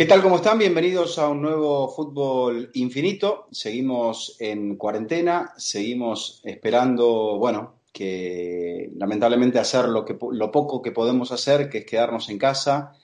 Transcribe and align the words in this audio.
¿Qué 0.00 0.06
tal? 0.06 0.22
¿Cómo 0.22 0.36
están? 0.36 0.58
Bienvenidos 0.58 1.18
a 1.18 1.28
un 1.28 1.42
nuevo 1.42 1.86
Fútbol 1.90 2.70
Infinito. 2.72 3.48
Seguimos 3.50 4.34
en 4.40 4.76
cuarentena, 4.76 5.52
seguimos 5.58 6.40
esperando, 6.42 7.36
bueno, 7.36 7.74
que 7.92 8.90
lamentablemente 8.96 9.58
hacer 9.58 9.90
lo, 9.90 10.06
poco 10.50 10.80
que 10.80 10.90
podemos 10.90 11.32
hacer, 11.32 11.68
que 11.68 11.76
es 11.80 11.84
quedarnos 11.84 12.30
en 12.30 12.38
casa 12.38 12.94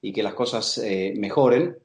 y 0.00 0.10
que 0.14 0.22
las 0.22 0.32
cosas 0.32 0.78
eh, 0.78 1.12
mejoren. 1.18 1.76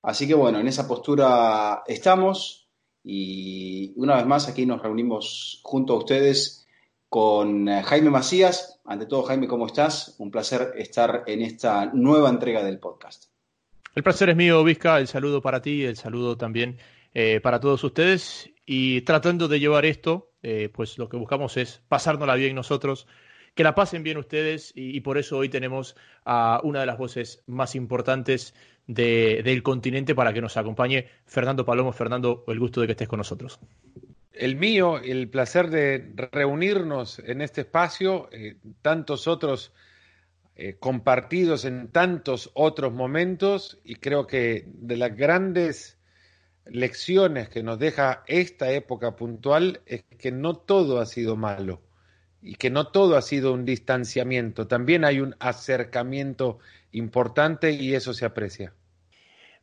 Así 0.00 0.26
que 0.26 0.32
bueno, 0.32 0.60
en 0.60 0.68
esa 0.68 0.88
postura 0.88 1.82
estamos 1.86 2.70
y 3.04 3.92
una 3.96 4.16
vez 4.16 4.24
más 4.24 4.48
aquí 4.48 4.64
nos 4.64 4.80
reunimos 4.80 5.60
junto 5.62 5.92
a 5.92 5.98
ustedes 5.98 6.66
con 7.10 7.68
eh, 7.68 7.82
Jaime 7.82 8.08
Macías. 8.08 8.80
Ante 8.86 9.04
todo, 9.04 9.24
Jaime, 9.24 9.46
¿cómo 9.46 9.66
estás? 9.66 10.14
Un 10.16 10.30
placer 10.30 10.72
estar 10.78 11.24
en 11.26 11.42
esta 11.42 11.90
nueva 11.92 12.30
entrega 12.30 12.64
del 12.64 12.78
podcast. 12.78 13.35
El 13.96 14.02
placer 14.02 14.28
es 14.28 14.36
mío, 14.36 14.62
Vizca. 14.62 14.98
El 14.98 15.08
saludo 15.08 15.40
para 15.40 15.62
ti, 15.62 15.82
el 15.84 15.96
saludo 15.96 16.36
también 16.36 16.76
eh, 17.14 17.40
para 17.40 17.60
todos 17.60 17.82
ustedes. 17.82 18.50
Y 18.66 19.00
tratando 19.00 19.48
de 19.48 19.58
llevar 19.58 19.86
esto, 19.86 20.32
eh, 20.42 20.68
pues 20.70 20.98
lo 20.98 21.08
que 21.08 21.16
buscamos 21.16 21.56
es 21.56 21.80
pasárnosla 21.88 22.34
bien 22.34 22.54
nosotros, 22.54 23.06
que 23.54 23.64
la 23.64 23.74
pasen 23.74 24.02
bien 24.02 24.18
ustedes. 24.18 24.70
Y, 24.74 25.00
por 25.00 25.16
eso 25.16 25.38
hoy 25.38 25.48
tenemos 25.48 25.96
a 26.26 26.60
una 26.62 26.80
de 26.80 26.86
las 26.86 26.98
voces 26.98 27.42
más 27.46 27.74
importantes 27.74 28.54
del 28.86 29.62
continente 29.62 30.14
para 30.14 30.34
que 30.34 30.42
nos 30.42 30.58
acompañe, 30.58 31.08
Fernando 31.24 31.64
Palomo. 31.64 31.90
Fernando, 31.90 32.44
el 32.48 32.58
gusto 32.60 32.82
de 32.82 32.88
que 32.88 32.92
estés 32.92 33.08
con 33.08 33.16
nosotros. 33.16 33.58
El 34.30 34.56
mío, 34.56 34.98
el 34.98 35.30
placer 35.30 35.70
de 35.70 36.12
reunirnos 36.32 37.18
en 37.20 37.40
este 37.40 37.62
espacio, 37.62 38.28
eh, 38.30 38.56
tantos 38.82 39.26
otros 39.26 39.72
eh, 40.58 40.76
compartidos 40.78 41.66
en 41.66 41.88
tantos 41.88 42.50
otros 42.54 42.90
momentos 42.90 43.78
y 43.84 43.96
creo 43.96 44.26
que 44.26 44.64
de 44.66 44.96
las 44.96 45.14
grandes 45.14 45.98
lecciones 46.64 47.50
que 47.50 47.62
nos 47.62 47.78
deja 47.78 48.24
esta 48.26 48.72
época 48.72 49.16
puntual 49.16 49.82
es 49.84 50.02
que 50.18 50.32
no 50.32 50.54
todo 50.54 50.98
ha 50.98 51.04
sido 51.04 51.36
malo 51.36 51.82
y 52.40 52.54
que 52.54 52.70
no 52.70 52.86
todo 52.86 53.18
ha 53.18 53.22
sido 53.22 53.52
un 53.52 53.66
distanciamiento, 53.66 54.66
también 54.66 55.04
hay 55.04 55.20
un 55.20 55.36
acercamiento 55.40 56.58
importante 56.90 57.72
y 57.72 57.94
eso 57.94 58.14
se 58.14 58.24
aprecia. 58.24 58.72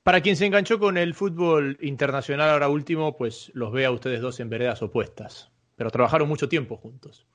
Para 0.03 0.21
quien 0.21 0.35
se 0.35 0.45
enganchó 0.45 0.77
con 0.77 0.97
el 0.97 1.15
fútbol 1.15 1.77
internacional 1.81 2.51
ahora 2.51 2.67
último, 2.67 3.17
pues 3.17 3.51
los 3.55 3.71
ve 3.71 3.85
a 3.85 3.91
ustedes 3.91 4.21
dos 4.21 4.39
en 4.39 4.49
veredas 4.49 4.83
opuestas, 4.83 5.49
pero 5.75 5.89
trabajaron 5.89 6.27
mucho 6.27 6.49
tiempo 6.49 6.77
juntos. 6.77 7.25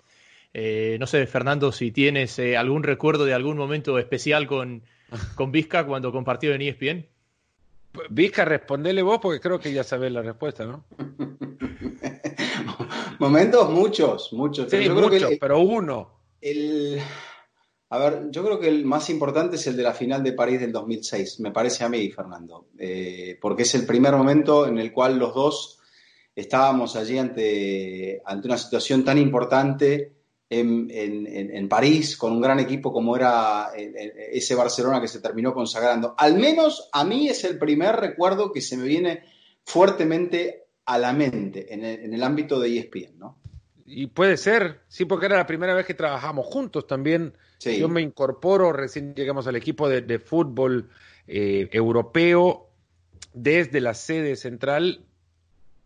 Eh, 0.61 0.97
no 0.99 1.07
sé, 1.07 1.25
Fernando, 1.29 1.71
si 1.71 1.93
tienes 1.93 2.37
eh, 2.41 2.57
algún 2.57 2.83
recuerdo 2.83 3.25
de 3.25 3.33
algún 3.33 3.57
momento 3.57 3.97
especial 3.97 4.49
con, 4.49 4.83
con 5.37 5.53
Vizca 5.53 5.87
cuando 5.87 6.11
compartió 6.11 6.53
en 6.53 6.63
ESPN. 6.63 7.07
Vizca, 8.11 8.45
respondele 8.45 9.03
vos 9.03 9.21
porque 9.23 9.39
creo 9.39 9.61
que 9.61 9.73
ya 9.73 9.85
sabés 9.85 10.11
la 10.11 10.21
respuesta, 10.21 10.67
¿no? 10.67 10.85
Momentos 13.21 13.71
muchos, 13.71 14.33
muchos. 14.33 14.69
Sí, 14.69 14.89
muchos, 14.89 15.31
pero 15.41 15.61
uno. 15.61 16.23
El, 16.41 17.01
a 17.91 17.99
ver, 17.99 18.25
yo 18.31 18.45
creo 18.45 18.59
que 18.59 18.69
el 18.69 18.85
más 18.85 19.11
importante 19.11 19.55
es 19.55 19.67
el 19.69 19.77
de 19.77 19.85
la 19.85 19.95
final 19.95 20.25
de 20.25 20.33
París 20.33 20.59
del 20.59 20.73
2006, 20.73 21.39
me 21.39 21.53
parece 21.53 21.85
a 21.85 21.89
mí, 21.89 22.11
Fernando, 22.11 22.67
eh, 22.77 23.39
porque 23.41 23.63
es 23.63 23.77
el 23.77 23.87
primer 23.87 24.17
momento 24.17 24.67
en 24.67 24.79
el 24.79 24.93
cual 24.93 25.21
los 25.21 25.37
dos 25.37 25.79
estábamos 26.35 26.97
allí 26.97 27.17
ante, 27.17 28.23
ante 28.25 28.49
una 28.49 28.59
situación 28.59 29.05
tan 29.05 29.19
importante 29.19 30.18
en, 30.51 31.69
París 31.69 32.17
con 32.17 32.33
un 32.33 32.41
gran 32.41 32.59
equipo 32.59 32.93
como 32.93 33.17
era 33.17 33.71
eh, 33.77 33.93
eh, 33.95 34.31
ese 34.33 34.55
Barcelona 34.55 35.01
que 35.01 35.09
se 35.09 35.21
terminó 35.21 35.53
consagrando. 35.53 36.15
Al 36.17 36.39
menos 36.39 36.89
a 36.93 37.05
mí 37.05 37.29
es 37.29 37.45
el 37.45 37.59
primer 37.59 37.97
recuerdo 37.97 38.53
que 38.53 38.61
se 38.61 38.77
me 38.77 38.85
viene 38.85 39.25
fuertemente 39.65 40.65
a 40.87 40.99
la 40.99 41.13
mente 41.13 41.75
en 41.75 41.85
el, 41.85 42.23
ámbito 42.23 42.59
de 42.59 42.79
ESPN, 42.79 43.19
¿no? 43.19 43.39
Y 43.85 44.07
puede 44.07 44.39
ser, 44.39 44.81
sí, 44.89 45.05
porque 45.05 45.27
era 45.27 45.37
la 45.37 45.47
primera 45.47 45.75
vez 45.75 45.85
que 45.85 45.95
trabajamos 45.95 46.47
juntos 46.47 46.87
también. 46.87 47.35
Yo 47.61 47.89
me 47.89 48.01
incorporo, 48.01 48.73
recién 48.73 49.15
llegamos 49.15 49.47
al 49.47 49.57
equipo 49.57 49.89
de, 49.89 50.19
fútbol 50.19 50.89
eh, 51.27 51.69
europeo 51.73 52.71
desde 53.35 53.81
la 53.81 53.93
sede 53.93 54.37
central, 54.37 55.05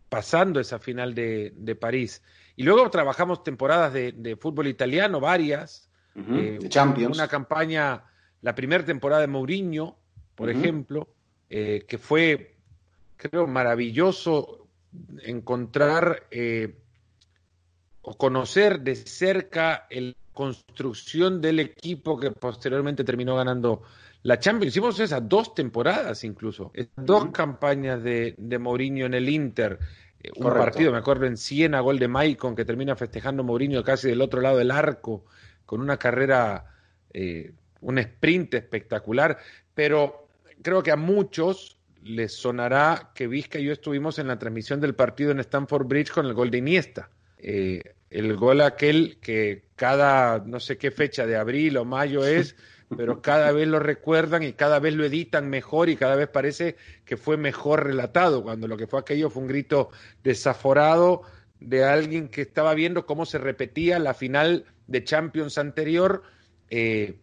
pasando 0.09 0.61
esa 0.61 0.79
final 0.79 1.15
de, 1.15 1.53
de 1.57 1.75
París. 1.75 2.23
Y 2.57 2.65
luego 2.65 2.91
trabajamos 2.91 3.43
temporadas 3.43 3.93
de, 3.93 4.37
fútbol 4.41 4.67
italiano, 4.67 5.21
varias. 5.21 5.89
Eh, 6.15 6.59
Champions. 6.69 7.17
Una 7.17 7.29
campaña, 7.29 8.05
la 8.43 8.55
primera 8.55 8.85
temporada 8.85 9.23
de 9.23 9.29
Mourinho, 9.29 9.97
por 10.35 10.51
ejemplo, 10.51 11.09
eh, 11.49 11.85
que 11.89 11.99
fue, 11.99 12.57
creo, 13.17 13.47
maravilloso 13.47 14.67
encontrar 15.25 16.27
eh, 16.31 16.77
o 18.03 18.17
conocer 18.17 18.81
de 18.81 18.97
cerca 18.97 19.87
la 19.91 20.13
construcción 20.33 21.41
del 21.41 21.61
equipo 21.61 22.19
que 22.19 22.31
posteriormente 22.31 23.05
terminó 23.05 23.37
ganando 23.37 23.83
la 24.23 24.39
Champions. 24.39 24.73
Hicimos 24.73 25.01
esas 25.01 25.27
dos 25.27 25.55
temporadas 25.55 26.25
incluso, 26.25 26.73
dos 26.97 27.31
campañas 27.31 28.03
de, 28.03 28.35
de 28.37 28.59
Mourinho 28.59 29.07
en 29.07 29.15
el 29.15 29.29
Inter 29.29 29.79
un 30.37 30.53
partido, 30.53 30.93
me 30.93 30.99
acuerdo 30.99 31.27
en 31.27 31.37
Siena, 31.37 31.81
gol 31.81 31.99
de 31.99 32.09
Maicon, 32.09 32.55
que 32.55 32.65
termina 32.65 32.97
festejando 32.97 33.43
Mourinho 33.43 33.83
casi 33.83 34.09
del 34.09 34.21
otro 34.21 34.41
lado 34.41 34.59
del 34.59 34.71
arco, 34.71 35.25
con 35.67 35.81
una 35.81 35.97
carrera, 35.97 36.67
eh, 37.13 37.53
un 37.81 37.99
sprint 37.99 38.55
espectacular, 38.55 39.39
pero 39.75 40.29
creo 40.63 40.83
que 40.83 40.93
a 40.93 40.97
muchos 40.97 41.79
les 42.03 42.33
sonará 42.33 43.13
que 43.15 43.27
Vizca 43.27 43.59
y 43.59 43.65
yo 43.65 43.73
estuvimos 43.73 44.19
en 44.19 44.29
la 44.29 44.39
transmisión 44.39 44.81
del 44.81 44.95
partido 44.95 45.31
en 45.31 45.41
Stamford 45.41 45.87
Bridge 45.87 46.11
con 46.11 46.27
el 46.27 46.35
gol 46.35 46.51
de 46.51 46.59
Iniesta. 46.59 47.11
Eh, 47.39 47.95
el 48.11 48.37
gol 48.37 48.61
aquel 48.61 49.19
que 49.21 49.65
cada 49.77 50.39
no 50.45 50.61
sé 50.61 50.77
qué 50.79 50.91
fecha 50.91 51.27
de 51.27 51.37
abril 51.37 51.77
o 51.77 51.85
mayo 51.85 52.25
es, 52.25 52.57
pero 52.97 53.23
cada 53.23 53.53
vez 53.53 53.69
lo 53.69 53.79
recuerdan 53.79 54.43
y 54.43 54.53
cada 54.53 54.79
vez 54.79 54.95
lo 54.95 55.05
editan 55.05 55.49
mejor 55.49 55.89
y 55.89 55.97
cada 55.97 56.17
vez 56.17 56.29
parece 56.29 56.77
que 57.05 57.17
fue 57.17 57.37
mejor 57.37 57.85
relatado, 57.85 58.43
cuando 58.43 58.69
lo 58.69 58.77
que 58.77 58.87
fue 58.87 59.01
aquello 59.01 59.31
fue 59.31 59.43
un 59.43 59.49
grito 59.49 59.91
desaforado 60.23 61.23
de 61.61 61.85
alguien 61.85 62.29
que 62.29 62.43
estaba 62.43 62.75
viendo 62.75 63.07
cómo 63.07 63.25
se 63.27 63.39
repetía 63.39 63.99
la 63.99 64.15
final 64.15 64.65
de 64.87 65.05
Champions 65.05 65.59
anterior 65.59 66.23
eh, 66.71 67.19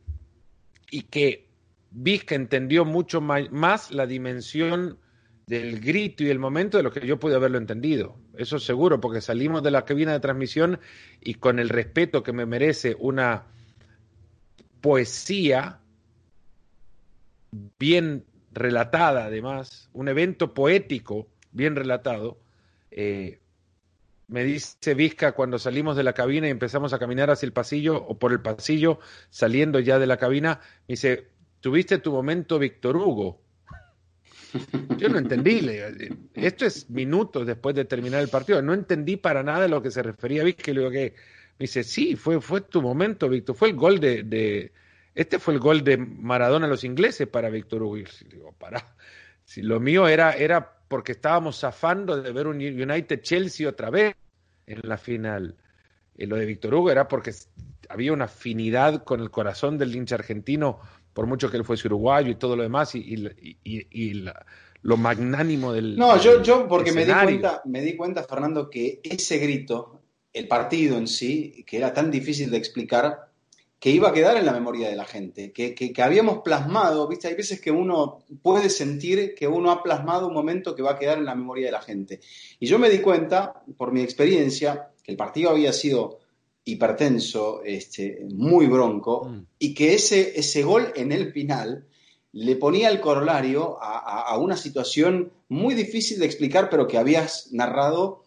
y 0.92 1.04
que 1.04 1.50
Vizca 1.92 2.36
entendió 2.36 2.86
mucho 2.86 3.20
más 3.22 3.92
la 3.92 4.06
dimensión 4.06 5.00
del 5.48 5.80
grito 5.80 6.24
y 6.24 6.30
el 6.30 6.38
momento 6.38 6.78
de 6.78 6.84
lo 6.84 6.92
que 6.92 7.06
yo 7.06 7.20
pude 7.20 7.36
haberlo 7.36 7.58
entendido. 7.58 8.16
Eso 8.38 8.60
seguro, 8.60 9.02
porque 9.02 9.20
salimos 9.20 9.64
de 9.64 9.72
la 9.72 9.84
cabina 9.84 10.14
de 10.14 10.20
transmisión 10.20 10.80
y 11.20 11.34
con 11.36 11.58
el 11.58 11.70
respeto 11.70 12.22
que 12.22 12.34
me 12.34 12.46
merece 12.46 12.96
una 13.00 13.48
poesía 14.82 15.80
bien 17.80 18.26
relatada, 18.52 19.26
además, 19.26 19.90
un 19.94 20.08
evento 20.08 20.54
poético 20.54 21.28
bien 21.52 21.76
relatado. 21.76 22.38
Eh, 22.92 23.40
me 24.28 24.44
dice 24.44 24.94
Vizca 24.94 25.32
cuando 25.32 25.58
salimos 25.58 25.96
de 25.96 26.04
la 26.04 26.14
cabina 26.14 26.48
y 26.48 26.52
empezamos 26.52 26.94
a 26.94 27.00
caminar 27.00 27.32
hacia 27.32 27.48
el 27.48 27.54
pasillo 27.54 27.98
o 27.98 28.20
por 28.20 28.32
el 28.32 28.42
pasillo, 28.42 29.00
saliendo 29.30 29.80
ya 29.80 29.98
de 29.98 30.08
la 30.08 30.18
cabina, 30.18 30.60
me 30.88 30.94
dice, 30.94 31.28
tuviste 31.60 31.98
tu 31.98 32.12
momento 32.12 32.60
Víctor 32.60 32.96
Hugo. 32.96 33.42
Yo 34.98 35.10
no 35.10 35.18
entendí, 35.18 35.68
esto 36.34 36.66
es 36.66 36.90
minutos 36.90 37.46
después 37.46 37.76
de 37.76 37.86
terminar 37.86 38.22
el 38.22 38.30
partido, 38.30 38.62
no 38.62 38.74
entendí 38.74 39.16
para 39.18 39.44
nada 39.44 39.66
a 39.66 39.68
lo 39.68 39.82
que 39.82 39.92
se 39.92 40.04
refería 40.04 40.44
Vizca 40.44 40.72
y 40.72 40.74
le 40.76 40.80
digo 40.82 40.92
que 40.92 41.16
me 41.60 41.66
dice, 41.66 41.84
sí, 41.84 42.16
fue, 42.16 42.40
fue 42.40 42.62
tu 42.62 42.82
momento, 42.82 43.28
Víctor. 43.28 43.54
Fue 43.54 43.68
el 43.68 43.76
gol 43.76 44.00
de, 44.00 44.72
Este 45.14 45.40
fue 45.40 45.56
el 45.56 45.60
gol 45.60 45.84
de 45.84 45.98
Maradona 45.98 46.68
a 46.68 46.70
los 46.70 46.86
ingleses 46.86 47.28
para 47.28 47.50
Víctor 47.50 47.84
Hugo. 47.84 47.98
Y 47.98 48.06
digo, 48.30 48.54
para. 48.58 48.96
Si 49.44 49.64
lo 49.64 49.80
mío 49.80 50.08
era, 50.08 50.34
era 50.34 50.78
porque 50.88 51.12
estábamos 51.12 51.60
zafando 51.60 52.22
de 52.22 52.32
ver 52.32 52.46
un 52.46 52.58
United 52.58 53.22
Chelsea 53.22 53.68
otra 53.68 53.90
vez 53.90 54.16
en 54.68 54.80
la 54.84 54.98
final. 54.98 55.58
Y 56.16 56.28
lo 56.28 56.38
de 56.38 56.46
Víctor 56.46 56.76
Hugo 56.76 56.92
era 56.92 57.08
porque 57.08 57.34
había 57.90 58.14
una 58.14 58.26
afinidad 58.26 59.04
con 59.04 59.20
el 59.20 59.32
corazón 59.32 59.78
del 59.78 59.94
hincha 59.94 60.16
argentino, 60.16 60.80
por 61.14 61.26
mucho 61.26 61.50
que 61.50 61.58
él 61.58 61.66
fuese 61.66 61.88
uruguayo 61.88 62.30
y 62.30 62.36
todo 62.36 62.56
lo 62.56 62.64
demás, 62.64 62.94
y, 62.94 63.28
y, 63.64 64.24
lo 64.82 64.98
magnánimo 64.98 65.74
del. 65.74 65.98
No, 65.98 66.22
yo, 66.22 66.42
yo 66.44 66.68
porque 66.68 66.92
me 66.92 67.06
di, 67.06 67.12
cuenta, 67.12 67.62
me 67.66 67.82
di 67.82 67.98
cuenta, 67.98 68.24
Fernando, 68.24 68.70
que 68.70 69.02
ese 69.04 69.40
grito 69.40 69.99
el 70.34 70.48
partido 70.48 70.98
en 70.98 71.08
sí, 71.08 71.64
que 71.66 71.78
era 71.78 71.94
tan 71.94 72.12
difícil 72.12 72.52
de 72.52 72.58
explicar, 72.58 73.30
que 73.80 73.92
iba 73.92 74.10
a 74.10 74.14
quedar 74.14 74.36
en 74.36 74.46
la 74.46 74.52
memoria 74.52 74.90
de 74.90 74.96
la 74.96 75.06
gente, 75.06 75.54
que, 75.54 75.74
que, 75.74 76.02
habíamos 76.02 76.40
plasmado, 76.40 77.08
viste, 77.08 77.30
hay 77.30 77.36
veces 77.36 77.62
que 77.62 77.72
uno 77.72 78.20
puede 78.42 78.70
sentir 78.70 79.34
que 79.36 79.48
uno 79.48 79.72
ha 79.72 79.82
plasmado 79.82 80.28
un 80.28 80.34
momento 80.34 80.76
que 80.76 80.82
va 80.82 80.92
a 80.92 81.00
quedar 81.00 81.18
en 81.18 81.26
la 81.26 81.36
memoria 81.36 81.68
de 81.68 81.72
la 81.72 81.82
gente. 81.82 82.20
Y 82.60 82.68
yo 82.68 82.78
me 82.78 82.90
di 82.90 83.00
cuenta, 83.00 83.64
por 83.78 83.94
mi 83.94 84.02
experiencia, 84.02 84.90
que 85.02 85.12
el 85.12 85.18
partido 85.18 85.50
había 85.50 85.72
sido 85.72 86.20
hipertenso, 86.66 87.62
este, 87.64 88.26
muy 88.34 88.68
bronco, 88.68 89.26
mm. 89.26 89.46
y 89.60 89.74
que 89.74 89.94
ese, 89.94 90.38
ese 90.38 90.62
gol 90.64 90.92
en 90.96 91.14
el 91.14 91.32
final 91.32 91.86
le 92.32 92.56
ponía 92.56 92.90
el 92.90 93.00
corolario 93.00 93.78
a, 93.82 94.38
una 94.38 94.56
situación 94.56 95.32
muy 95.48 95.74
difícil 95.74 96.20
de 96.20 96.26
explicar, 96.26 96.70
pero 96.70 96.88
que 96.88 96.98
habías 96.98 97.52
narrado 97.52 98.24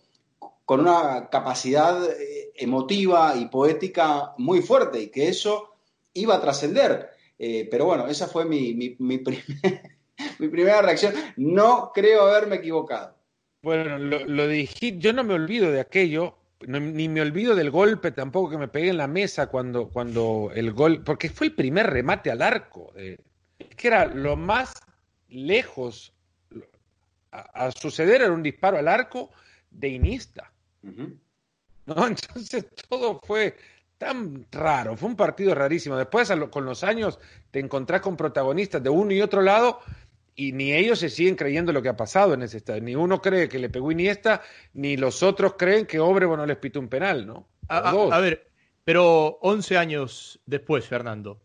con 0.73 0.81
una 0.81 1.29
capacidad 1.29 2.03
eh, 2.03 2.51
emotiva 2.55 3.37
y 3.37 3.45
poética 3.45 4.33
muy 4.39 4.63
fuerte 4.63 5.03
y 5.03 5.09
que 5.09 5.29
eso 5.29 5.75
iba 6.15 6.37
a 6.37 6.41
trascender. 6.41 7.11
Eh, 7.39 7.69
pero 7.71 7.85
bueno, 7.85 8.07
esa 8.07 8.27
fue 8.27 8.47
mi, 8.47 8.73
mi, 8.73 8.97
mi, 8.99 9.19
primera 10.39 10.81
reacción. 10.81 11.13
No 11.37 11.93
creo 11.95 12.23
haberme 12.23 12.57
equivocado. 12.57 13.15
Bueno, 13.61 13.99
lo, 13.99 14.25
lo 14.25 14.49
dije, 14.49 14.97
yo 14.97 15.13
no 15.13 15.25
me 15.25 15.35
olvido 15.35 15.71
de 15.71 15.81
aquello, 15.81 16.39
ni 16.67 17.07
me 17.07 17.21
olvido 17.21 17.55
del 17.55 17.71
golpe 17.71 18.11
tampoco 18.11 18.49
que 18.49 18.57
me 18.57 18.69
pegué 18.69 18.89
en 18.89 18.97
la 18.97 19.09
mesa 19.09 19.49
cuando, 19.49 19.91
cuando 19.91 20.53
el 20.55 20.73
gol, 20.73 21.05
porque 21.05 21.29
fue 21.29 21.49
el 21.49 21.55
primer 21.55 21.91
remate 21.91 22.31
al 22.31 22.41
arco. 22.41 22.95
Eh, 22.97 23.19
que 23.77 23.89
era 23.89 24.07
lo 24.07 24.37
más 24.37 24.73
lejos 25.29 26.15
a, 27.31 27.71
suceder, 27.73 28.23
era 28.23 28.33
un 28.33 28.43
disparo 28.43 28.79
al 28.79 28.89
arco 28.89 29.33
de 29.73 29.89
Inista. 29.89 30.52
¿No? 30.83 31.07
Entonces 32.07 32.67
todo 32.89 33.21
fue 33.25 33.57
tan 33.99 34.47
raro, 34.51 34.97
fue 34.97 35.09
un 35.09 35.17
partido 35.17 35.55
rarísimo. 35.55 35.97
Después, 35.97 36.33
con 36.51 36.65
los 36.65 36.83
años, 36.83 37.19
te 37.51 37.61
encontrás 37.61 38.01
con 38.01 38.17
protagonistas 38.17 38.83
de 38.83 38.91
uno 38.91 39.13
y 39.13 39.23
otro 39.23 39.43
lado 39.43 39.81
y 40.35 40.53
ni 40.53 40.73
ellos 40.73 40.99
se 40.99 41.11
siguen 41.11 41.37
creyendo 41.37 41.73
lo 41.73 41.83
que 41.83 41.89
ha 41.89 41.97
pasado 41.97 42.35
en 42.35 42.43
ese 42.43 42.59
estadio. 42.59 42.83
Ni 42.83 42.95
uno 42.95 43.21
cree 43.21 43.49
que 43.49 43.59
le 43.59 43.69
pegó 43.69 43.93
Iniesta, 43.93 44.43
ni 44.73 44.97
los 44.97 45.23
otros 45.23 45.55
creen 45.59 45.87
que 45.87 46.01
Obrevo 46.01 46.37
no 46.37 46.47
les 46.47 46.57
pitó 46.57 46.81
un 46.81 46.89
penal, 46.89 47.27
¿no? 47.27 47.49
A, 47.69 48.19
ver, 48.19 48.51
pero 48.85 49.39
11 49.43 49.79
años 49.79 50.41
después, 50.47 50.87
Fernando, 50.87 51.41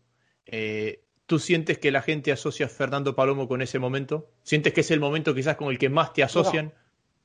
eh, 0.46 1.04
¿tú 1.26 1.38
sientes 1.38 1.78
que 1.78 1.90
la 1.90 2.02
gente 2.02 2.32
asocia 2.32 2.66
a 2.66 2.68
Fernando 2.68 3.14
Palomo 3.14 3.46
con 3.48 3.62
ese 3.62 3.78
momento? 3.78 4.30
¿Sientes 4.42 4.72
que 4.72 4.80
es 4.80 4.90
el 4.90 5.00
momento 5.00 5.34
quizás 5.34 5.56
con 5.56 5.68
el 5.68 5.78
que 5.78 5.88
más 5.88 6.12
te 6.12 6.22
asocian? 6.22 6.72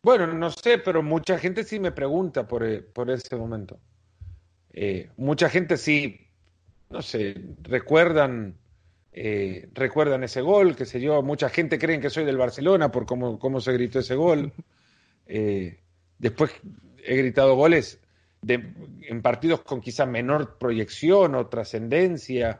Bueno, 0.03 0.27
no 0.27 0.51
sé, 0.51 0.77
pero 0.77 1.01
mucha 1.01 1.39
gente 1.39 1.63
sí 1.63 1.79
me 1.79 1.91
pregunta 1.91 2.47
por, 2.47 2.63
eh, 2.63 2.81
por 2.81 3.09
ese 3.09 3.35
momento. 3.35 3.79
Eh, 4.71 5.09
mucha 5.17 5.49
gente 5.49 5.77
sí, 5.77 6.27
no 6.89 7.01
sé, 7.01 7.35
recuerdan 7.63 8.57
eh, 9.15 9.69
recuerdan 9.73 10.23
ese 10.23 10.41
gol, 10.41 10.75
que 10.75 10.85
sé 10.85 10.99
yo, 10.99 11.21
mucha 11.21 11.47
gente 11.49 11.77
cree 11.77 11.99
que 11.99 12.09
soy 12.09 12.25
del 12.25 12.37
Barcelona 12.37 12.91
por 12.91 13.05
cómo, 13.05 13.37
cómo 13.37 13.61
se 13.61 13.73
gritó 13.73 13.99
ese 13.99 14.15
gol. 14.15 14.51
Eh, 15.25 15.79
después 16.19 16.51
he 17.01 17.15
gritado 17.15 17.55
goles 17.55 17.97
de, 18.41 18.73
en 19.03 19.21
partidos 19.21 19.61
con 19.61 19.79
quizá 19.79 20.05
menor 20.05 20.57
proyección 20.57 21.33
o 21.35 21.47
trascendencia, 21.47 22.59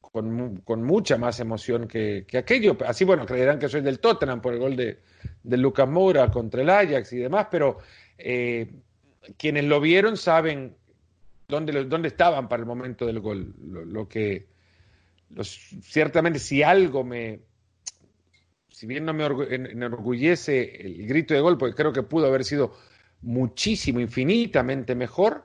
con, 0.00 0.58
con, 0.58 0.84
mucha 0.84 1.18
más 1.18 1.40
emoción 1.40 1.88
que, 1.88 2.24
que, 2.28 2.38
aquello. 2.38 2.76
Así, 2.86 3.04
bueno, 3.04 3.26
creerán 3.26 3.58
que 3.58 3.68
soy 3.68 3.80
del 3.80 3.98
Tottenham 3.98 4.40
por 4.40 4.54
el 4.54 4.60
gol 4.60 4.76
de, 4.76 5.00
de 5.46 5.56
Lucas 5.56 5.88
Moura 5.88 6.30
contra 6.30 6.62
el 6.62 6.70
Ajax 6.70 7.12
y 7.12 7.18
demás, 7.18 7.46
pero 7.50 7.78
eh, 8.18 8.70
quienes 9.36 9.64
lo 9.64 9.80
vieron 9.80 10.16
saben 10.16 10.76
dónde, 11.48 11.84
dónde 11.84 12.08
estaban 12.08 12.48
para 12.48 12.60
el 12.60 12.66
momento 12.66 13.06
del 13.06 13.20
gol, 13.20 13.54
lo 13.58 14.08
que 14.08 14.48
ciertamente 15.42 16.38
si 16.38 16.62
algo 16.62 17.04
me, 17.04 17.40
si 18.68 18.86
bien 18.86 19.04
no 19.04 19.14
me 19.14 19.24
enorgullece 19.24 20.86
el 20.86 21.06
grito 21.06 21.34
de 21.34 21.40
gol, 21.40 21.58
porque 21.58 21.74
creo 21.74 21.92
que 21.92 22.02
pudo 22.02 22.26
haber 22.26 22.44
sido 22.44 22.76
muchísimo, 23.22 24.00
infinitamente 24.00 24.94
mejor, 24.94 25.44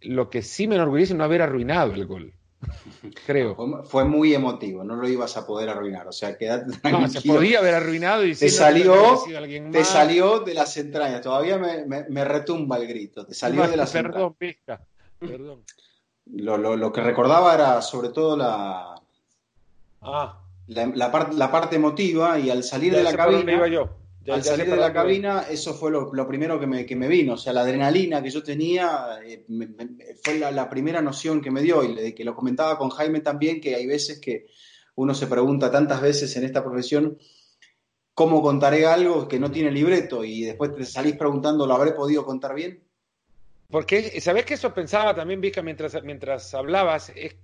lo 0.00 0.30
que 0.30 0.42
sí 0.42 0.66
me 0.66 0.74
enorgullece 0.74 1.12
es 1.12 1.18
no 1.18 1.24
haber 1.24 1.42
arruinado 1.42 1.94
el 1.94 2.06
gol. 2.06 2.32
Creo. 3.26 3.56
Fue 3.84 4.04
muy 4.04 4.34
emotivo, 4.34 4.84
no 4.84 4.96
lo 4.96 5.08
ibas 5.08 5.36
a 5.36 5.46
poder 5.46 5.68
arruinar. 5.68 6.08
O 6.08 6.12
sea, 6.12 6.36
tranquilo. 6.36 7.00
No, 7.00 7.08
se 7.08 7.20
podía 7.22 7.58
haber 7.58 7.74
arruinado 7.74 8.24
y 8.24 8.34
te 8.34 8.48
salió, 8.48 9.22
te 9.70 9.84
salió 9.84 10.40
de 10.40 10.54
las 10.54 10.76
entrañas. 10.76 11.20
Todavía 11.20 11.58
me, 11.58 12.24
retumba 12.24 12.78
el 12.78 12.86
grito. 12.86 13.26
Te 13.26 13.34
salió 13.34 13.66
de 13.68 13.76
las 13.76 13.92
perdón, 13.92 14.34
Pizca. 14.34 14.80
Perdón. 15.18 15.62
lo, 16.26 16.92
que 16.92 17.00
recordaba 17.00 17.54
era 17.54 17.80
sobre 17.80 18.10
todo 18.10 18.36
la, 18.36 18.94
Ah. 20.04 20.40
La, 20.66 21.10
parte 21.50 21.76
emotiva 21.76 22.38
y 22.38 22.50
al 22.50 22.62
salir 22.62 22.94
de 22.94 23.02
la 23.02 23.14
cabina. 23.14 23.86
Al 24.28 24.42
salir 24.42 24.70
de 24.70 24.76
la 24.76 24.92
cabina, 24.92 25.46
eso 25.50 25.74
fue 25.74 25.90
lo, 25.90 26.26
primero 26.26 26.58
que 26.58 26.66
me, 26.66 27.08
vino. 27.08 27.34
O 27.34 27.36
sea, 27.36 27.52
la 27.52 27.62
adrenalina 27.62 28.22
que 28.22 28.30
yo 28.30 28.42
tenía 28.42 29.20
eh, 29.24 29.44
fue 30.22 30.38
la, 30.38 30.68
primera 30.68 31.02
noción 31.02 31.40
que 31.40 31.50
me 31.50 31.62
dio. 31.62 31.82
Y 31.84 32.12
que 32.12 32.24
lo 32.24 32.34
comentaba 32.34 32.78
con 32.78 32.90
Jaime 32.90 33.20
también, 33.20 33.60
que 33.60 33.74
hay 33.74 33.86
veces 33.86 34.20
que 34.20 34.46
uno 34.96 35.14
se 35.14 35.26
pregunta 35.26 35.70
tantas 35.70 36.00
veces 36.00 36.34
en 36.36 36.44
esta 36.44 36.62
profesión. 36.62 37.18
¿Cómo 38.14 38.42
contaré 38.42 38.86
algo 38.86 39.26
que 39.26 39.40
no 39.40 39.50
tiene 39.50 39.70
libreto? 39.70 40.24
Y 40.24 40.42
después 40.44 40.74
te 40.74 40.84
salís 40.84 41.16
preguntando, 41.16 41.66
¿lo 41.66 41.74
habré 41.74 41.92
podido 41.92 42.24
contar 42.24 42.54
bien? 42.54 42.82
Porque, 43.68 44.20
¿sabés 44.20 44.44
que 44.44 44.54
eso 44.54 44.72
pensaba 44.72 45.14
también, 45.14 45.40
Vika, 45.40 45.62
mientras, 45.62 46.00
mientras 46.04 46.54
hablabas? 46.54 47.10
Es 47.16 47.34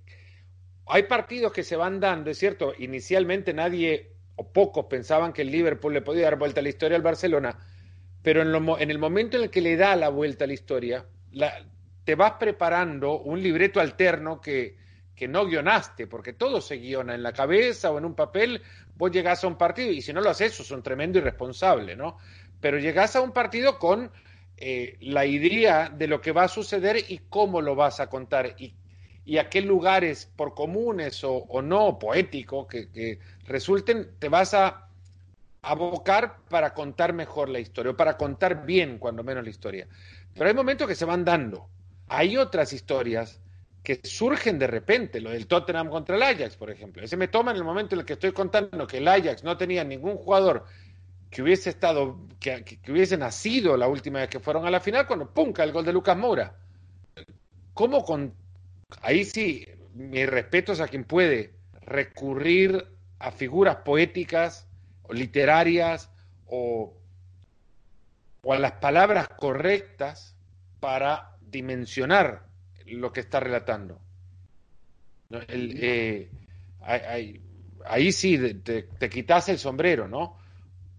hay 0.87 1.03
partidos 1.03 1.53
que 1.53 1.63
se 1.63 1.77
van 1.77 1.99
dando, 2.01 2.31
es 2.31 2.37
cierto, 2.37 2.73
inicialmente 2.77 3.53
nadie 3.53 4.10
pocos 4.47 4.85
pensaban 4.85 5.33
que 5.33 5.41
el 5.41 5.51
Liverpool 5.51 5.93
le 5.93 6.01
podía 6.01 6.25
dar 6.25 6.37
vuelta 6.37 6.59
a 6.59 6.63
la 6.63 6.69
historia 6.69 6.95
al 6.95 7.03
Barcelona, 7.03 7.57
pero 8.21 8.41
en, 8.41 8.91
el 8.91 8.99
momento 8.99 9.37
en 9.37 9.43
el 9.43 9.49
que 9.49 9.61
le 9.61 9.75
da 9.75 9.95
la 9.95 10.09
vuelta 10.09 10.43
a 10.43 10.47
la 10.47 10.53
historia, 10.53 11.05
te 12.03 12.15
vas 12.15 12.33
preparando 12.33 13.19
un 13.19 13.41
libreto 13.41 13.79
alterno 13.79 14.39
que, 14.39 14.77
que 15.15 15.27
no 15.27 15.45
guionaste, 15.45 16.07
porque 16.07 16.33
todo 16.33 16.61
se 16.61 16.75
guiona 16.75 17.15
en 17.15 17.23
la 17.23 17.33
cabeza 17.33 17.91
o 17.91 17.97
en 17.97 18.05
un 18.05 18.15
papel, 18.15 18.61
vos 18.95 19.11
llegás 19.11 19.43
a 19.43 19.47
un 19.47 19.57
partido 19.57 19.91
y 19.91 20.01
si 20.01 20.13
no 20.13 20.21
lo 20.21 20.29
haces, 20.29 20.53
sos 20.53 20.71
un 20.71 20.83
tremendo 20.83 21.19
irresponsable, 21.19 21.95
¿no? 21.95 22.17
Pero 22.59 22.79
llegás 22.79 23.15
a 23.15 23.21
un 23.21 23.31
partido 23.31 23.79
con 23.79 24.11
eh, 24.57 24.97
la 24.99 25.25
idea 25.25 25.89
de 25.89 26.07
lo 26.07 26.21
que 26.21 26.31
va 26.31 26.43
a 26.43 26.47
suceder 26.47 26.97
y 27.07 27.19
cómo 27.29 27.61
lo 27.61 27.75
vas 27.75 27.99
a 27.99 28.07
contar 28.07 28.55
y 28.57 28.75
y 29.25 29.37
a 29.37 29.49
qué 29.49 29.61
lugares, 29.61 30.29
por 30.35 30.53
comunes 30.53 31.23
o, 31.23 31.61
no, 31.61 31.99
poéticos, 31.99 32.67
que, 32.67 33.19
resulten, 33.45 34.09
te 34.19 34.29
vas 34.29 34.53
a 34.53 34.87
abocar 35.61 36.37
para 36.49 36.73
contar 36.73 37.13
mejor 37.13 37.49
la 37.49 37.59
historia, 37.59 37.91
o 37.91 37.97
para 37.97 38.17
contar 38.17 38.65
bien, 38.65 38.97
cuando 38.97 39.23
menos, 39.23 39.43
la 39.43 39.49
historia. 39.49 39.87
Pero 40.33 40.47
hay 40.47 40.55
momentos 40.55 40.87
que 40.87 40.95
se 40.95 41.05
van 41.05 41.23
dando. 41.23 41.67
Hay 42.07 42.35
otras 42.37 42.73
historias 42.73 43.39
que 43.83 43.99
surgen 44.03 44.59
de 44.59 44.67
repente, 44.67 45.21
lo 45.21 45.31
del 45.31 45.47
Tottenham 45.47 45.89
contra 45.89 46.15
el 46.15 46.23
Ajax, 46.23 46.55
por 46.55 46.71
ejemplo. 46.71 47.03
Ese 47.03 47.17
me 47.17 47.27
toma 47.27 47.51
en 47.51 47.57
el 47.57 47.63
momento 47.63 47.95
en 47.95 48.01
el 48.01 48.05
que 48.05 48.13
estoy 48.13 48.31
contando 48.31 48.87
que 48.87 48.97
el 48.97 49.07
Ajax 49.07 49.43
no 49.43 49.57
tenía 49.57 49.83
ningún 49.83 50.17
jugador 50.17 50.65
que 51.29 51.41
hubiese 51.41 51.69
estado, 51.69 52.19
que, 52.39 52.63
que 52.63 52.91
hubiese 52.91 53.17
nacido 53.17 53.77
la 53.77 53.87
última 53.87 54.19
vez 54.19 54.29
que 54.29 54.39
fueron 54.39 54.65
a 54.65 54.71
la 54.71 54.79
final, 54.79 55.07
cuando 55.07 55.31
punca 55.31 55.63
el 55.63 55.71
gol 55.71 55.85
de 55.85 55.93
Lucas 55.93 56.17
Moura. 56.17 56.55
¿Cómo 57.73 58.03
con, 58.03 58.33
ahí 59.01 59.25
sí, 59.25 59.65
mis 59.93 60.27
respetos 60.27 60.79
a 60.79 60.87
quien 60.87 61.03
puede 61.03 61.53
recurrir 61.81 62.87
a 63.19 63.31
figuras 63.31 63.77
poéticas 63.77 64.67
o 65.03 65.13
literarias 65.13 66.09
o, 66.47 66.93
a 68.49 68.59
las 68.59 68.73
palabras 68.73 69.27
correctas 69.29 70.35
para 70.79 71.37
dimensionar 71.41 72.45
lo 72.85 73.11
que 73.11 73.19
está 73.19 73.39
relatando. 73.39 73.99
Eh, 75.47 76.29
ahí, 76.81 78.11
sí 78.11 78.37
te, 78.55 79.09
quitas 79.09 79.49
el 79.49 79.59
sombrero, 79.59 80.07
¿no? 80.07 80.37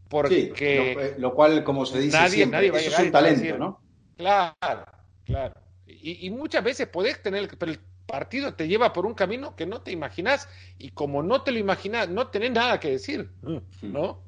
Porque 0.08 0.52
eh, 0.58 1.14
lo, 1.18 1.34
cual, 1.34 1.64
como 1.64 1.86
se 1.86 1.98
dice, 2.00 2.16
nadie, 2.16 2.46
nadie 2.46 2.70
va 2.70 2.78
a 2.78 2.80
es 2.80 2.98
un 2.98 3.10
talento, 3.10 3.58
¿no? 3.58 3.80
Claro, 4.16 4.86
claro. 5.24 5.61
Y, 6.00 6.30
muchas 6.30 6.64
veces 6.64 6.88
podés 6.88 7.22
tener, 7.22 7.48
pero 7.58 7.72
el 7.72 7.80
partido 8.06 8.54
te 8.54 8.68
lleva 8.68 8.92
por 8.92 9.06
un 9.06 9.14
camino 9.14 9.54
que 9.56 9.66
no 9.66 9.82
te 9.82 9.92
imaginas 9.92 10.48
y 10.78 10.90
como 10.90 11.22
no 11.22 11.42
te 11.42 11.52
lo 11.52 11.58
imaginas, 11.58 12.08
no 12.08 12.28
tenés 12.28 12.52
nada 12.52 12.80
que 12.80 12.90
decir, 12.90 13.30
mm. 13.42 13.92
¿no? 13.92 14.20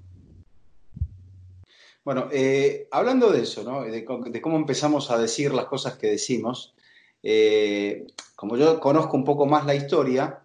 Bueno, 2.05 2.29
eh, 2.33 2.87
hablando 2.91 3.31
de 3.31 3.43
eso, 3.43 3.63
¿no? 3.65 3.83
De, 3.83 4.05
cómo 4.05 4.57
empezamos 4.57 5.11
a 5.11 5.19
decir 5.19 5.55
las 5.55 5.65
cosas 5.65 5.97
que 5.97 6.09
decimos, 6.09 6.75
eh, 7.23 8.07
como 8.37 8.57
yo 8.57 8.79
conozco 8.79 9.17
un 9.17 9.25
poco 9.25 9.47
más 9.47 9.65
la 9.65 9.75
historia, 9.75 10.41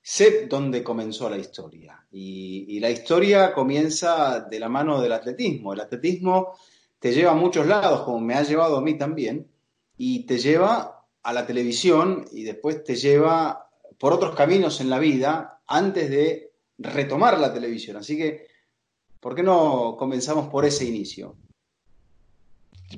sé 0.00 0.46
dónde 0.46 0.84
comenzó 0.84 1.28
la 1.28 1.38
historia. 1.38 2.06
Y, 2.12 2.66
y, 2.68 2.78
la 2.78 2.90
historia 2.90 3.52
comienza 3.52 4.40
de 4.40 4.60
la 4.60 4.68
mano 4.68 5.00
del 5.00 5.12
atletismo. 5.12 5.72
El 5.72 5.80
atletismo 5.80 6.56
te 7.00 7.12
lleva 7.12 7.32
a 7.32 7.36
muchos 7.36 7.66
lados, 7.66 8.02
como 8.02 8.20
me 8.20 8.34
ha 8.34 8.42
llevado 8.44 8.76
a 8.76 8.80
mí 8.80 8.96
también, 8.96 9.48
y 9.96 10.26
te 10.26 10.38
lleva 10.38 11.06
a 11.22 11.32
la 11.32 11.46
televisión 11.46 12.26
y 12.32 12.44
después 12.44 12.84
te 12.84 12.96
lleva 12.96 13.68
por 13.98 14.12
otros 14.12 14.34
caminos 14.34 14.80
en 14.80 14.90
la 14.90 14.98
vida 14.98 15.60
antes 15.66 16.10
de 16.10 16.52
retomar 16.78 17.38
la 17.38 17.52
televisión. 17.52 17.96
Así 17.96 18.16
que, 18.16 18.46
¿por 19.20 19.34
qué 19.34 19.42
no 19.42 19.96
comenzamos 19.98 20.48
por 20.48 20.64
ese 20.64 20.84
inicio? 20.84 21.36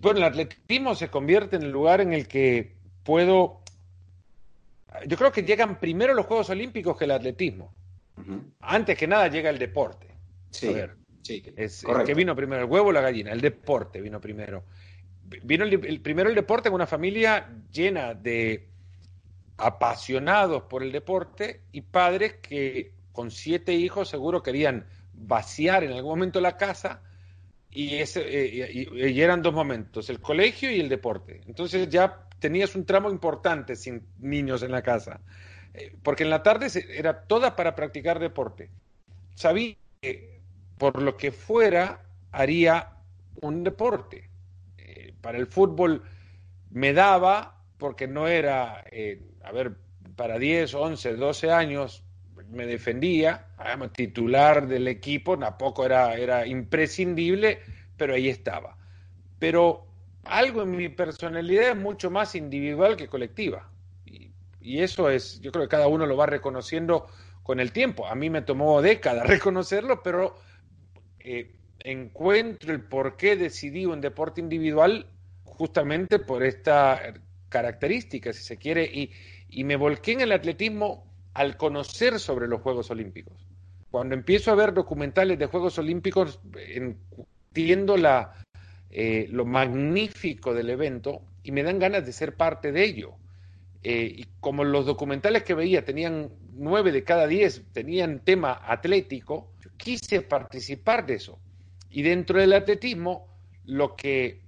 Bueno, 0.00 0.18
el 0.18 0.24
atletismo 0.24 0.94
se 0.94 1.08
convierte 1.08 1.56
en 1.56 1.62
el 1.62 1.70
lugar 1.70 2.00
en 2.00 2.12
el 2.12 2.26
que 2.26 2.76
puedo... 3.04 3.60
Yo 5.06 5.16
creo 5.16 5.30
que 5.30 5.42
llegan 5.42 5.78
primero 5.78 6.14
los 6.14 6.26
Juegos 6.26 6.50
Olímpicos 6.50 6.96
que 6.96 7.04
el 7.04 7.10
atletismo. 7.10 7.74
Antes 8.60 8.96
que 8.96 9.06
nada 9.06 9.28
llega 9.28 9.50
el 9.50 9.58
deporte. 9.58 10.08
Sí, 10.50 10.74
sí 11.22 11.42
es, 11.54 11.84
que 12.06 12.14
vino 12.14 12.34
primero? 12.34 12.62
¿El 12.62 12.70
huevo 12.70 12.88
o 12.88 12.92
la 12.92 13.02
gallina? 13.02 13.30
El 13.30 13.42
deporte 13.42 14.00
vino 14.00 14.20
primero. 14.20 14.64
Vino 15.42 15.64
el, 15.64 16.00
primero 16.00 16.28
el 16.28 16.34
deporte 16.34 16.68
en 16.68 16.74
una 16.74 16.86
familia 16.86 17.48
llena 17.72 18.14
de 18.14 18.68
apasionados 19.56 20.64
por 20.64 20.82
el 20.82 20.92
deporte 20.92 21.62
y 21.72 21.80
padres 21.80 22.34
que 22.34 22.92
con 23.12 23.30
siete 23.30 23.72
hijos 23.72 24.08
seguro 24.08 24.42
querían 24.42 24.86
vaciar 25.14 25.84
en 25.84 25.92
algún 25.92 26.10
momento 26.10 26.40
la 26.40 26.56
casa 26.56 27.02
y, 27.70 27.96
ese, 27.96 28.22
eh, 28.22 28.88
y, 28.92 29.20
eran 29.20 29.42
dos 29.42 29.52
momentos, 29.52 30.08
el 30.10 30.20
colegio 30.20 30.70
y 30.70 30.80
el 30.80 30.88
deporte. 30.88 31.42
Entonces 31.46 31.88
ya 31.88 32.26
tenías 32.38 32.74
un 32.74 32.84
tramo 32.84 33.10
importante 33.10 33.76
sin 33.76 34.02
niños 34.18 34.62
en 34.62 34.72
la 34.72 34.82
casa, 34.82 35.20
eh, 35.74 35.94
porque 36.02 36.24
en 36.24 36.30
la 36.30 36.42
tarde 36.42 36.68
era 36.90 37.22
toda 37.22 37.56
para 37.56 37.74
practicar 37.74 38.18
deporte. 38.18 38.70
Sabía 39.34 39.76
que 40.00 40.40
por 40.78 41.02
lo 41.02 41.16
que 41.16 41.32
fuera 41.32 42.02
haría 42.32 42.92
un 43.40 43.64
deporte. 43.64 44.30
Eh, 45.26 45.32
para 45.32 45.38
el 45.38 45.46
fútbol 45.46 46.02
me 46.70 46.92
daba, 46.92 47.60
porque 47.78 48.06
no 48.06 48.28
era, 48.28 48.84
a 49.42 49.52
ver, 49.52 49.76
para 50.14 50.38
10, 50.38 50.74
11, 50.74 51.16
12 51.16 51.50
años 51.50 52.04
me 52.48 52.66
defendía, 52.66 53.48
además, 53.56 53.92
titular 53.92 54.68
del 54.68 54.88
equipo, 54.88 55.36
tampoco 55.38 55.84
era, 55.84 56.14
era 56.14 56.46
imprescindible, 56.46 57.60
pero 57.96 58.14
ahí 58.14 58.28
estaba. 58.28 58.76
Pero 59.38 59.86
algo 60.24 60.62
en 60.62 60.70
mi 60.70 60.88
personalidad 60.88 61.70
es 61.70 61.76
mucho 61.76 62.10
más 62.10 62.34
individual 62.34 62.96
que 62.96 63.08
colectiva. 63.08 63.68
Y, 64.04 64.80
eso 64.80 65.10
es, 65.10 65.40
yo 65.40 65.52
creo 65.52 65.64
que 65.64 65.76
cada 65.76 65.86
uno 65.86 66.06
lo 66.06 66.16
va 66.16 66.26
reconociendo 66.26 67.06
con 67.42 67.60
el 67.60 67.72
tiempo. 67.72 68.06
A 68.06 68.14
mí 68.14 68.30
me 68.30 68.42
tomó 68.42 68.82
décadas 68.82 69.26
reconocerlo, 69.28 70.02
pero 70.02 70.36
eh, 71.20 71.52
encuentro 71.80 72.72
el 72.72 72.80
por 72.80 73.16
qué 73.16 73.36
decidí 73.36 73.86
un 73.86 74.00
deporte 74.00 74.40
individual 74.40 75.06
justamente 75.56 76.18
por 76.18 76.42
esta 76.42 77.14
característica, 77.48 78.32
si 78.32 78.42
se 78.42 78.56
quiere, 78.56 78.84
y, 78.84 79.64
me 79.64 79.76
volqué 79.76 80.12
en 80.12 80.20
el 80.20 80.32
atletismo 80.32 81.06
al 81.32 81.56
conocer 81.56 82.20
sobre 82.20 82.46
los 82.46 82.60
Juegos 82.60 82.90
Olímpicos. 82.90 83.46
Cuando 83.90 84.14
empiezo 84.14 84.50
a 84.50 84.54
ver 84.54 84.74
documentales 84.74 85.38
de 85.38 85.46
Juegos 85.46 85.78
Olímpicos, 85.78 86.40
entiendo 86.68 87.96
la, 87.96 88.34
eh, 88.90 89.28
lo 89.30 89.46
magnífico 89.46 90.52
del 90.52 90.70
evento 90.70 91.22
y 91.42 91.52
me 91.52 91.62
dan 91.62 91.78
ganas 91.78 92.04
de 92.04 92.12
ser 92.12 92.34
parte 92.34 92.72
de 92.72 92.84
ello. 92.84 93.14
Eh, 93.82 94.12
y 94.16 94.26
como 94.40 94.64
los 94.64 94.84
documentales 94.84 95.44
que 95.44 95.54
veía 95.54 95.84
tenían 95.84 96.30
nueve 96.54 96.92
de 96.92 97.04
cada 97.04 97.26
diez, 97.26 97.62
tenían 97.72 98.20
tema 98.20 98.60
atlético, 98.66 99.52
quise 99.76 100.20
participar 100.20 101.06
de 101.06 101.14
eso. 101.14 101.38
Y 101.88 102.02
dentro 102.02 102.40
del 102.40 102.52
atletismo, 102.52 103.28
lo 103.64 103.96
que 103.96 104.45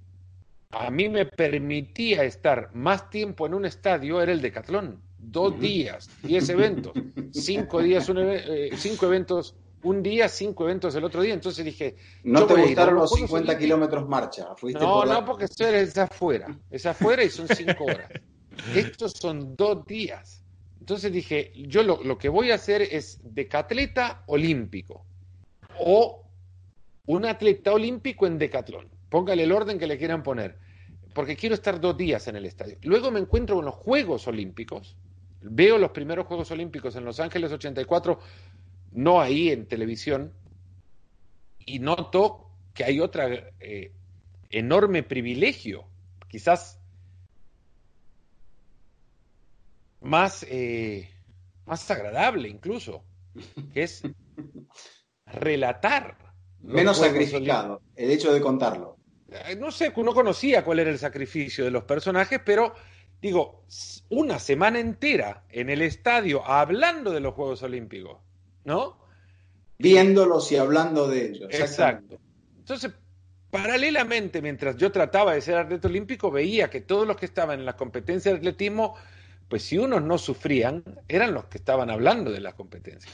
a 0.71 0.91
mí 0.91 1.09
me 1.09 1.27
permitía 1.27 2.25
estar 2.25 2.71
más 2.75 3.11
tiempo 3.11 3.47
en 3.47 3.55
un 3.55 3.65
estadio 3.65 4.21
era 4.21 4.33
el 4.33 4.41
decatlón 4.41 5.03
dos 5.19 5.59
días, 5.59 6.09
diez 6.23 6.49
eventos, 6.49 6.93
cinco 7.33 7.83
días, 7.83 8.09
eh, 8.09 8.71
cinco 8.77 9.07
eventos 9.07 9.57
un 9.83 10.03
día, 10.03 10.29
cinco 10.29 10.65
eventos 10.65 10.95
el 10.95 11.05
otro 11.05 11.23
día. 11.23 11.35
Entonces 11.35 11.65
dije. 11.65 11.97
¿No 12.25 12.47
te 12.47 12.55
gustaron 12.55 12.97
los 12.97 13.13
50 13.13 13.59
kilómetros 13.59 14.09
marcha? 14.09 14.49
no, 14.63 15.05
no, 15.05 15.25
porque 15.25 15.45
esto 15.45 15.67
es 15.67 15.97
afuera. 15.99 16.57
Es 16.71 16.87
afuera 16.87 17.23
y 17.23 17.31
son 17.31 17.49
cinco 17.49 17.85
horas. 17.85 18.11
Estos 18.75 19.13
son 19.13 19.55
dos 19.57 19.85
días. 19.87 20.43
Entonces 20.81 21.13
dije, 21.13 21.53
yo 21.55 21.83
lo, 21.83 22.03
lo 22.03 22.17
que 22.17 22.29
voy 22.29 22.51
a 22.51 22.55
hacer 22.55 22.83
es 22.83 23.21
decatleta 23.23 24.23
olímpico 24.27 25.05
o 25.79 26.25
un 27.07 27.27
atleta 27.27 27.73
olímpico 27.73 28.27
en 28.27 28.39
decatlón. 28.39 28.89
Póngale 29.09 29.43
el 29.43 29.53
orden 29.53 29.79
que 29.79 29.87
le 29.87 29.99
quieran 29.99 30.23
poner, 30.23 30.59
porque 31.15 31.37
quiero 31.37 31.55
estar 31.55 31.81
dos 31.81 31.97
días 31.97 32.29
en 32.29 32.37
el 32.37 32.47
estadio. 32.47 32.79
Luego 32.83 33.11
me 33.11 33.21
encuentro 33.21 33.57
con 33.57 33.65
los 33.65 33.75
Juegos 33.75 34.27
Olímpicos, 34.29 34.97
Veo 35.41 35.79
los 35.79 35.93
primeros 35.93 36.27
Juegos 36.27 36.51
Olímpicos 36.51 36.97
en 36.97 37.05
Los 37.05 37.21
Ángeles 37.21 37.53
84, 37.53 38.19
no 38.93 39.21
ahí 39.21 39.51
en 39.51 39.67
televisión, 39.67 40.33
y 41.65 41.79
noto 41.79 42.51
que 42.75 42.85
hay 42.85 43.01
otro 43.01 43.23
eh, 43.61 43.93
enorme 44.51 45.03
privilegio, 45.03 45.85
quizás 46.29 46.81
más, 50.01 50.45
eh, 50.49 51.11
más 51.67 51.89
agradable 51.91 52.49
incluso, 52.49 53.05
que 53.73 53.85
es 53.85 54.03
relatar. 55.27 56.19
Menos 56.61 56.99
sacrificado, 56.99 57.81
el 57.95 58.11
hecho 58.11 58.33
de 58.33 58.41
contarlo. 58.41 58.98
Eh, 59.31 59.57
no 59.57 59.71
sé, 59.71 59.93
no 59.97 60.15
conocía 60.15 60.65
cuál 60.65 60.79
era 60.79 60.91
el 60.91 60.99
sacrificio 60.99 61.65
de 61.65 61.71
los 61.71 61.85
personajes, 61.85 62.41
pero 62.45 62.75
digo, 63.21 63.65
una 64.09 64.39
semana 64.39 64.79
entera 64.79 65.45
en 65.51 65.69
el 65.71 65.83
estadio 65.83 66.45
hablando 66.47 67.11
de 67.11 67.21
los 67.21 67.35
Juegos 67.35 67.63
Olímpicos, 67.63 68.19
¿no? 68.65 68.99
Viéndolos 69.79 70.51
y 70.51 70.57
hablando 70.57 71.09
de 71.09 71.27
ellos. 71.27 71.49
Exacto. 71.53 72.19
Entonces, 72.59 72.93
paralelamente, 73.51 74.43
mientras 74.43 74.77
yo 74.77 74.91
trataba 74.91 75.35
de 75.35 75.41
ser 75.41 75.57
atleta 75.57 75.89
olímpico, 75.89 76.31
veía 76.31 76.71
que 76.71 76.81
todos 76.81 77.07
los 77.07 77.17
que 77.17 77.27
estaban 77.27 77.61
en 77.61 77.67
la 77.67 77.77
competencia 77.77 78.33
de 78.33 78.39
atletismo, 78.39 78.95
pues 79.49 79.63
si 79.63 79.79
unos 79.79 80.03
no 80.03 80.19
sufrían, 80.19 80.83
eran 81.07 81.35
los 81.35 81.47
que 81.47 81.59
estaban 81.59 81.91
hablando 81.91 82.31
de 82.31 82.41
la 82.41 82.55
competencia. 82.55 83.11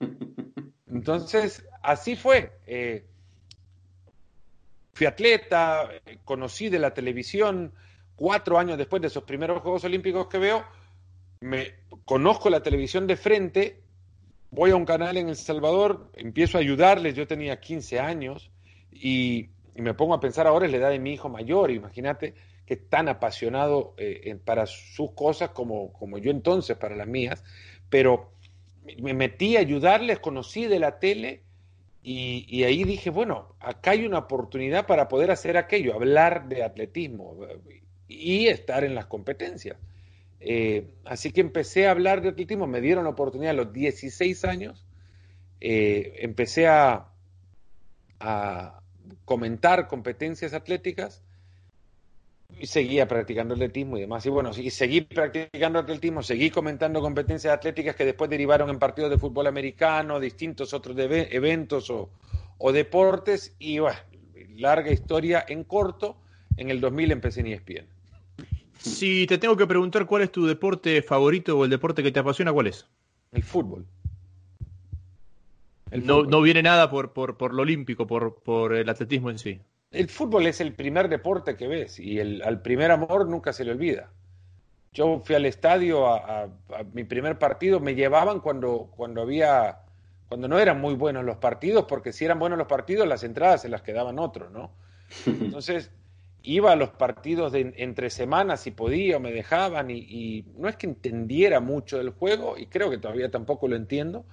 Entonces, 0.86 1.64
así 1.82 2.16
fue. 2.16 2.52
Eh, 2.66 3.04
fui 4.96 5.06
atleta, 5.06 5.90
conocí 6.24 6.70
de 6.70 6.78
la 6.78 6.94
televisión, 6.94 7.74
cuatro 8.14 8.58
años 8.58 8.78
después 8.78 9.02
de 9.02 9.08
esos 9.08 9.24
primeros 9.24 9.60
Juegos 9.60 9.84
Olímpicos 9.84 10.26
que 10.26 10.38
veo, 10.38 10.64
me 11.40 11.74
conozco 12.06 12.48
la 12.48 12.62
televisión 12.62 13.06
de 13.06 13.16
frente, 13.16 13.82
voy 14.50 14.70
a 14.70 14.76
un 14.76 14.86
canal 14.86 15.18
en 15.18 15.28
El 15.28 15.36
Salvador, 15.36 16.10
empiezo 16.14 16.56
a 16.56 16.62
ayudarles, 16.62 17.14
yo 17.14 17.26
tenía 17.26 17.60
15 17.60 18.00
años 18.00 18.50
y, 18.90 19.50
me 19.74 19.92
pongo 19.92 20.14
a 20.14 20.20
pensar 20.20 20.46
ahora 20.46 20.64
en 20.64 20.72
la 20.72 20.78
edad 20.78 20.90
de 20.90 20.98
mi 20.98 21.12
hijo 21.12 21.28
mayor, 21.28 21.70
imagínate 21.70 22.32
que 22.64 22.72
es 22.72 22.88
tan 22.88 23.10
apasionado 23.10 23.92
eh, 23.98 24.34
para 24.42 24.64
sus 24.64 25.10
cosas 25.12 25.50
como, 25.50 25.92
como 25.92 26.16
yo 26.16 26.30
entonces 26.30 26.78
para 26.78 26.96
las 26.96 27.06
mías, 27.06 27.44
pero 27.90 28.32
me 28.98 29.12
metí 29.12 29.58
a 29.58 29.60
ayudarles, 29.60 30.20
conocí 30.20 30.64
de 30.64 30.78
la 30.78 30.98
tele 30.98 31.42
y, 32.08 32.62
ahí 32.62 32.84
dije, 32.84 33.10
bueno, 33.10 33.56
acá 33.58 33.90
hay 33.90 34.06
una 34.06 34.18
oportunidad 34.18 34.86
para 34.86 35.08
poder 35.08 35.32
hacer 35.32 35.56
aquello, 35.56 35.92
hablar 35.92 36.48
de 36.48 36.62
atletismo 36.62 37.36
y 38.06 38.46
estar 38.46 38.84
en 38.84 38.94
las 38.94 39.06
competencias. 39.06 39.76
Eh, 40.38 40.94
así 41.04 41.32
que 41.32 41.40
empecé 41.40 41.88
a 41.88 41.90
hablar 41.90 42.22
de 42.22 42.28
atletismo, 42.28 42.68
me 42.68 42.80
dieron 42.80 43.02
la 43.02 43.10
oportunidad 43.10 43.50
a 43.50 43.54
los 43.54 43.72
16 43.72 44.44
años, 44.44 44.86
eh, 45.60 46.12
empecé 46.18 46.68
a, 46.68 47.08
a, 48.20 48.80
comentar 49.24 49.88
competencias 49.88 50.54
atléticas 50.54 51.24
y 52.58 52.66
seguía 52.66 53.06
practicando 53.06 53.54
atletismo 53.54 53.98
y 53.98 54.02
demás. 54.02 54.24
Y 54.26 54.30
bueno, 54.30 54.50
y 54.56 54.70
seguí 54.70 55.02
practicando 55.02 55.78
atletismo, 55.78 56.22
seguí 56.22 56.50
comentando 56.50 57.00
competencias 57.00 57.52
atléticas 57.52 57.96
que 57.96 58.04
después 58.04 58.30
derivaron 58.30 58.70
en 58.70 58.78
partidos 58.78 59.10
de 59.10 59.18
fútbol 59.18 59.46
americano, 59.46 60.18
distintos 60.18 60.72
otros 60.72 60.96
eventos 60.98 61.90
o, 61.90 62.10
o 62.58 62.72
deportes 62.72 63.54
y 63.58 63.78
bueno, 63.78 63.98
larga 64.56 64.90
historia 64.90 65.44
en 65.46 65.64
corto. 65.64 66.16
En 66.56 66.70
el 66.70 66.80
2000 66.80 67.12
empecé 67.12 67.40
en 67.40 67.46
ESPN. 67.48 67.86
Si 68.78 69.26
te 69.26 69.38
tengo 69.38 69.56
que 69.56 69.66
preguntar 69.66 70.06
cuál 70.06 70.22
es 70.22 70.32
tu 70.32 70.46
deporte 70.46 71.02
favorito 71.02 71.58
o 71.58 71.64
el 71.64 71.70
deporte 71.70 72.02
que 72.02 72.12
te 72.12 72.20
apasiona, 72.20 72.52
¿cuál 72.52 72.68
es? 72.68 72.86
El 73.32 73.42
fútbol. 73.42 73.86
no, 75.90 76.24
no, 76.24 76.40
viene 76.40 76.62
nada 76.62 76.90
por, 76.90 77.12
por, 77.12 77.52
lo 77.52 77.62
olímpico, 77.62 78.06
por, 78.06 78.36
por, 78.42 78.74
el 78.74 78.88
atletismo 78.88 79.30
en 79.30 79.38
sí. 79.38 79.60
El 79.96 80.08
fútbol 80.08 80.46
es 80.46 80.60
el 80.60 80.74
primer 80.74 81.08
deporte 81.08 81.56
que 81.56 81.66
ves 81.66 81.98
y 81.98 82.18
el, 82.18 82.42
al 82.42 82.60
primer 82.60 82.90
amor 82.90 83.28
nunca 83.28 83.52
se 83.52 83.64
le 83.64 83.70
olvida. 83.70 84.10
Yo 84.92 85.20
fui 85.24 85.34
al 85.34 85.46
estadio 85.46 86.06
a, 86.06 86.48
mi 86.92 87.04
primer 87.04 87.38
partido, 87.38 87.80
me 87.80 87.94
llevaban 87.94 88.40
cuando, 88.40 88.90
cuando 88.96 89.22
había, 89.22 89.80
cuando 90.28 90.48
no 90.48 90.58
eran 90.58 90.80
muy 90.80 90.94
buenos 90.94 91.24
los 91.24 91.36
partidos, 91.36 91.84
porque 91.86 92.12
si 92.12 92.24
eran 92.24 92.38
buenos 92.38 92.58
los 92.58 92.66
partidos, 92.66 93.06
las 93.06 93.22
entradas 93.22 93.62
se 93.62 93.68
las 93.68 93.82
quedaban 93.82 94.18
otros, 94.18 94.50
¿no? 94.50 94.70
Entonces, 95.26 95.90
iba 96.42 96.72
a 96.72 96.76
los 96.76 96.90
partidos 96.90 97.52
de 97.52 97.74
entre 97.76 98.08
semanas 98.08 98.60
si 98.60 98.70
podía 98.70 99.16
o 99.16 99.20
me 99.20 99.32
dejaban 99.32 99.90
y, 99.90 100.44
no 100.56 100.68
es 100.68 100.76
que 100.76 100.86
entendiera 100.86 101.60
mucho 101.60 101.98
del 101.98 102.10
juego 102.10 102.56
y 102.56 102.66
creo 102.66 102.88
que 102.90 102.98
todavía 102.98 103.30
tampoco 103.30 103.66
lo 103.68 103.76
entiendo, 103.76 104.24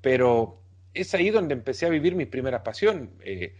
pero 0.00 0.60
es 0.94 1.14
ahí 1.14 1.30
donde 1.30 1.54
empecé 1.54 1.86
a 1.86 1.90
vivir 1.90 2.14
mi 2.14 2.26
primera 2.26 2.62
pasión. 2.64 3.10
Eh, 3.20 3.54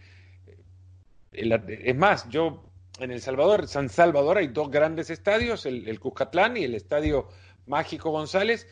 es 1.31 1.95
más, 1.95 2.27
yo 2.29 2.63
en 2.99 3.11
El 3.11 3.21
Salvador, 3.21 3.67
San 3.67 3.89
Salvador 3.89 4.37
hay 4.37 4.47
dos 4.47 4.69
grandes 4.69 5.09
estadios, 5.09 5.65
el, 5.65 5.99
Cuscatlán 5.99 6.57
y 6.57 6.63
el 6.63 6.75
Estadio 6.75 7.27
Mágico 7.65 8.11
González, 8.11 8.67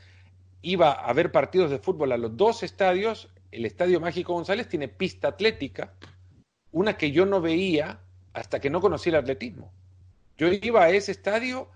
iba 0.61 0.91
a 0.91 1.13
ver 1.13 1.31
partidos 1.31 1.71
de 1.71 1.79
fútbol 1.79 2.11
a 2.11 2.17
los 2.17 2.35
dos 2.35 2.63
estadios. 2.63 3.29
El 3.51 3.65
Estadio 3.65 3.99
Mágico 3.99 4.33
González 4.33 4.67
tiene 4.67 4.87
pista 4.87 5.29
atlética, 5.29 5.93
una 6.71 6.97
que 6.97 7.11
yo 7.11 7.25
no 7.25 7.41
veía 7.41 8.01
hasta 8.33 8.59
que 8.59 8.69
no 8.69 8.81
conocí 8.81 9.09
el 9.09 9.15
atletismo. 9.15 9.71
Yo 10.37 10.47
iba 10.47 10.83
a 10.83 10.89
ese 10.89 11.11
estadio 11.11 11.69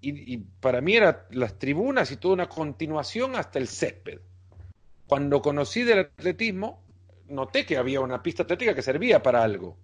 y, 0.00 0.38
para 0.38 0.80
mí 0.80 0.96
eran 0.96 1.18
las 1.30 1.58
tribunas 1.58 2.10
y 2.10 2.16
toda 2.16 2.34
una 2.34 2.48
continuación 2.48 3.36
hasta 3.36 3.60
el 3.60 3.68
césped. 3.68 4.18
Cuando 5.06 5.42
conocí 5.42 5.82
del 5.82 6.00
atletismo, 6.00 6.82
noté 7.28 7.64
que 7.64 7.76
había 7.76 8.00
una 8.00 8.22
pista 8.22 8.42
atlética 8.42 8.74
que 8.74 8.82
servía 8.82 9.22
para 9.22 9.44
algo, 9.44 9.76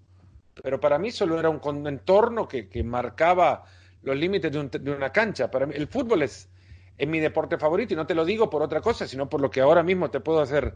pero 0.63 0.81
para 0.81 0.99
mí 0.99 1.11
solo 1.11 1.39
era 1.39 1.49
un 1.49 1.87
entorno 1.87 2.49
que, 2.49 2.69
marcaba 2.85 3.65
los 4.03 4.17
límites 4.17 4.53
de, 4.53 4.91
una 4.91 5.11
cancha. 5.11 5.51
Para 5.51 5.67
mí, 5.67 5.75
el 5.77 5.87
fútbol 5.87 6.23
es, 6.23 6.49
es 6.97 7.09
mi 7.09 7.21
deporte 7.21 7.59
favorito 7.59 7.95
y 7.95 7.97
no 7.97 8.07
te 8.07 8.15
lo 8.15 8.25
digo 8.25 8.51
por 8.51 8.63
otra 8.63 8.81
cosa, 8.81 9.07
sino 9.07 9.29
por 9.29 9.41
lo 9.41 9.51
que 9.51 9.61
ahora 9.61 9.83
mismo 9.83 10.11
te 10.11 10.21
puedo 10.21 10.41
hacer 10.41 10.75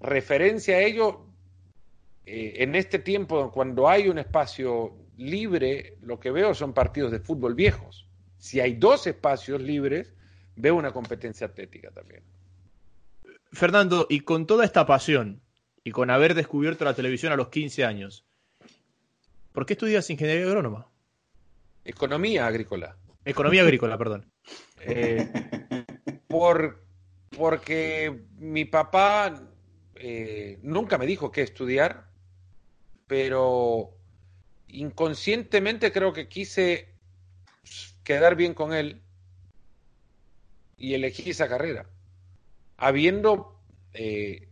referencia 0.00 0.76
a 0.76 0.80
ello. 0.80 1.26
Eh, 2.26 2.62
en 2.62 2.74
este 2.74 2.98
tiempo, 2.98 3.50
cuando 3.50 3.88
hay 3.88 4.08
un 4.08 4.18
espacio 4.18 4.94
libre, 5.16 5.96
lo 6.02 6.18
que 6.18 6.30
veo 6.30 6.54
son 6.54 6.72
partidos 6.72 7.12
de 7.12 7.20
fútbol 7.20 7.54
viejos. 7.54 8.06
Si 8.38 8.60
hay 8.60 8.74
dos 8.74 9.06
espacios 9.06 9.60
libres, 9.60 10.12
veo 10.56 10.74
una 10.74 10.92
competencia 10.92 11.46
atlética 11.46 11.90
también. 11.90 12.22
Fernando, 13.52 14.06
y 14.08 14.20
con 14.20 14.46
toda 14.46 14.64
esta 14.64 14.86
pasión 14.86 15.42
y 15.82 15.90
con 15.90 16.10
haber 16.10 16.34
descubierto 16.34 16.84
la 16.84 16.94
televisión 16.94 17.32
a 17.32 17.36
los 17.36 17.48
15 17.48 17.84
años, 17.84 18.24
¿por 19.52 19.66
qué 19.66 19.74
estudias 19.74 20.10
ingeniería 20.10 20.46
agrónoma? 20.46 20.86
Economía 21.84 22.46
agrícola. 22.46 22.96
Economía 23.24 23.62
agrícola, 23.62 23.98
perdón. 23.98 24.30
Eh, 24.80 25.28
por, 26.28 26.82
porque 27.36 28.24
mi 28.38 28.64
papá 28.64 29.42
eh, 29.94 30.58
nunca 30.62 30.98
me 30.98 31.06
dijo 31.06 31.30
qué 31.30 31.42
estudiar, 31.42 32.08
pero 33.06 33.94
inconscientemente 34.68 35.92
creo 35.92 36.12
que 36.12 36.28
quise 36.28 36.88
quedar 38.04 38.36
bien 38.36 38.54
con 38.54 38.72
él 38.72 39.02
y 40.76 40.94
elegí 40.94 41.30
esa 41.30 41.48
carrera. 41.48 41.86
Habiendo 42.76 43.60
eh, 43.92 44.48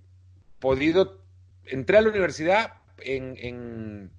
podido, 0.59 1.23
entré 1.64 1.99
a 1.99 2.02
la 2.02 2.11
universidad 2.11 2.75
en, 2.99 4.11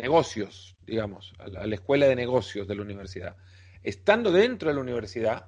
negocios, 0.00 0.76
digamos, 0.86 1.32
a 1.38 1.66
la, 1.66 1.74
escuela 1.74 2.06
de 2.06 2.16
negocios 2.16 2.66
de 2.66 2.74
la 2.74 2.82
universidad. 2.82 3.36
Estando 3.82 4.32
dentro 4.32 4.68
de 4.68 4.74
la 4.74 4.80
universidad, 4.80 5.46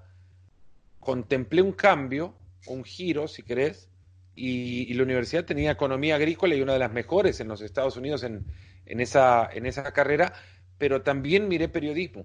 contemplé 1.01 1.63
un 1.63 1.73
cambio, 1.73 2.35
un 2.67 2.85
giro, 2.85 3.29
si 3.29 3.43
querés, 3.43 3.89
y, 4.35 4.93
la 4.95 5.03
universidad 5.03 5.45
tenía 5.45 5.73
economía 5.73 6.17
agrícola 6.17 6.55
y 6.55 6.63
una 6.63 6.75
de 6.75 6.79
las 6.79 6.93
mejores 6.93 7.41
en 7.41 7.49
los 7.49 7.61
Estados 7.61 7.97
Unidos 7.97 8.23
en, 8.23 8.45
en, 8.87 9.01
esa, 9.01 9.49
en 9.53 9.67
esa 9.67 9.93
carrera, 9.93 10.33
pero 10.79 11.03
también 11.03 11.49
miré 11.49 11.69
periodismo. 11.69 12.25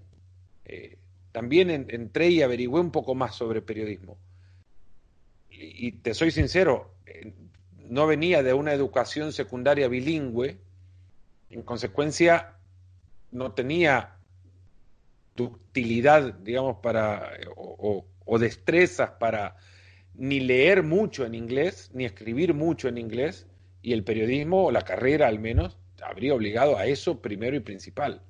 Eh, 0.65 0.97
también 1.31 1.69
entré 1.69 2.29
y 2.29 2.41
averigüé 2.41 2.81
un 2.81 2.91
poco 2.91 3.13
más 3.13 3.35
sobre 3.35 3.61
periodismo. 3.61 4.17
Y, 5.49 5.91
te 5.93 6.13
soy 6.13 6.31
sincero, 6.31 6.91
eh, 7.05 7.33
no 7.89 8.05
venía 8.05 8.43
de 8.43 8.53
una 8.53 8.73
educación 8.73 9.33
secundaria 9.33 9.87
bilingüe, 9.87 10.57
en 11.49 11.61
consecuencia 11.61 12.55
no 13.31 13.53
tenía 13.53 14.17
ductilidad, 15.35 16.33
digamos, 16.33 16.77
para, 16.77 17.31
o, 17.55 18.05
destrezas 18.39 19.11
para 19.11 19.55
ni 20.15 20.39
leer 20.39 20.83
mucho 20.83 21.25
en 21.25 21.35
inglés, 21.35 21.91
ni 21.93 22.05
escribir 22.05 22.53
mucho 22.53 22.87
en 22.87 22.97
inglés, 22.97 23.45
y 23.81 23.93
el 23.93 24.03
periodismo, 24.03 24.65
o 24.65 24.71
la 24.71 24.81
carrera 24.81 25.27
al 25.27 25.39
menos, 25.39 25.77
habría 26.01 26.33
obligado 26.33 26.77
a 26.77 26.85
eso 26.87 27.21
primero 27.21 27.55
y 27.55 27.59
principal. 27.59 28.21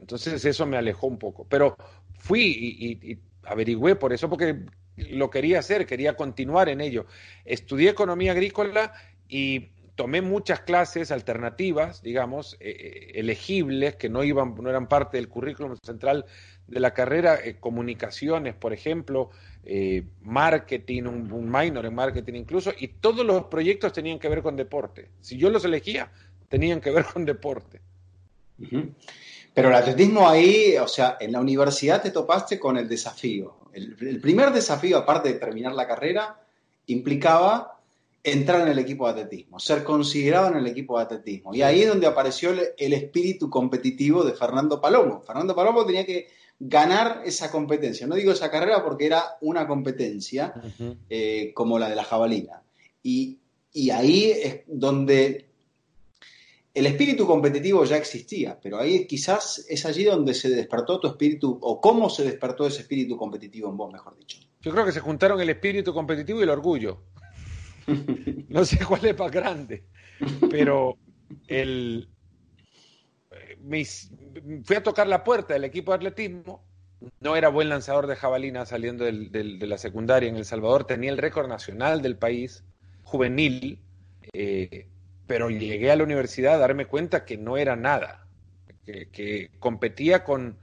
Entonces 0.00 0.44
eso 0.44 0.66
me 0.66 0.76
alejó 0.76 1.08
un 1.08 1.18
poco. 1.18 1.46
Pero 1.48 1.76
fui 2.18 2.42
y, 2.42 3.18
averigüé 3.42 3.96
por 3.96 4.12
eso, 4.12 4.30
porque 4.30 4.60
lo 4.96 5.28
quería 5.30 5.58
hacer, 5.58 5.86
quería 5.86 6.16
continuar 6.16 6.68
en 6.68 6.80
ello. 6.80 7.06
Estudié 7.44 7.90
economía 7.90 8.32
agrícola 8.32 8.92
y 9.28 9.70
tomé 9.94 10.22
muchas 10.22 10.60
clases 10.60 11.10
alternativas, 11.10 12.02
digamos, 12.02 12.56
eh, 12.60 12.70
eh, 12.70 13.12
elegibles, 13.14 13.96
que 13.96 14.08
no, 14.08 14.24
iban, 14.24 14.54
no 14.54 14.68
eran 14.68 14.88
parte 14.88 15.16
del 15.16 15.28
currículum 15.28 15.76
central 15.82 16.24
de 16.66 16.80
la 16.80 16.92
carrera, 16.92 17.38
eh, 17.42 17.56
comunicaciones, 17.60 18.54
por 18.54 18.72
ejemplo, 18.72 19.30
marketing, 20.20 21.04
un, 21.04 21.50
minor 21.50 21.86
en 21.86 21.94
marketing 21.94 22.34
incluso, 22.34 22.72
y 22.76 22.88
todos 22.88 23.24
los 23.24 23.44
proyectos 23.44 23.92
tenían 23.92 24.18
que 24.18 24.28
ver 24.28 24.42
con 24.42 24.56
deporte. 24.56 25.08
Si 25.20 25.38
yo 25.38 25.48
los 25.48 25.64
elegía, 25.64 26.10
tenían 26.48 26.80
que 26.80 26.90
ver 26.90 27.04
con 27.06 27.24
deporte. 27.24 27.80
Pero 29.54 29.68
el 29.68 29.74
atletismo 29.74 30.28
ahí, 30.28 30.76
o 30.76 30.88
sea, 30.88 31.16
en 31.20 31.32
la 31.32 31.40
universidad 31.40 32.02
te 32.02 32.10
topaste 32.10 32.58
con 32.58 32.76
el 32.76 32.88
desafío. 32.88 33.56
El, 33.72 34.20
primer 34.20 34.52
desafío, 34.52 34.98
aparte 34.98 35.32
de 35.32 35.38
terminar 35.38 35.72
la 35.72 35.86
carrera, 35.86 36.40
implicaba 36.86 37.73
entrar 38.24 38.62
en 38.62 38.68
el 38.68 38.78
equipo 38.78 39.04
de 39.06 39.20
atletismo, 39.20 39.60
ser 39.60 39.84
considerado 39.84 40.48
en 40.48 40.56
el 40.56 40.66
equipo 40.66 40.96
de 40.96 41.04
atletismo. 41.04 41.54
Y 41.54 41.60
ahí 41.60 41.82
es 41.82 41.88
donde 41.88 42.06
apareció 42.06 42.52
el, 42.52 42.92
espíritu 42.94 43.50
competitivo 43.50 44.24
de 44.24 44.32
Fernando 44.32 44.80
Palomo. 44.80 45.20
Fernando 45.20 45.54
Palomo 45.54 45.84
tenía 45.84 46.06
que 46.06 46.28
ganar 46.58 47.20
esa 47.26 47.50
competencia. 47.50 48.06
No 48.06 48.14
digo 48.14 48.32
esa 48.32 48.50
carrera 48.50 48.82
porque 48.82 49.04
era 49.04 49.36
una 49.42 49.68
competencia 49.68 50.54
eh, 51.10 51.52
como 51.54 51.78
la 51.78 51.90
de 51.90 51.96
la 51.96 52.04
jabalina. 52.04 52.62
Y, 53.02 53.38
y 53.74 53.90
ahí 53.90 54.30
es 54.30 54.62
donde 54.66 55.50
el 56.72 56.86
espíritu 56.86 57.26
competitivo 57.26 57.84
ya 57.84 57.98
existía, 57.98 58.58
pero 58.60 58.78
ahí 58.78 59.06
quizás 59.06 59.66
es 59.68 59.84
allí 59.84 60.02
donde 60.04 60.32
se 60.32 60.48
despertó 60.48 60.98
tu 60.98 61.08
espíritu, 61.08 61.58
o 61.60 61.78
cómo 61.78 62.08
se 62.08 62.24
despertó 62.24 62.66
ese 62.66 62.80
espíritu 62.80 63.18
competitivo 63.18 63.68
en 63.68 63.76
vos, 63.76 63.92
mejor 63.92 64.16
dicho. 64.16 64.38
Yo 64.62 64.72
creo 64.72 64.86
que 64.86 64.92
se 64.92 65.00
juntaron 65.00 65.40
el 65.40 65.50
espíritu 65.50 65.92
competitivo 65.92 66.40
y 66.40 66.42
el 66.42 66.48
orgullo. 66.48 66.98
No 68.48 68.64
sé 68.64 68.84
cuál 68.84 69.04
es 69.06 69.18
más 69.18 69.30
grande, 69.30 69.84
pero 70.50 70.96
el, 71.46 72.08
fui 74.64 74.76
a 74.76 74.82
tocar 74.82 75.06
la 75.06 75.24
puerta 75.24 75.54
del 75.54 75.64
equipo 75.64 75.92
de 75.92 75.96
atletismo. 75.96 76.64
No 77.20 77.36
era 77.36 77.48
buen 77.48 77.68
lanzador 77.68 78.06
de 78.06 78.16
jabalina 78.16 78.64
saliendo 78.64 79.04
de 79.04 79.66
la 79.66 79.76
secundaria 79.76 80.28
en 80.28 80.36
El 80.36 80.44
Salvador. 80.44 80.86
Tenía 80.86 81.10
el 81.10 81.18
récord 81.18 81.48
nacional 81.48 82.00
del 82.00 82.16
país, 82.16 82.64
juvenil. 83.02 83.78
Eh, 84.32 84.88
pero 85.26 85.50
llegué 85.50 85.90
a 85.90 85.96
la 85.96 86.04
universidad 86.04 86.54
a 86.54 86.58
darme 86.58 86.86
cuenta 86.86 87.24
que 87.24 87.36
no 87.36 87.56
era 87.56 87.76
nada, 87.76 88.26
que, 88.84 89.50
competía 89.58 90.22
con, 90.22 90.58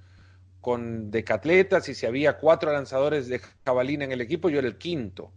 con 0.60 1.10
decatletas 1.10 1.89
y 1.89 1.95
si 1.95 2.05
había 2.05 2.38
cuatro 2.38 2.71
lanzadores 2.71 3.27
de 3.27 3.41
jabalina 3.65 4.05
en 4.05 4.12
el 4.12 4.21
equipo, 4.21 4.49
yo 4.49 4.60
era 4.60 4.67
el 4.67 4.77
quinto, 4.77 5.31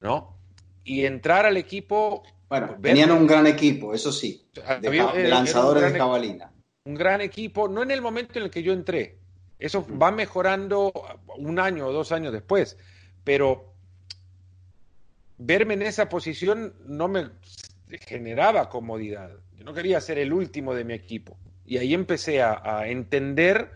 ¿no? 0.00 0.36
Y 0.84 1.04
entrar 1.04 1.46
al 1.46 1.56
equipo... 1.56 2.22
Bueno, 2.48 2.76
tenían 2.82 3.10
un 3.12 3.26
gran 3.26 3.46
equipo, 3.46 3.94
eso 3.94 4.12
sí, 4.12 4.46
de, 4.52 5.28
lanzadores 5.28 5.92
de 5.92 5.98
jabalina. 5.98 6.52
Un 6.84 6.94
gran 6.94 7.20
equipo, 7.20 7.66
no 7.68 7.82
en 7.82 7.90
el 7.90 8.02
momento 8.02 8.38
en 8.38 8.44
el 8.44 8.50
que 8.50 8.62
yo 8.62 8.72
entré, 8.72 9.18
eso 9.58 9.86
va 9.96 10.10
mejorando 10.10 10.92
un 11.38 11.58
año 11.58 11.86
o 11.86 11.92
dos 11.92 12.12
años 12.12 12.32
después, 12.32 12.76
pero 13.24 13.72
verme 15.38 15.74
en 15.74 15.82
esa 15.82 16.08
posición 16.08 16.74
no 16.84 17.08
me 17.08 17.30
generaba 18.00 18.68
comodidad. 18.68 19.30
Yo 19.56 19.64
no 19.64 19.74
quería 19.74 20.00
ser 20.00 20.18
el 20.18 20.32
último 20.32 20.74
de 20.74 20.84
mi 20.84 20.94
equipo. 20.94 21.36
Y 21.64 21.78
ahí 21.78 21.94
empecé 21.94 22.42
a, 22.42 22.86
entender 22.86 23.70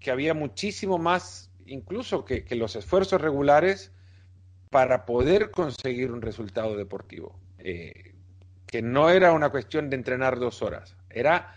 que 0.00 0.10
había 0.10 0.34
muchísimo 0.34 0.98
más, 0.98 1.50
incluso 1.66 2.24
que, 2.24 2.44
los 2.50 2.76
esfuerzos 2.76 3.20
regulares, 3.20 3.92
para 4.72 5.06
poder 5.06 5.52
conseguir 5.52 6.10
un 6.10 6.20
resultado 6.20 6.76
deportivo. 6.76 7.38
Eh, 7.58 8.14
que 8.66 8.82
no 8.82 9.08
era 9.08 9.32
una 9.32 9.50
cuestión 9.50 9.88
de 9.88 9.96
entrenar 9.96 10.40
dos 10.40 10.62
horas, 10.62 10.96
era 11.10 11.54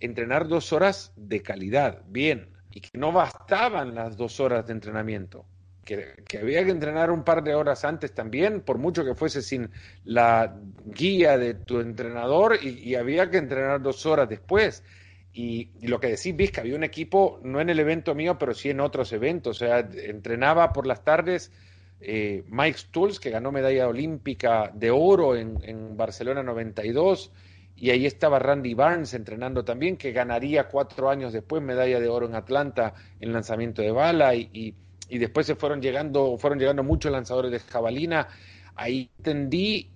entrenar 0.00 0.48
dos 0.48 0.74
horas 0.74 1.12
de 1.16 1.40
calidad, 1.40 2.02
bien, 2.08 2.50
y 2.70 2.80
que 2.82 2.98
no 2.98 3.12
bastaban 3.12 3.94
las 3.94 4.18
dos 4.18 4.40
horas 4.40 4.66
de 4.66 4.74
entrenamiento 4.74 5.46
que, 5.86 6.38
había 6.38 6.64
que 6.64 6.72
entrenar 6.72 7.10
un 7.10 7.24
par 7.24 7.42
de 7.42 7.54
horas 7.54 7.84
antes 7.84 8.12
también, 8.12 8.60
por 8.60 8.76
mucho 8.76 9.04
que 9.04 9.14
fuese 9.14 9.40
sin 9.40 9.70
la 10.04 10.56
guía 10.84 11.38
de 11.38 11.54
tu 11.54 11.80
entrenador, 11.80 12.58
y, 12.62 12.94
había 12.96 13.30
que 13.30 13.38
entrenar 13.38 13.80
dos 13.80 14.04
horas 14.04 14.28
después. 14.28 14.82
Y, 15.32 15.70
lo 15.86 16.00
que 16.00 16.08
decís, 16.08 16.34
Vizca, 16.34 16.62
había 16.62 16.74
un 16.76 16.84
equipo, 16.84 17.40
no 17.42 17.60
en 17.60 17.70
el 17.70 17.78
evento 17.78 18.14
mío, 18.14 18.36
pero 18.38 18.52
sí 18.52 18.70
en 18.70 18.80
otros 18.80 19.12
eventos. 19.12 19.62
O 19.62 19.66
sea, 19.66 19.78
entrenaba 19.78 20.72
por 20.72 20.86
las 20.86 21.04
tardes 21.04 21.52
eh, 22.00 22.44
Mike 22.48 22.78
Stulz, 22.78 23.20
que 23.20 23.30
ganó 23.30 23.52
medalla 23.52 23.88
olímpica 23.88 24.70
de 24.74 24.90
oro 24.90 25.36
en, 25.36 25.96
Barcelona 25.96 26.42
92, 26.42 27.32
y 27.76 27.90
ahí 27.90 28.06
estaba 28.06 28.38
Randy 28.38 28.74
Barnes 28.74 29.14
entrenando 29.14 29.64
también, 29.64 29.96
que 29.96 30.12
ganaría 30.12 30.68
cuatro 30.68 31.10
años 31.10 31.32
después 31.32 31.62
medalla 31.62 32.00
de 32.00 32.08
oro 32.08 32.26
en 32.26 32.34
Atlanta 32.34 32.94
en 33.20 33.32
lanzamiento 33.32 33.82
de 33.82 33.90
bala, 33.90 34.34
y 34.34 34.74
y 35.08 35.18
después 35.18 35.46
se 35.46 35.54
fueron 35.54 35.80
llegando, 35.80 36.36
fueron 36.38 36.58
llegando 36.58 36.82
muchos 36.82 37.12
lanzadores 37.12 37.52
de 37.52 37.60
jabalina, 37.60 38.28
ahí 38.74 39.10
entendí 39.18 39.90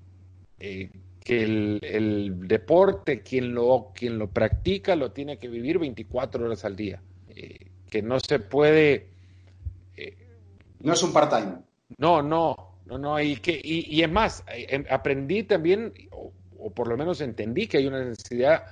eh, 0.58 0.90
que 1.22 1.42
el, 1.42 2.38
deporte, 2.46 3.20
quien 3.22 3.54
lo, 3.54 3.92
quien 3.94 4.18
lo 4.18 4.28
practica, 4.28 4.96
lo 4.96 5.12
tiene 5.12 5.38
que 5.38 5.48
vivir 5.48 5.78
24 5.78 6.44
horas 6.44 6.64
al 6.64 6.76
día, 6.76 7.02
eh, 7.28 7.70
que 7.88 8.02
no 8.02 8.20
se 8.20 8.38
puede... 8.38 9.08
no 10.80 10.92
es 10.92 11.02
un 11.02 11.12
part-time. 11.12 11.58
No, 11.98 12.22
no, 12.22 12.78
no, 12.86 12.98
no, 12.98 13.20
y, 13.20 13.36
que, 13.36 13.60
y, 13.62 14.02
es 14.02 14.10
más, 14.10 14.44
em, 14.48 14.84
aprendí 14.90 15.42
también, 15.42 15.92
o, 16.12 16.32
o 16.58 16.70
por 16.70 16.88
lo 16.88 16.96
menos 16.96 17.20
entendí 17.20 17.66
que 17.66 17.78
hay 17.78 17.86
una 17.86 18.04
necesidad 18.04 18.64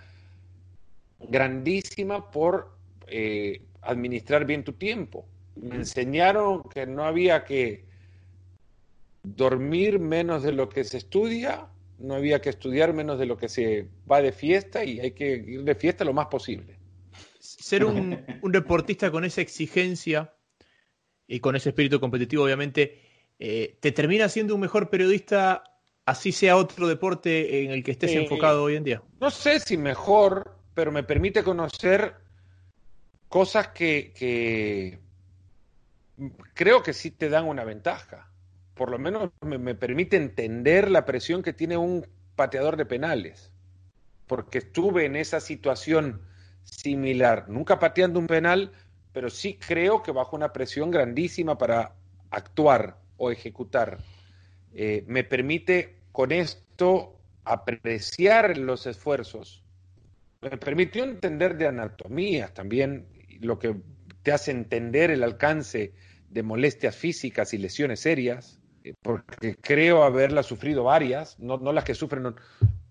grandísima 1.21 2.31
por 2.31 2.79
eh, 3.07 3.63
administrar 3.83 4.45
bien 4.45 4.65
tu 4.65 4.75
tiempo. 4.75 5.27
Me 5.57 5.77
enseñaron 5.77 6.63
que 6.65 6.87
no 6.87 7.05
había 7.05 7.45
que 7.45 7.85
dormir 9.23 9.99
menos 9.99 10.43
de 10.43 10.53
lo 10.53 10.69
que 10.69 10.85
se 10.85 10.99
estudia, 10.99 11.67
no 11.99 12.15
había 12.15 12.41
que 12.41 12.51
estudiar 12.51 12.93
menos 12.93 13.19
de 13.19 13.27
lo 13.27 13.37
que 13.37 13.49
se 13.49 13.89
va 14.11 14.23
de 14.23 14.33
fiesta 14.33 14.85
y 14.85 15.01
hay 15.01 15.13
que 15.13 15.33
ir 15.37 15.65
de 15.65 15.75
fiesta 15.75 16.05
lo 16.05 16.13
más 16.13 16.27
posible. 16.27 16.79
Ser 17.41 17.85
un, 17.85 18.25
deportista 18.53 19.11
con 19.11 19.25
esa 19.25 19.41
exigencia 19.41 20.33
y 21.27 21.41
con 21.41 21.57
ese 21.57 21.71
espíritu 21.71 21.99
competitivo, 21.99 22.45
obviamente, 22.45 23.01
eh, 23.39 23.77
te 23.81 23.93
termina 23.93 24.29
siendo 24.29 24.55
un 24.55 24.61
mejor 24.61 24.91
periodista, 24.91 25.63
así 26.05 26.33
sea 26.33 26.57
otro 26.57 26.89
deporte 26.89 27.65
en 27.65 27.71
el 27.71 27.85
que 27.85 27.93
estés 27.93 28.13
enfocado 28.13 28.65
hoy 28.65 28.77
en 28.77 28.85
día. 28.85 29.03
No 29.21 29.31
sé 29.31 29.61
si 29.61 29.77
mejor, 29.77 30.59
pero 30.75 30.91
me 30.91 31.05
permite 31.05 31.45
conocer 31.45 32.17
cosas 33.29 33.69
que, 33.69 34.99
creo 36.55 36.83
que 36.83 36.93
sí 36.93 37.11
te 37.11 37.29
dan 37.29 37.45
una 37.45 37.65
ventaja. 37.65 38.31
Por 38.75 38.91
lo 38.91 38.99
menos 38.99 39.31
me, 39.41 39.75
permite 39.75 40.17
entender 40.17 40.91
la 40.91 41.05
presión 41.05 41.43
que 41.43 41.53
tiene 41.53 41.77
un 41.77 42.07
pateador 42.37 42.77
de 42.77 42.87
penales, 42.87 43.53
porque 44.27 44.59
estuve 44.59 45.05
en 45.05 45.17
esa 45.17 45.41
situación 45.41 46.23
similar, 46.63 47.49
nunca 47.49 47.79
pateando 47.79 48.21
un 48.21 48.27
penal, 48.27 48.73
pero 49.13 49.31
sí 49.31 49.59
creo 49.59 50.03
que 50.03 50.13
bajo 50.13 50.37
una 50.37 50.53
presión 50.53 50.91
grandísima 50.91 51.59
para 51.59 51.95
actuar 52.31 52.98
o 53.19 53.31
ejecutar. 53.31 53.99
Eh, 54.73 55.05
me 55.07 55.25
permite 55.25 55.99
con 56.13 56.33
esto 56.33 57.21
apreciar 57.45 58.57
los 58.57 58.87
esfuerzos. 58.87 59.63
Me 60.41 60.57
permitió 60.57 61.05
entender 61.05 61.57
de 61.57 61.67
anatomías 61.67 62.55
también 62.55 63.07
lo 63.41 63.59
que 63.59 63.77
te 64.23 64.33
hace 64.33 64.51
entender 64.51 65.11
el 65.11 65.23
alcance 65.23 65.93
de 66.29 66.43
molestias 66.43 66.95
físicas 66.97 67.55
y 67.55 67.59
lesiones 67.59 68.01
serias, 68.01 68.61
eh, 68.85 68.95
porque 69.03 69.57
creo 69.57 70.03
haberlas 70.03 70.47
sufrido 70.47 70.85
varias, 70.85 71.39
no, 71.39 71.59
las 71.73 71.85
que 71.85 71.95
sufren 71.95 72.35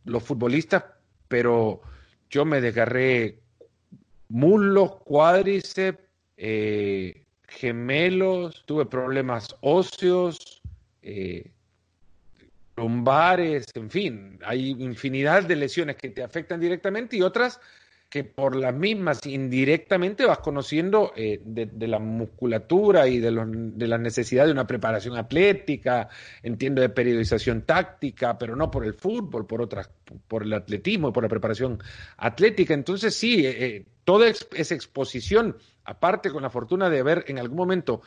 los 0.03 0.23
futbolistas, 0.23 0.83
pero 1.27 1.81
yo 2.29 2.45
me 2.45 2.61
desgarré 2.61 3.39
muslos, 4.29 4.97
cuádriceps, 5.03 5.99
eh, 6.37 7.26
gemelos, 7.47 8.63
tuve 8.65 8.85
problemas 8.85 9.55
óseos, 9.61 10.61
eh, 11.01 11.51
lumbares, 12.75 13.65
en 13.73 13.89
fin, 13.89 14.39
hay 14.45 14.69
infinidad 14.71 15.43
de 15.43 15.55
lesiones 15.55 15.95
que 15.95 16.09
te 16.09 16.23
afectan 16.23 16.59
directamente 16.59 17.17
y 17.17 17.21
otras 17.21 17.59
que 18.09 18.23
por 18.23 18.55
las 18.55 18.73
mismas 18.73 19.25
indirectamente 19.25 20.25
vas 20.25 20.39
conociendo 20.39 21.11
eh, 21.15 21.41
de, 21.43 21.87
la 21.87 21.99
musculatura 21.99 23.07
y 23.07 23.19
de, 23.19 23.31
de, 23.31 23.87
la 23.87 23.97
necesidad 23.97 24.45
de 24.45 24.53
una 24.53 24.65
preparación 24.65 25.17
atlética, 25.17 26.07
entiendo 26.41 26.81
de 26.81 26.87
periodización 26.87 27.63
táctica, 27.63 28.37
pero 28.37 28.55
no 28.55 28.71
por 28.71 28.85
el 28.85 28.93
fútbol, 28.93 29.45
por 29.45 29.61
otras, 29.61 29.89
por 30.27 30.43
el 30.43 30.53
atletismo 30.53 31.09
y 31.09 31.11
por 31.11 31.23
la 31.23 31.29
preparación 31.29 31.83
atlética. 32.15 32.73
Entonces 32.73 33.13
sí, 33.13 33.45
eh, 33.45 33.65
eh, 33.65 33.85
toda 34.05 34.29
esa 34.29 34.75
exposición, 34.75 35.57
aparte 35.83 36.31
con 36.31 36.43
la 36.43 36.49
fortuna 36.49 36.89
de 36.89 36.99
haber 36.99 37.25
en 37.27 37.39
algún 37.39 37.57
momento 37.57 38.03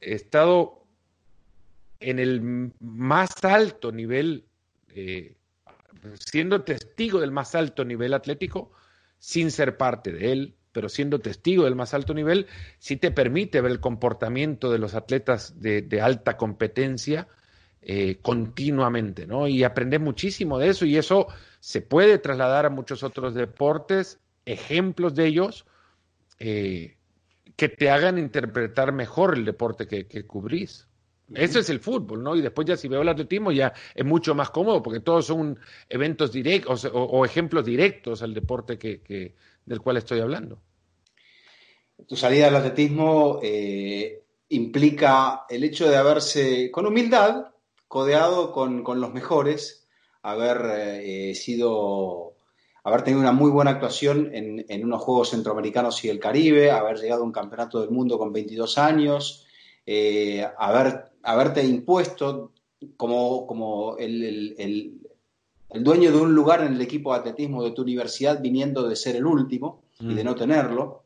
estado 0.00 0.84
en 1.98 2.20
el 2.20 2.72
más 2.78 3.30
alto 3.42 3.90
nivel, 3.90 4.44
siendo 6.14 6.62
testigo 6.62 7.20
del 7.20 7.32
más 7.32 7.54
alto 7.54 7.84
nivel 7.84 8.14
atlético, 8.14 8.70
sin 9.20 9.52
ser 9.52 9.76
parte 9.76 10.10
de 10.10 10.32
él, 10.32 10.56
pero 10.72 10.88
siendo 10.88 11.20
testigo 11.20 11.64
del 11.64 11.76
más 11.76 11.94
alto 11.94 12.14
nivel, 12.14 12.46
sí 12.78 12.96
te 12.96 13.12
permite 13.12 13.60
ver 13.60 13.70
el 13.70 13.80
comportamiento 13.80 14.72
de 14.72 14.78
los 14.78 14.94
atletas 14.94 15.60
de, 15.60 16.00
alta 16.00 16.36
competencia 16.36 17.28
eh, 17.82 18.18
continuamente, 18.22 19.26
¿no? 19.26 19.46
Y 19.46 19.62
aprendes 19.62 20.00
muchísimo 20.00 20.58
de 20.58 20.68
eso 20.70 20.86
y 20.86 20.96
eso 20.96 21.28
se 21.60 21.82
puede 21.82 22.18
trasladar 22.18 22.66
a 22.66 22.70
muchos 22.70 23.02
otros 23.02 23.34
deportes, 23.34 24.18
ejemplos 24.46 25.14
de 25.14 25.26
ellos, 25.26 25.66
eh, 26.38 26.96
que 27.56 27.68
te 27.68 27.90
hagan 27.90 28.18
interpretar 28.18 28.92
mejor 28.92 29.36
el 29.36 29.44
deporte 29.44 29.86
que, 29.86 30.06
que 30.06 30.26
cubrís. 30.26 30.88
Eso 31.34 31.60
es 31.60 31.70
el 31.70 31.80
fútbol, 31.80 32.22
¿no? 32.22 32.34
Y 32.34 32.40
después 32.40 32.66
ya 32.66 32.76
si 32.76 32.88
veo 32.88 33.02
el 33.02 33.08
atletismo 33.08 33.52
ya 33.52 33.72
es 33.94 34.04
mucho 34.04 34.34
más 34.34 34.50
cómodo 34.50 34.82
porque 34.82 35.00
todos 35.00 35.26
son 35.26 35.58
eventos 35.88 36.32
directos 36.32 36.88
o, 36.92 37.24
ejemplos 37.24 37.64
directos 37.64 38.22
al 38.22 38.34
deporte 38.34 38.78
que, 38.78 39.34
del 39.64 39.80
cual 39.80 39.96
estoy 39.98 40.20
hablando. 40.20 40.60
Tu 42.06 42.16
salida 42.16 42.48
al 42.48 42.56
atletismo 42.56 43.38
eh, 43.42 44.24
implica 44.48 45.44
el 45.48 45.64
hecho 45.64 45.88
de 45.88 45.96
haberse, 45.96 46.70
con 46.70 46.86
humildad, 46.86 47.46
codeado 47.86 48.52
con, 48.52 48.82
los 48.84 49.12
mejores, 49.12 49.86
haber 50.22 50.62
eh, 51.02 51.34
sido, 51.34 52.34
haber 52.82 53.02
tenido 53.02 53.20
una 53.20 53.32
muy 53.32 53.50
buena 53.50 53.72
actuación 53.72 54.30
en, 54.34 54.64
en 54.68 54.84
unos 54.84 55.02
Juegos 55.02 55.30
Centroamericanos 55.30 56.04
y 56.04 56.08
el 56.08 56.18
Caribe, 56.18 56.70
haber 56.70 56.98
llegado 56.98 57.22
a 57.22 57.26
un 57.26 57.32
campeonato 57.32 57.80
del 57.80 57.90
mundo 57.90 58.18
con 58.18 58.32
22 58.32 58.78
años, 58.78 59.46
eh, 59.92 60.46
haber, 60.58 61.09
haberte 61.22 61.64
impuesto 61.64 62.52
como, 62.96 63.46
como 63.46 63.96
el, 63.98 65.00
dueño 65.74 66.10
de 66.10 66.18
un 66.18 66.34
lugar 66.34 66.62
en 66.62 66.74
el 66.74 66.80
equipo 66.80 67.12
de 67.12 67.20
atletismo 67.20 67.62
de 67.62 67.72
tu 67.72 67.82
universidad 67.82 68.40
viniendo 68.40 68.88
de 68.88 68.96
ser 68.96 69.16
el 69.16 69.26
último 69.26 69.82
y 70.00 70.14
de 70.14 70.22
mm. 70.22 70.26
no 70.26 70.34
tenerlo. 70.34 71.04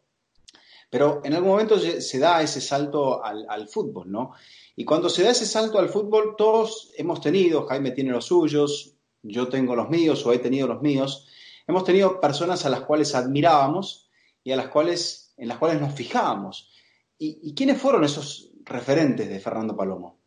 Pero 0.90 1.20
en 1.24 1.34
algún 1.34 1.50
momento 1.50 1.78
se, 1.78 2.18
da 2.18 2.40
ese 2.40 2.60
salto 2.60 3.24
al, 3.24 3.68
fútbol, 3.68 4.10
¿no? 4.10 4.32
Y 4.76 4.84
cuando 4.84 5.08
se 5.08 5.24
da 5.24 5.30
ese 5.30 5.46
salto 5.46 5.78
al 5.78 5.88
fútbol, 5.88 6.34
todos 6.36 6.92
hemos 6.96 7.20
tenido, 7.20 7.66
Jaime 7.66 7.90
tiene 7.90 8.12
los 8.12 8.26
suyos, 8.26 8.94
yo 9.22 9.48
tengo 9.48 9.74
los 9.74 9.90
míos 9.90 10.24
o 10.24 10.32
he 10.32 10.38
tenido 10.38 10.68
los 10.68 10.82
míos, 10.82 11.26
hemos 11.66 11.84
tenido 11.84 12.20
personas 12.20 12.64
a 12.64 12.70
las 12.70 12.82
cuales 12.82 13.14
admirábamos 13.14 14.08
y 14.44 14.52
a 14.52 14.56
las 14.56 14.68
cuales, 14.68 15.34
en 15.36 15.48
las 15.48 15.58
cuales 15.58 15.80
nos 15.80 15.94
fijábamos. 15.94 16.70
y 17.18 17.54
quiénes 17.54 17.80
fueron 17.80 18.04
esos 18.04 18.53
referentes 18.64 19.28
de 19.28 19.40
Fernando 19.40 19.76
Palomo? 19.76 20.18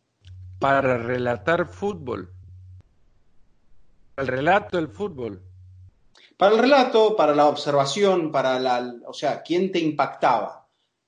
Para 0.60 0.82
relatar 0.97 1.67
fútbol. 1.67 2.34
El 4.15 4.28
relato 4.28 4.78
del 4.78 4.88
fútbol. 4.89 5.43
Para 6.38 6.54
el 6.54 6.60
relato, 6.60 7.15
para 7.15 7.36
la 7.36 7.47
observación, 7.47 8.32
para 8.32 8.60
la. 8.60 8.95
O 9.08 9.13
sea, 9.13 9.41
¿quién 9.41 9.71
te 9.71 9.80
impactaba? 9.80 10.67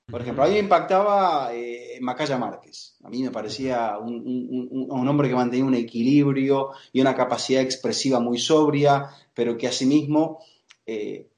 Por 0.10 0.22
ejemplo, 0.22 0.44
a 0.44 0.48
mí 0.48 0.54
me 0.54 0.60
impactaba 0.60 1.54
eh, 1.54 2.00
Macaya 2.02 2.38
Márquez. 2.38 2.98
A 3.04 3.10
mí 3.10 3.22
me 3.22 3.30
parecía 3.30 3.98
un, 4.00 5.08
hombre 5.08 5.30
que 5.30 5.36
mantenía 5.36 5.66
un 5.66 5.76
equilibrio 5.76 6.72
y 6.92 7.02
una 7.02 7.16
capacidad 7.16 7.62
expresiva 7.62 8.20
muy 8.20 8.40
sobria, 8.40 9.10
pero 9.36 9.56
que 9.56 9.68
asimismo 9.68 10.40
eh, 10.86 11.30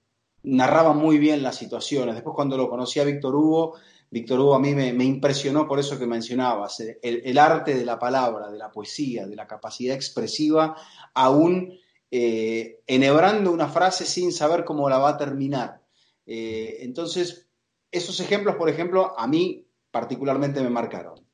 narraba 0.44 0.94
muy 0.94 1.18
bien 1.18 1.44
las 1.44 1.58
situaciones. 1.58 2.16
Después, 2.16 2.34
cuando 2.34 2.56
lo 2.56 2.70
conocí 2.70 3.00
a 3.02 3.04
Víctor 3.04 3.36
Hugo, 3.36 3.76
Víctor 4.12 4.42
Hugo 4.42 4.56
a 4.56 4.60
mí 4.60 4.76
me, 4.76 4.90
impresionó 5.06 5.66
por 5.66 5.80
eso 5.80 5.98
que 5.98 6.06
mencionabas, 6.06 6.82
eh, 6.82 7.00
el, 7.02 7.38
arte 7.38 7.74
de 7.74 7.86
la 7.86 7.98
palabra, 7.98 8.52
de 8.52 8.58
la 8.58 8.70
poesía, 8.70 9.26
de 9.26 9.38
la 9.38 9.48
capacidad 9.48 9.96
expresiva, 9.96 10.76
aún 11.14 11.80
eh, 12.12 12.82
enhebrando 12.88 13.54
una 13.54 13.70
frase 13.70 14.06
sin 14.06 14.34
saber 14.34 14.66
cómo 14.66 14.90
la 14.90 14.98
va 14.98 15.12
a 15.12 15.18
terminar. 15.18 15.82
Eh, 16.26 16.80
entonces, 16.82 17.48
esos 17.90 18.20
ejemplos, 18.20 18.58
por 18.58 18.68
ejemplo, 18.68 19.18
a 19.18 19.26
mí 19.28 19.66
particularmente 19.92 20.62
me 20.62 20.70
marcaron. 20.70 21.26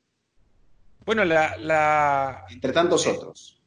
Bueno, 1.04 1.24
la... 1.24 2.44
Entre 2.48 2.72
tantos 2.72 3.08
otros. 3.08 3.60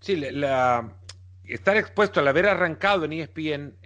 Sí, 0.00 0.16
la, 0.16 0.96
estar 1.44 1.76
expuesto 1.76 2.18
al 2.18 2.26
haber 2.26 2.46
arrancado 2.46 3.04
en 3.04 3.12
ESPN 3.12 3.76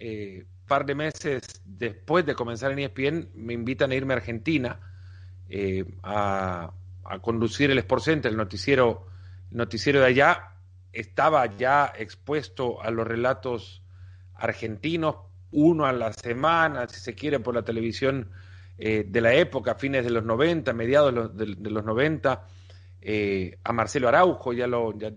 par 0.73 0.87
de 0.87 0.95
meses 0.95 1.43
después 1.67 2.25
de 2.25 2.35
comenzar 2.35 2.73
en 2.73 2.79
ESPN, 2.79 3.29
me 3.35 3.53
invitan 3.53 3.91
a 3.91 3.95
irme 3.95 4.15
a 4.15 4.17
Argentina 4.17 4.81
eh, 5.51 5.85
a, 6.03 6.73
conducir 7.21 7.71
el 7.71 7.77
Sport 7.77 8.03
Center, 8.03 8.31
el 8.31 8.39
noticiero, 8.39 9.07
noticiero 9.51 10.01
de 10.01 10.07
allá. 10.07 10.55
Estaba 10.91 11.45
ya 11.45 11.93
expuesto 11.95 12.83
a 12.83 12.91
los 12.91 13.07
relatos 13.07 13.83
argentinos, 14.35 15.17
uno 15.51 15.85
a 15.85 15.93
la 15.93 16.11
semana, 16.15 16.89
si 16.89 17.01
se 17.01 17.15
quiere, 17.15 17.39
por 17.39 17.55
la 17.55 17.65
televisión 17.65 18.31
eh, 18.79 19.05
de 19.07 19.21
la 19.21 19.35
época, 19.35 19.75
fines 19.75 20.05
de 20.05 20.11
los 20.11 20.25
90, 20.25 20.73
mediados 20.73 21.37
de 21.37 21.71
los, 21.71 21.85
90, 21.85 22.47
eh, 23.03 23.59
a 23.63 23.75
Marcelo 23.75 24.09
Araujo, 24.09 24.55
ya 24.55 24.67
lo, 24.67 24.97
ya, 24.97 25.11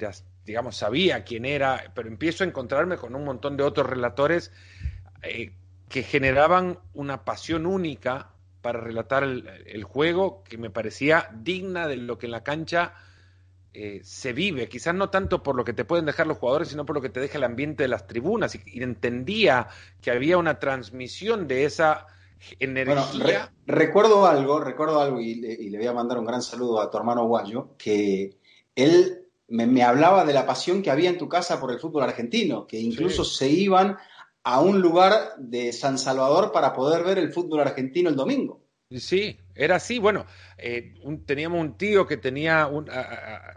digamos, 0.44 0.76
sabía 0.76 1.24
quién 1.24 1.46
era, 1.46 1.94
pero 1.96 2.10
empiezo 2.10 2.44
a 2.44 2.48
encontrarme 2.48 2.98
con 2.98 3.16
un 3.16 3.24
montón 3.24 3.56
de 3.56 3.64
otros 3.64 3.90
relatores 3.90 4.52
que 5.90 6.04
generaban 6.04 6.80
una 6.94 7.24
pasión 7.24 7.66
única 7.66 8.32
para 8.62 8.80
relatar 8.80 9.24
el, 9.24 9.84
juego 9.84 10.44
que 10.44 10.58
me 10.58 10.72
parecía 10.72 11.30
digna 11.36 11.88
de 11.88 11.98
lo 11.98 12.18
que 12.18 12.26
en 12.26 12.32
la 12.32 12.44
cancha 12.44 12.96
eh, 13.74 14.02
se 14.04 14.34
vive, 14.34 14.68
quizás 14.68 14.96
no 14.96 15.12
tanto 15.12 15.44
por 15.44 15.56
lo 15.56 15.64
que 15.64 15.74
te 15.74 15.86
pueden 15.86 16.06
dejar 16.06 16.26
los 16.26 16.40
jugadores, 16.40 16.70
sino 16.70 16.84
por 16.84 16.96
lo 16.96 17.02
que 17.04 17.10
te 17.10 17.20
deja 17.20 17.38
el 17.38 17.44
ambiente 17.44 17.84
de 17.84 17.90
las 17.90 18.08
tribunas. 18.08 18.56
Y, 18.56 18.82
entendía 18.82 19.68
que 20.02 20.10
había 20.10 20.40
una 20.40 20.58
transmisión 20.58 21.48
de 21.48 21.66
esa 21.66 22.08
energía. 22.60 23.52
recuerdo 23.68 24.26
algo, 24.26 24.60
recuerdo 24.60 25.00
algo, 25.00 25.22
y 25.22 25.36
le, 25.36 25.78
voy 25.78 25.88
a 25.88 25.94
mandar 25.94 26.18
un 26.18 26.26
gran 26.26 26.42
saludo 26.42 26.82
a 26.82 26.90
tu 26.90 26.98
hermano 26.98 27.28
Guayo, 27.28 27.76
que 27.78 28.40
él 28.74 29.28
me, 29.48 29.84
hablaba 29.84 30.26
de 30.26 30.34
la 30.34 30.48
pasión 30.48 30.82
que 30.82 30.90
había 30.90 31.12
en 31.12 31.20
tu 31.20 31.30
casa 31.30 31.60
por 31.60 31.72
el 31.72 31.80
fútbol 31.80 32.02
argentino, 32.02 32.66
que 32.66 32.80
incluso 32.80 33.24
se 33.24 33.48
iban 33.48 33.98
a 34.46 34.62
un 34.62 34.80
lugar 34.80 35.34
de 35.40 35.74
San 35.74 35.98
Salvador 35.98 36.52
para 36.52 36.72
poder 36.72 37.04
ver 37.04 37.18
el 37.18 37.34
fútbol 37.34 37.62
argentino 37.62 38.10
el 38.10 38.16
domingo. 38.16 38.62
Sí, 38.92 39.40
era 39.56 39.78
así. 39.78 39.98
Bueno, 39.98 40.28
eh, 40.60 40.94
teníamos 41.26 41.60
un 41.60 41.78
tío 41.78 42.06
que 42.06 42.18
tenía 42.18 42.68
un, 42.68 42.88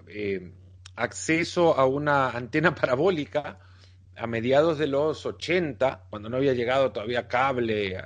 eh, 0.08 0.50
acceso 0.96 1.76
a 1.76 1.84
una 1.84 2.30
antena 2.30 2.74
parabólica 2.74 3.58
a 4.16 4.26
mediados 4.26 4.78
de 4.78 4.86
los 4.86 5.26
80, 5.26 6.06
cuando 6.08 6.30
no 6.30 6.38
había 6.38 6.54
llegado 6.54 6.90
todavía 6.90 7.28
cable 7.28 7.96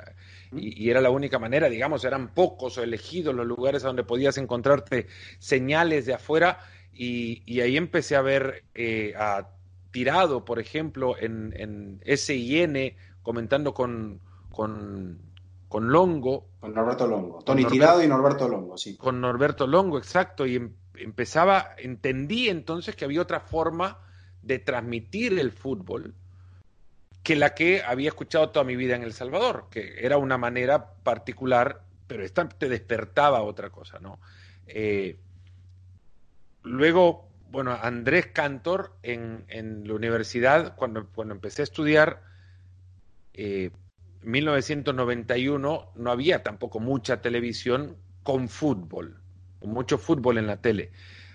y, 0.53 0.91
era 0.91 1.01
la 1.01 1.09
única 1.09 1.39
manera, 1.39 1.71
digamos, 1.71 2.05
eran 2.05 2.35
pocos 2.35 2.77
o 2.77 2.83
elegidos 2.83 3.35
los 3.35 3.47
lugares 3.47 3.83
donde 3.83 4.05
podías 4.05 4.37
encontrarte 4.37 5.07
señales 5.39 6.05
de 6.05 6.15
afuera 6.15 6.59
y, 6.93 7.61
ahí 7.61 7.77
empecé 7.77 8.17
a 8.17 8.23
ver 8.23 8.65
eh, 8.75 9.15
a 9.17 9.49
tirado, 9.93 10.45
por 10.45 10.59
ejemplo, 10.59 11.17
en, 11.19 11.55
en 11.57 12.01
SIN, 12.17 12.97
comentando 13.23 13.73
con, 13.73 14.21
con, 14.51 15.19
Longo. 15.71 16.49
Con 16.61 16.75
Norberto 16.75 17.07
Longo. 17.07 17.43
Tony 17.45 17.65
Tirado 17.65 18.03
y 18.03 18.09
Norberto 18.09 18.49
Longo, 18.49 18.77
sí. 18.77 18.97
Con 18.97 19.21
Norberto 19.21 19.67
Longo, 19.67 19.99
exacto. 19.99 20.47
Y 20.47 20.57
em, 20.57 20.75
empezaba, 20.97 21.75
entendí 21.79 22.49
entonces 22.49 22.97
que 22.97 23.05
había 23.05 23.23
otra 23.23 23.41
forma 23.41 23.99
de 24.43 24.59
transmitir 24.59 25.39
el 25.39 25.53
fútbol 25.53 26.15
que 27.23 27.37
la 27.37 27.55
que 27.55 27.83
había 27.83 28.09
escuchado 28.09 28.51
toda 28.51 28.65
mi 28.65 28.75
vida 28.75 28.97
en 28.97 29.03
El 29.05 29.13
Salvador, 29.13 29.69
que 29.71 30.05
era 30.05 30.19
una 30.19 30.39
manera 30.39 30.95
particular, 31.05 31.83
pero 32.09 32.25
esta 32.25 32.49
te 32.49 32.69
despertaba 32.69 33.43
otra 33.43 33.71
cosa, 33.71 34.01
¿no? 34.01 34.19
Eh, 34.67 35.17
luego 36.65 37.32
bueno, 37.53 37.79
Andrés 37.81 38.29
Cantor 38.29 38.97
en, 39.03 39.45
en 39.49 39.87
la 39.87 39.93
universidad, 39.93 40.75
cuando, 40.75 41.07
cuando 41.15 41.35
empecé 41.35 41.61
a 41.61 41.65
estudiar, 41.65 42.23
eh, 43.35 43.71
1991, 44.23 45.91
no 45.95 46.11
había 46.11 46.43
tampoco 46.43 46.81
mucha 46.81 47.21
televisión 47.21 47.99
con 48.23 48.49
fútbol, 48.49 49.21
mucho 49.61 49.99
fútbol 49.99 50.39
en 50.39 50.47
la 50.47 50.63
tele. 50.63 50.93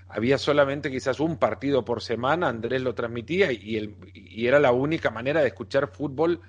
Había 0.10 0.40
solamente 0.40 0.90
quizás 0.90 1.20
un 1.20 1.38
partido 1.38 1.86
por 1.86 2.02
semana, 2.02 2.48
Andrés 2.48 2.82
lo 2.82 2.96
transmitía 2.96 3.52
y, 3.52 3.78
el, 3.78 3.96
y 4.16 4.48
era 4.48 4.60
la 4.60 4.72
única 4.72 5.12
manera 5.12 5.42
de 5.42 5.50
escuchar 5.50 5.92
fútbol 5.92 6.42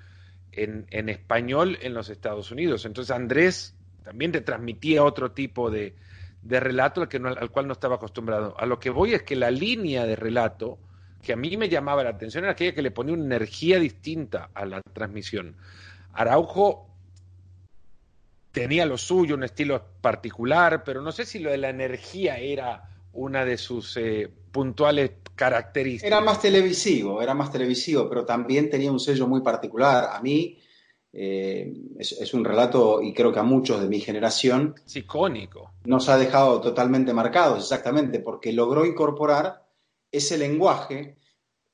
en, 0.51 0.87
en 0.89 1.09
español 1.09 1.77
en 1.83 1.93
los 1.93 2.09
Estados 2.09 2.49
Unidos. 2.49 2.85
Entonces 2.85 3.15
Andrés 3.15 3.75
también 4.03 4.31
te 4.31 4.41
transmitía 4.41 5.03
otro 5.03 5.31
tipo 5.33 5.69
de, 5.69 5.93
de 6.41 6.59
relato 6.59 7.01
al, 7.01 7.07
que 7.09 7.17
al 7.17 7.51
cual 7.51 7.67
no 7.67 7.73
estaba 7.73 7.95
acostumbrado. 7.95 8.55
A 8.57 8.65
lo 8.65 8.79
que 8.79 8.89
voy 8.89 9.13
es 9.13 9.23
que 9.23 9.35
la 9.35 9.51
línea 9.51 10.05
de 10.05 10.15
relato 10.15 10.79
que 11.21 11.33
a 11.33 11.35
mí 11.35 11.57
me 11.57 11.69
llamaba 11.69 12.03
la 12.03 12.11
atención 12.11 12.45
era 12.45 12.53
aquella 12.53 12.73
que 12.73 12.81
le 12.81 12.91
ponía 12.91 13.13
una 13.13 13.25
energía 13.25 13.79
distinta 13.79 14.49
a 14.53 14.65
la 14.65 14.81
transmisión. 14.81 15.55
Araujo 16.13 16.87
tenía 18.51 18.85
lo 18.85 18.97
suyo, 18.97 19.35
un 19.35 19.43
estilo 19.43 19.83
particular, 20.01 20.83
pero 20.83 21.01
no 21.01 21.11
sé 21.11 21.25
si 21.25 21.39
lo 21.39 21.51
de 21.51 21.57
la 21.57 21.69
energía 21.69 22.37
era 22.37 22.89
una 23.13 23.43
de 23.43 23.57
sus 23.57 23.97
eh, 23.97 24.29
puntuales 24.51 25.11
características. 25.35 26.07
Era 26.07 26.21
más 26.21 26.41
televisivo, 26.41 27.21
era 27.21 27.33
más 27.33 27.51
televisivo, 27.51 28.07
pero 28.07 28.25
también 28.25 28.69
tenía 28.69 28.91
un 28.91 28.99
sello 28.99 29.27
muy 29.27 29.41
particular. 29.41 30.09
A 30.13 30.21
mí 30.21 30.57
eh, 31.11 31.73
es, 31.97 32.33
un 32.33 32.45
relato, 32.45 33.01
y 33.01 33.13
creo 33.13 33.33
que 33.33 33.39
a 33.39 33.43
muchos 33.43 33.81
de 33.81 33.87
mi 33.87 33.99
generación. 33.99 34.75
Es 34.85 34.95
icónico. 34.95 35.71
Nos 35.85 36.07
ha 36.09 36.17
dejado 36.17 36.61
totalmente 36.61 37.13
marcados, 37.13 37.63
exactamente, 37.63 38.19
porque 38.19 38.53
logró 38.53 38.85
incorporar 38.85 39.65
ese 40.11 40.37
lenguaje 40.37 41.17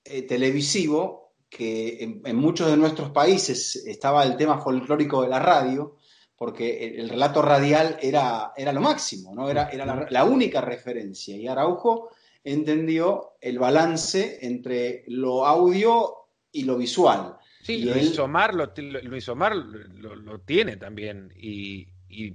eh, 0.04 0.22
televisivo 0.24 1.34
que 1.50 2.22
en, 2.24 2.36
muchos 2.36 2.70
de 2.70 2.78
nuestros 2.78 3.12
países 3.12 3.76
estaba 3.86 4.24
el 4.24 4.36
tema 4.36 4.60
folclórico 4.60 5.22
de 5.22 5.30
la 5.30 5.40
radio, 5.40 5.96
porque 6.38 6.96
el, 6.98 7.10
relato 7.10 7.42
radial 7.42 7.98
era, 8.02 8.54
era, 8.58 8.74
lo 8.74 8.82
máximo, 8.82 9.34
¿no? 9.34 9.50
era, 9.50 9.70
era 9.70 9.86
la, 9.86 10.08
la 10.10 10.26
única 10.26 10.60
referencia. 10.60 11.36
Y 11.36 11.48
Araujo 11.48 12.10
entendió 12.44 13.36
el 13.40 13.58
balance 13.58 14.40
entre 14.42 15.04
lo 15.08 15.46
audio 15.46 16.28
y 16.52 16.64
lo 16.64 16.78
visual 16.78 17.38
Sí, 17.66 17.84
Luis, 17.84 18.20
Omar 18.20 18.54
lo, 18.54 18.72
Luis 19.02 19.28
Omar 19.28 19.56
lo, 19.56 20.40
tiene 20.42 20.78
también. 20.78 21.34
Y, 21.36 21.88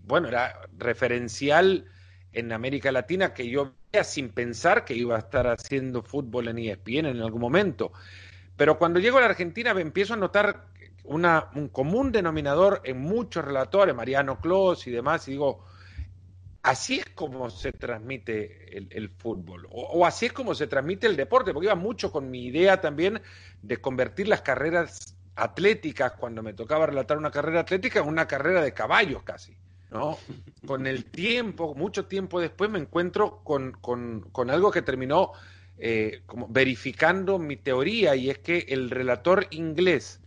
bueno, 0.04 0.26
era 0.26 0.62
referencial 0.76 1.84
en 2.32 2.50
América 2.50 2.90
Latina 2.90 3.32
que 3.32 3.48
yo 3.48 3.72
veía 3.92 4.02
sin 4.02 4.30
pensar 4.30 4.84
que 4.84 4.94
iba 4.94 5.14
a 5.14 5.20
estar 5.20 5.46
haciendo 5.46 6.02
fútbol 6.02 6.48
en 6.48 6.58
ESPN 6.58 7.06
en 7.06 7.20
algún 7.20 7.40
momento. 7.40 7.92
Pero 8.56 8.76
cuando 8.76 8.98
llego 8.98 9.18
a 9.18 9.20
la 9.20 9.28
Argentina 9.28 9.72
me 9.72 9.82
empiezo 9.82 10.14
a 10.14 10.16
notar 10.16 10.66
una, 11.04 11.48
un 11.54 11.68
común 11.68 12.10
denominador 12.10 12.80
en 12.82 12.98
muchos 13.00 13.44
relatores, 13.44 13.94
Mariano 13.94 14.40
Clos 14.40 14.88
y 14.88 14.90
demás, 14.90 15.28
y 15.28 15.32
digo, 15.32 15.64
así 16.64 16.98
es 16.98 17.06
como 17.14 17.50
se 17.50 17.70
transmite 17.70 18.76
el, 18.76 19.08
fútbol, 19.10 19.68
o, 19.70 20.04
así 20.04 20.26
es 20.26 20.32
como 20.32 20.56
se 20.56 20.66
transmite 20.66 21.06
el 21.06 21.14
deporte, 21.14 21.52
porque 21.52 21.66
iba 21.66 21.76
mucho 21.76 22.10
con 22.10 22.32
mi 22.32 22.46
idea 22.46 22.80
también 22.80 23.22
de 23.62 23.76
convertir 23.76 24.26
las 24.26 24.42
carreras 24.42 25.16
atléticas, 25.36 26.12
cuando 26.12 26.42
me 26.42 26.52
tocaba 26.52 26.86
relatar 26.86 27.18
una 27.18 27.30
carrera 27.30 27.60
atlética, 27.60 28.02
una 28.02 28.26
carrera 28.26 28.62
de 28.62 28.72
caballos 28.72 29.22
casi. 29.22 29.56
¿no? 29.90 30.18
Con 30.66 30.86
el 30.86 31.04
tiempo, 31.06 31.74
mucho 31.74 32.06
tiempo 32.06 32.40
después, 32.40 32.70
me 32.70 32.78
encuentro 32.78 33.42
con, 33.42 33.72
con, 33.72 34.50
algo 34.50 34.70
que 34.70 34.82
terminó 34.82 35.32
eh, 35.78 36.22
como 36.26 36.46
verificando 36.48 37.38
mi 37.38 37.56
teoría, 37.56 38.14
y 38.14 38.30
es 38.30 38.38
que 38.38 38.66
el 38.68 38.90
relator 38.90 39.46
inglés 39.50 40.20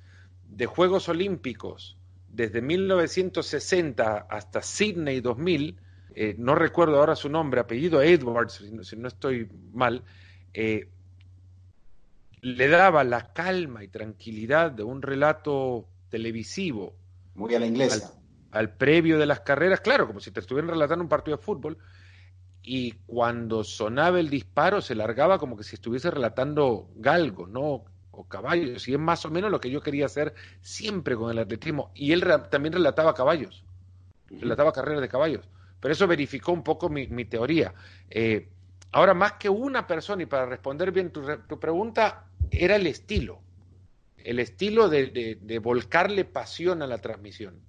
de 0.49 0.65
Juegos 0.65 1.09
Olímpicos, 1.09 1.97
desde 2.27 2.61
1960 2.61 4.27
hasta 4.29 4.61
Sydney 4.61 5.21
2000, 5.21 5.77
eh, 6.15 6.35
no 6.37 6.55
recuerdo 6.55 6.99
ahora 6.99 7.15
su 7.15 7.29
nombre, 7.29 7.59
apellido 7.59 8.01
Edwards, 8.01 8.63
si 8.83 8.95
no, 8.95 9.07
estoy 9.07 9.49
mal, 9.71 10.03
eh, 10.53 10.87
le 12.43 12.67
daba 12.67 13.05
la 13.05 13.31
calma 13.31 13.85
y 13.85 13.87
tranquilidad 13.87 14.69
de 14.69 14.83
un 14.83 15.01
relato 15.01 15.87
televisivo. 16.09 16.93
Muy 17.35 17.55
a 17.55 17.59
la 17.59 17.65
inglesa. 17.65 18.13
Al, 18.51 18.75
previo 18.75 19.17
de 19.17 19.25
las 19.25 19.39
carreras, 19.39 19.79
claro, 19.79 20.05
como 20.05 20.19
si 20.19 20.29
te 20.29 20.41
estuvieran 20.41 20.69
relatando 20.69 21.03
un 21.03 21.09
partido 21.09 21.37
de 21.37 21.43
fútbol. 21.43 21.77
Y 22.61 22.91
cuando 23.07 23.63
sonaba 23.63 24.19
el 24.19 24.29
disparo, 24.29 24.81
se 24.81 24.93
largaba 24.93 25.39
como 25.39 25.55
que 25.55 25.63
si 25.63 25.75
estuviese 25.75 26.11
relatando 26.11 26.89
galgos, 26.95 27.49
¿no? 27.49 27.85
O 28.11 28.27
caballos. 28.27 28.89
Y 28.89 28.93
es 28.93 28.99
más 28.99 29.25
o 29.25 29.31
menos 29.31 29.49
lo 29.49 29.61
que 29.61 29.71
yo 29.71 29.81
quería 29.81 30.05
hacer 30.05 30.33
siempre 30.59 31.15
con 31.15 31.31
el 31.31 31.39
atletismo. 31.39 31.91
Y 31.95 32.11
él 32.11 32.25
también 32.51 32.73
relataba 32.73 33.13
caballos. 33.13 33.63
Relataba 34.29 34.73
carreras 34.73 35.01
de 35.01 35.07
caballos. 35.07 35.47
Pero 35.79 35.93
eso 35.93 36.07
verificó 36.07 36.51
un 36.51 36.63
poco 36.63 36.89
mi, 36.89 37.25
teoría. 37.25 37.73
Eh, 38.09 38.49
ahora, 38.93 39.13
más 39.13 39.33
que 39.33 39.49
una 39.49 39.85
persona, 39.85 40.23
y 40.23 40.25
para 40.25 40.45
responder 40.45 40.91
bien 40.91 41.11
tu, 41.11 41.21
tu 41.47 41.59
pregunta, 41.59 42.25
era 42.51 42.75
el 42.75 42.87
estilo, 42.87 43.41
el 44.23 44.39
estilo 44.39 44.89
de, 44.89 45.59
volcarle 45.61 46.25
pasión 46.25 46.81
a 46.81 46.87
la 46.87 46.99
transmisión. 46.99 47.59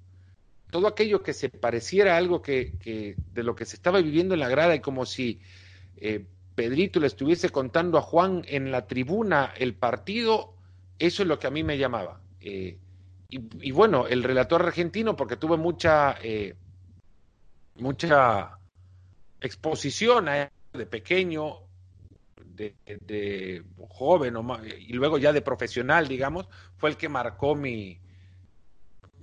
Todo 0.71 0.87
aquello 0.89 1.23
que 1.23 1.33
se 1.33 1.49
pareciera 1.49 2.15
a 2.15 2.19
algo 2.19 2.43
que, 2.43 3.17
de 3.33 3.43
lo 3.43 3.55
que 3.55 3.65
se 3.65 3.77
estaba 3.77 4.01
viviendo 4.01 4.35
en 4.35 4.41
la 4.41 4.49
grada 4.49 4.75
y 4.75 4.81
como 4.81 5.07
si 5.07 5.41
eh, 5.97 6.27
Pedrito 6.55 7.01
le 7.01 7.07
estuviese 7.07 7.51
contando 7.51 7.99
a 7.99 8.03
Juan 8.03 8.43
en 8.47 8.71
la 8.71 8.87
tribuna 8.87 9.53
el 9.57 9.75
partido, 9.75 10.55
eso 10.99 11.23
es 11.23 11.29
lo 11.29 11.39
que 11.39 11.47
a 11.47 11.51
mí 11.51 11.63
me 11.63 11.79
llamaba. 11.79 12.21
Eh, 12.41 12.79
y, 13.29 13.73
bueno, 13.73 14.07
el 14.07 14.23
relator 14.23 14.63
argentino, 14.63 15.17
porque 15.17 15.37
tuve 15.37 15.57
mucha, 15.57 16.17
eh, 16.23 16.55
mucha 17.75 18.59
exposición 19.41 20.29
a 20.29 20.51
de 20.75 20.87
pequeño, 20.87 21.61
de, 22.37 23.63
joven 23.89 24.35
y 24.79 24.93
luego 24.93 25.19
ya 25.19 25.33
de 25.33 25.41
profesional, 25.41 26.09
digamos, 26.09 26.49
fue 26.77 26.91
el 26.91 26.97
que 26.97 27.09
marcó 27.09 27.55
mi, 27.55 28.01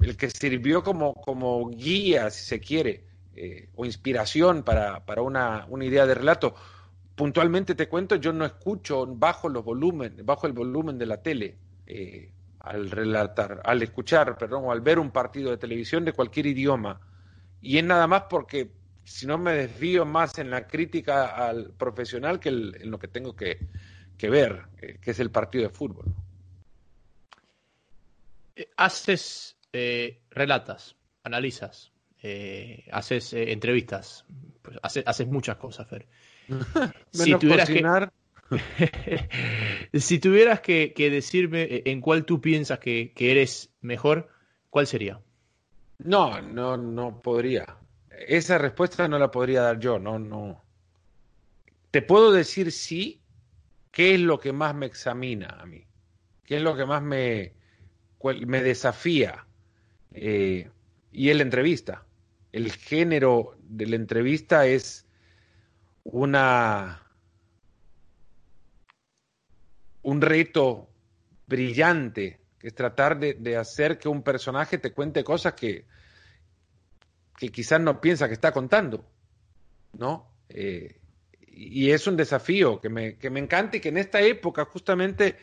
el 0.01 0.17
que 0.17 0.29
sirvió 0.29 0.83
como, 0.83 1.13
como 1.13 1.69
guía, 1.69 2.29
si 2.29 2.45
se 2.45 2.59
quiere, 2.59 3.05
eh, 3.35 3.69
o 3.75 3.85
inspiración 3.85 4.63
para, 4.63 5.05
para 5.05 5.21
una, 5.21 5.67
idea 5.81 6.05
de 6.05 6.15
relato. 6.15 6.55
Puntualmente 7.15 7.75
te 7.75 7.87
cuento, 7.87 8.15
yo 8.15 8.33
no 8.33 8.45
escucho 8.45 9.05
bajo 9.05 9.49
los 9.49 9.63
volúmenes, 9.63 10.25
bajo 10.25 10.47
el 10.47 10.53
volumen 10.53 10.97
de 10.97 11.05
la 11.05 11.21
tele 11.21 11.57
eh, 11.85 12.31
al 12.59 12.89
relatar, 12.89 13.61
al 13.63 13.83
escuchar, 13.83 14.37
perdón, 14.37 14.63
o 14.65 14.71
al 14.71 14.81
ver 14.81 14.99
un 14.99 15.11
partido 15.11 15.51
de 15.51 15.57
televisión 15.57 16.05
de 16.05 16.13
cualquier 16.13 16.47
idioma. 16.47 17.01
Y 17.61 17.77
es 17.77 17.83
nada 17.83 18.07
más 18.07 18.23
porque 18.29 18.71
si 19.03 19.25
no 19.25 19.37
me 19.37 19.53
desvío 19.53 20.05
más 20.05 20.37
en 20.37 20.49
la 20.49 20.67
crítica 20.67 21.47
al 21.47 21.71
profesional 21.73 22.39
que 22.39 22.49
en 22.49 22.91
lo 22.91 22.99
que 22.99 23.07
tengo 23.07 23.35
que, 23.35 23.67
que 24.17 24.29
ver, 24.29 24.63
eh, 24.81 24.99
que 25.01 25.11
es 25.11 25.19
el 25.19 25.31
partido 25.31 25.63
de 25.63 25.69
fútbol. 25.69 26.13
Haces, 28.77 29.57
relatas, 30.31 30.95
analizas, 31.23 31.91
eh, 32.23 32.85
haces 32.91 33.33
eh, 33.33 33.51
entrevistas, 33.51 34.25
pues, 34.61 34.77
haces, 34.83 35.27
muchas 35.27 35.57
cosas, 35.57 35.87
Fer. 35.87 36.07
si, 37.11 37.35
tuvieras 37.35 37.67
que, 37.67 38.09
si 39.99 40.19
tuvieras 40.19 40.61
que, 40.61 40.93
decirme 40.95 41.63
eh, 41.63 41.83
en 41.85 41.99
cuál 41.99 42.25
tú 42.25 42.39
piensas 42.39 42.77
que, 42.79 43.11
eres 43.17 43.71
mejor, 43.81 44.29
¿cuál 44.69 44.85
sería? 44.85 45.19
No, 45.97 46.41
no, 46.41 46.77
no 46.77 47.19
podría. 47.19 47.77
Esa 48.27 48.57
respuesta 48.57 49.07
no 49.07 49.17
la 49.17 49.31
podría 49.31 49.61
dar 49.61 49.79
yo, 49.79 49.99
no, 49.99 50.19
no. 50.19 50.63
Te 51.91 52.01
puedo 52.01 52.31
decir 52.31 52.71
sí, 52.71 53.21
qué 53.91 54.15
es 54.15 54.19
lo 54.19 54.39
que 54.39 54.53
más 54.53 54.75
me 54.75 54.85
examina 54.85 55.57
a 55.59 55.65
mí, 55.65 55.85
qué 56.45 56.57
es 56.57 56.61
lo 56.61 56.75
que 56.75 56.85
más 56.85 57.01
me, 57.01 57.53
me 58.45 58.61
desafía. 58.61 59.45
y 60.13 61.29
es 61.29 61.35
la 61.35 61.43
entrevista 61.43 62.05
el 62.51 62.71
género 62.71 63.57
de 63.63 63.87
la 63.87 63.95
entrevista 63.95 64.65
es 64.65 65.05
una 66.03 67.01
un 70.03 70.19
reto 70.19 70.89
brillante, 71.45 72.39
que 72.57 72.67
es 72.67 72.75
tratar 72.75 73.19
de, 73.19 73.55
hacer 73.55 73.99
que 73.99 74.09
un 74.09 74.23
personaje 74.23 74.79
te 74.79 74.93
cuente 74.93 75.23
cosas 75.23 75.53
que, 75.53 75.85
que 77.41 77.49
quizás 77.49 77.81
no 77.81 77.99
piensa 77.99 78.27
que 78.27 78.35
está 78.35 78.51
contando, 78.51 79.03
¿no? 79.97 80.31
Eh, 80.47 80.99
y 81.47 81.89
es 81.89 82.05
un 82.05 82.15
desafío 82.15 82.79
que 82.79 82.89
me, 82.89 83.17
que 83.17 83.31
me 83.31 83.39
encanta 83.39 83.77
y 83.77 83.79
que 83.79 83.89
en 83.89 83.97
esta 83.97 84.21
época 84.21 84.65
justamente, 84.65 85.37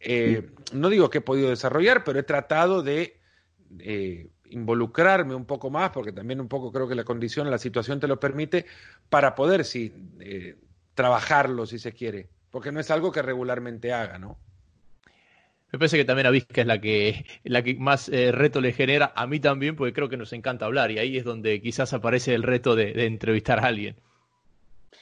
eh, 0.00 0.48
no 0.72 0.88
digo 0.88 1.10
que 1.10 1.18
he 1.18 1.20
podido 1.20 1.50
desarrollar, 1.50 2.04
pero 2.04 2.18
he 2.18 2.22
tratado 2.22 2.82
de 2.82 3.20
eh, 3.80 4.30
involucrarme 4.48 5.34
un 5.34 5.44
poco 5.44 5.68
más, 5.68 5.90
porque 5.90 6.10
también 6.10 6.40
un 6.40 6.48
poco 6.48 6.72
creo 6.72 6.88
que 6.88 6.94
la 6.94 7.04
condición, 7.04 7.50
la 7.50 7.58
situación 7.58 8.00
te 8.00 8.08
lo 8.08 8.18
permite, 8.18 8.64
para 9.10 9.34
poder, 9.34 9.66
sí, 9.66 9.92
eh, 10.20 10.56
trabajarlo 10.94 11.66
si 11.66 11.78
se 11.78 11.92
quiere, 11.92 12.30
porque 12.50 12.72
no 12.72 12.80
es 12.80 12.90
algo 12.90 13.12
que 13.12 13.20
regularmente 13.20 13.92
haga, 13.92 14.18
¿no? 14.18 14.38
Me 15.76 15.78
parece 15.78 15.98
que 15.98 16.06
también 16.06 16.26
a 16.26 16.30
Vizca 16.30 16.62
es 16.62 16.66
la 16.66 16.80
que, 16.80 17.26
la 17.44 17.62
que 17.62 17.74
más 17.74 18.08
eh, 18.08 18.32
reto 18.32 18.62
le 18.62 18.72
genera, 18.72 19.12
a 19.14 19.26
mí 19.26 19.40
también, 19.40 19.76
porque 19.76 19.92
creo 19.92 20.08
que 20.08 20.16
nos 20.16 20.32
encanta 20.32 20.64
hablar, 20.64 20.90
y 20.90 20.98
ahí 20.98 21.18
es 21.18 21.24
donde 21.24 21.60
quizás 21.60 21.92
aparece 21.92 22.34
el 22.34 22.44
reto 22.44 22.74
de, 22.74 23.04
entrevistar 23.04 23.58
a 23.58 23.66
alguien. 23.66 23.94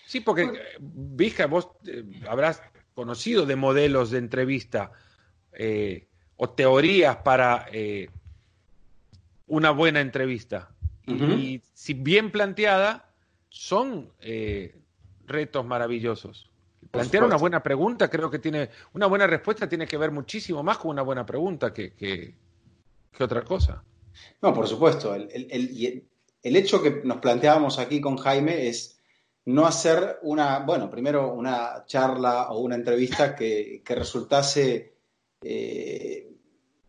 Sí, 0.05 0.19
porque 0.19 0.51
Vizca, 0.81 1.47
vos 1.47 1.69
eh, 1.87 2.03
habrás 2.29 2.61
conocido 2.93 3.47
de 3.47 3.55
modelos 3.55 4.11
de 4.11 4.19
entrevista 4.19 4.91
o 6.37 6.51
teorías 6.51 7.19
para 7.19 7.67
una 9.47 9.71
buena 9.71 10.01
entrevista. 10.01 10.71
Y 11.07 11.63
si 11.73 11.95
bien 11.95 12.33
planteada, 12.33 13.13
son 13.49 14.11
eh, 14.19 14.75
retos 15.25 15.65
maravillosos. 15.65 16.51
Plantear 16.91 17.25
una 17.25 17.37
buena 17.37 17.63
pregunta, 17.63 18.09
creo 18.09 18.31
que 18.31 18.39
tiene, 18.39 18.71
una 18.93 19.07
buena 19.07 19.27
respuesta 19.27 19.69
tiene 19.69 19.87
que 19.87 19.97
ver 19.97 20.11
muchísimo 20.11 20.63
más 20.63 20.79
con 20.79 20.91
una 20.91 21.03
buena 21.03 21.25
pregunta 21.25 21.73
que, 21.73 21.95
que, 21.95 22.35
otra 23.21 23.43
cosa. 23.43 23.83
No, 24.43 24.53
por 24.55 24.67
supuesto. 24.67 25.15
El, 25.15 25.29
el, 25.33 26.05
el, 26.43 26.57
hecho 26.57 26.83
que 26.83 27.03
nos 27.05 27.19
planteábamos 27.19 27.79
aquí 27.79 28.01
con 28.01 28.17
Jaime 28.17 28.69
es 28.69 28.99
no 29.47 29.67
hacer 29.67 30.19
una, 30.23 30.61
bueno, 30.61 30.91
primero 30.91 31.33
una 31.33 31.85
charla 31.87 32.51
o 32.51 32.61
una 32.61 32.77
entrevista 32.77 33.35
que, 33.35 33.83
que 33.85 33.95
resultase 33.95 34.95
eh, 35.43 36.31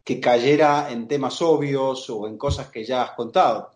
que 0.03 0.19
cayera 0.19 0.91
en 0.91 1.07
temas 1.07 1.41
obvios 1.41 2.09
o 2.09 2.27
en 2.27 2.37
cosas 2.37 2.69
que 2.69 2.85
ya 2.85 3.01
has 3.01 3.11
contado. 3.11 3.73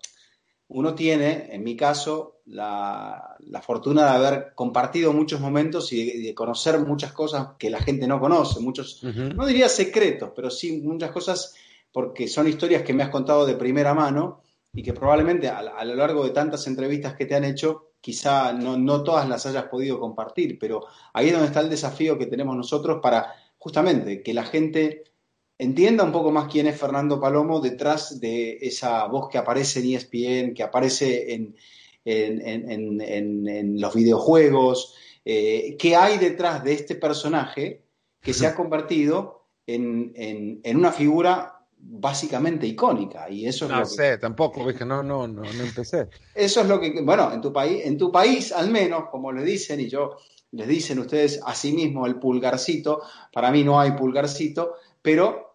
Uno 0.69 0.93
tiene, 0.93 1.49
en 1.51 1.63
mi 1.63 1.75
caso, 1.75 2.41
la, 2.45 3.37
fortuna 3.63 4.03
de 4.03 4.09
haber 4.09 4.53
compartido 4.53 5.13
muchos 5.13 5.39
momentos 5.39 5.91
y 5.93 6.21
de, 6.21 6.33
conocer 6.35 6.79
muchas 6.79 7.11
cosas 7.11 7.49
que 7.57 7.69
la 7.69 7.81
gente 7.81 8.07
no 8.07 8.19
conoce, 8.19 8.59
muchos, 8.59 9.03
no 9.03 9.45
diría 9.45 9.67
secretos, 9.67 10.31
pero 10.35 10.49
sí 10.49 10.81
muchas 10.83 11.11
cosas 11.11 11.55
porque 11.91 12.27
son 12.27 12.47
historias 12.47 12.83
que 12.83 12.93
me 12.93 13.03
has 13.03 13.09
contado 13.09 13.45
de 13.45 13.55
primera 13.55 13.95
mano 13.95 14.41
y 14.73 14.83
que 14.83 14.93
probablemente 14.93 15.49
a, 15.49 15.83
lo 15.83 15.95
largo 15.95 16.23
de 16.23 16.29
tantas 16.29 16.67
entrevistas 16.67 17.15
que 17.15 17.25
te 17.25 17.35
han 17.35 17.45
hecho, 17.45 17.93
quizá 17.99 18.53
no, 18.53 18.77
no 18.77 19.03
todas 19.03 19.27
las 19.27 19.47
hayas 19.47 19.65
podido 19.65 19.99
compartir, 19.99 20.59
pero 20.59 20.85
ahí 21.13 21.27
es 21.27 21.33
donde 21.33 21.47
está 21.47 21.61
el 21.61 21.69
desafío 21.69 22.17
que 22.17 22.27
tenemos 22.27 22.55
nosotros 22.55 22.99
para 23.01 23.33
justamente 23.57 24.21
que 24.21 24.33
la 24.33 24.43
gente 24.43 25.03
entienda 25.59 26.05
un 26.05 26.11
poco 26.11 26.31
más 26.31 26.49
quién 26.49 26.67
es 26.67 26.79
Fernando 26.79 27.19
Palomo 27.19 27.59
detrás 27.59 28.19
de 28.19 28.57
esa 28.61 29.05
voz 29.05 29.29
que 29.29 29.37
aparece 29.37 29.81
en 29.81 29.93
ESPN, 29.93 30.53
que 30.55 30.63
aparece 30.63 31.33
en, 31.33 31.55
los 33.79 33.93
videojuegos, 33.93 34.95
eh, 35.23 35.75
qué 35.77 35.95
hay 35.95 36.17
detrás 36.17 36.63
de 36.63 36.73
este 36.73 36.95
personaje 36.95 37.83
que 38.21 38.33
se 38.33 38.47
ha 38.47 38.55
convertido 38.55 39.45
en, 39.67 40.61
una 40.75 40.91
figura 40.91 41.55
básicamente 41.81 42.65
icónica 42.67 43.29
y 43.29 43.45
eso 43.45 43.65
es 43.65 43.71
no 43.71 43.85
sé 43.85 44.17
tampoco 44.17 44.69
no 44.85 45.01
no 45.01 45.27
no 45.27 45.43
no 45.43 45.63
empecé. 45.63 46.09
Eso 46.35 46.61
es 46.61 46.67
lo 46.67 46.77
que 46.77 47.01
bueno 47.01 47.31
en 47.31 47.39
tu 47.39 47.53
país 47.53 47.85
en 47.85 47.97
tu 47.97 48.11
país 48.11 48.51
al 48.51 48.69
menos 48.69 49.05
como 49.09 49.31
le 49.31 49.45
dicen 49.45 49.79
y 49.79 49.87
yo 49.87 50.17
les 50.51 50.67
dicen 50.67 50.99
ustedes 50.99 51.39
a 51.45 51.55
sí 51.55 51.71
mismo 51.71 52.05
el 52.05 52.19
pulgarcito 52.19 53.01
para 53.31 53.49
mí 53.49 53.63
no 53.63 53.79
hay 53.79 53.91
pulgarcito 53.93 54.75
pero 55.01 55.48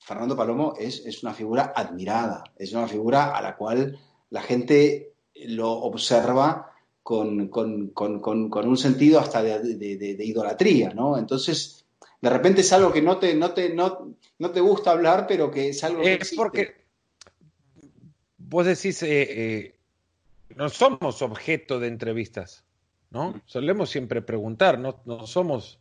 Fernando 0.00 0.34
Palomo 0.34 0.74
es, 0.78 1.22
una 1.22 1.34
figura 1.34 1.72
admirada, 1.76 2.44
es 2.56 2.72
una 2.72 2.88
figura 2.88 3.36
a 3.36 3.42
la 3.42 3.56
cual 3.56 3.98
la 4.30 4.42
gente 4.42 5.12
lo 5.34 5.70
observa 5.70 6.72
con, 7.02 7.50
un 7.52 8.76
sentido 8.76 9.20
hasta 9.20 9.42
de, 9.42 10.16
idolatría, 10.20 10.94
¿no? 10.94 11.18
Entonces, 11.18 11.84
de 12.20 12.30
repente 12.30 12.62
es 12.62 12.72
algo 12.72 12.92
que 12.92 13.02
no 13.02 13.18
te, 13.18 13.34
no 13.34 13.52
te, 13.52 13.74
no, 13.74 14.14
te 14.52 14.60
gusta 14.60 14.92
hablar, 14.92 15.26
pero 15.26 15.50
que 15.50 15.68
es 15.68 15.84
algo 15.84 16.02
que 16.02 16.14
Es 16.14 16.32
porque 16.34 16.84
vos 18.38 18.66
decís, 18.66 19.02
eh, 19.02 19.26
eh, 19.28 19.74
no 20.56 20.70
somos 20.70 21.20
objeto 21.20 21.78
de 21.78 21.88
entrevistas, 21.88 22.64
¿no? 23.10 23.32
Mm. 23.32 23.42
Solemos 23.44 23.90
siempre 23.90 24.22
preguntar, 24.22 24.78
no, 24.78 25.02
no 25.04 25.26
somos 25.26 25.78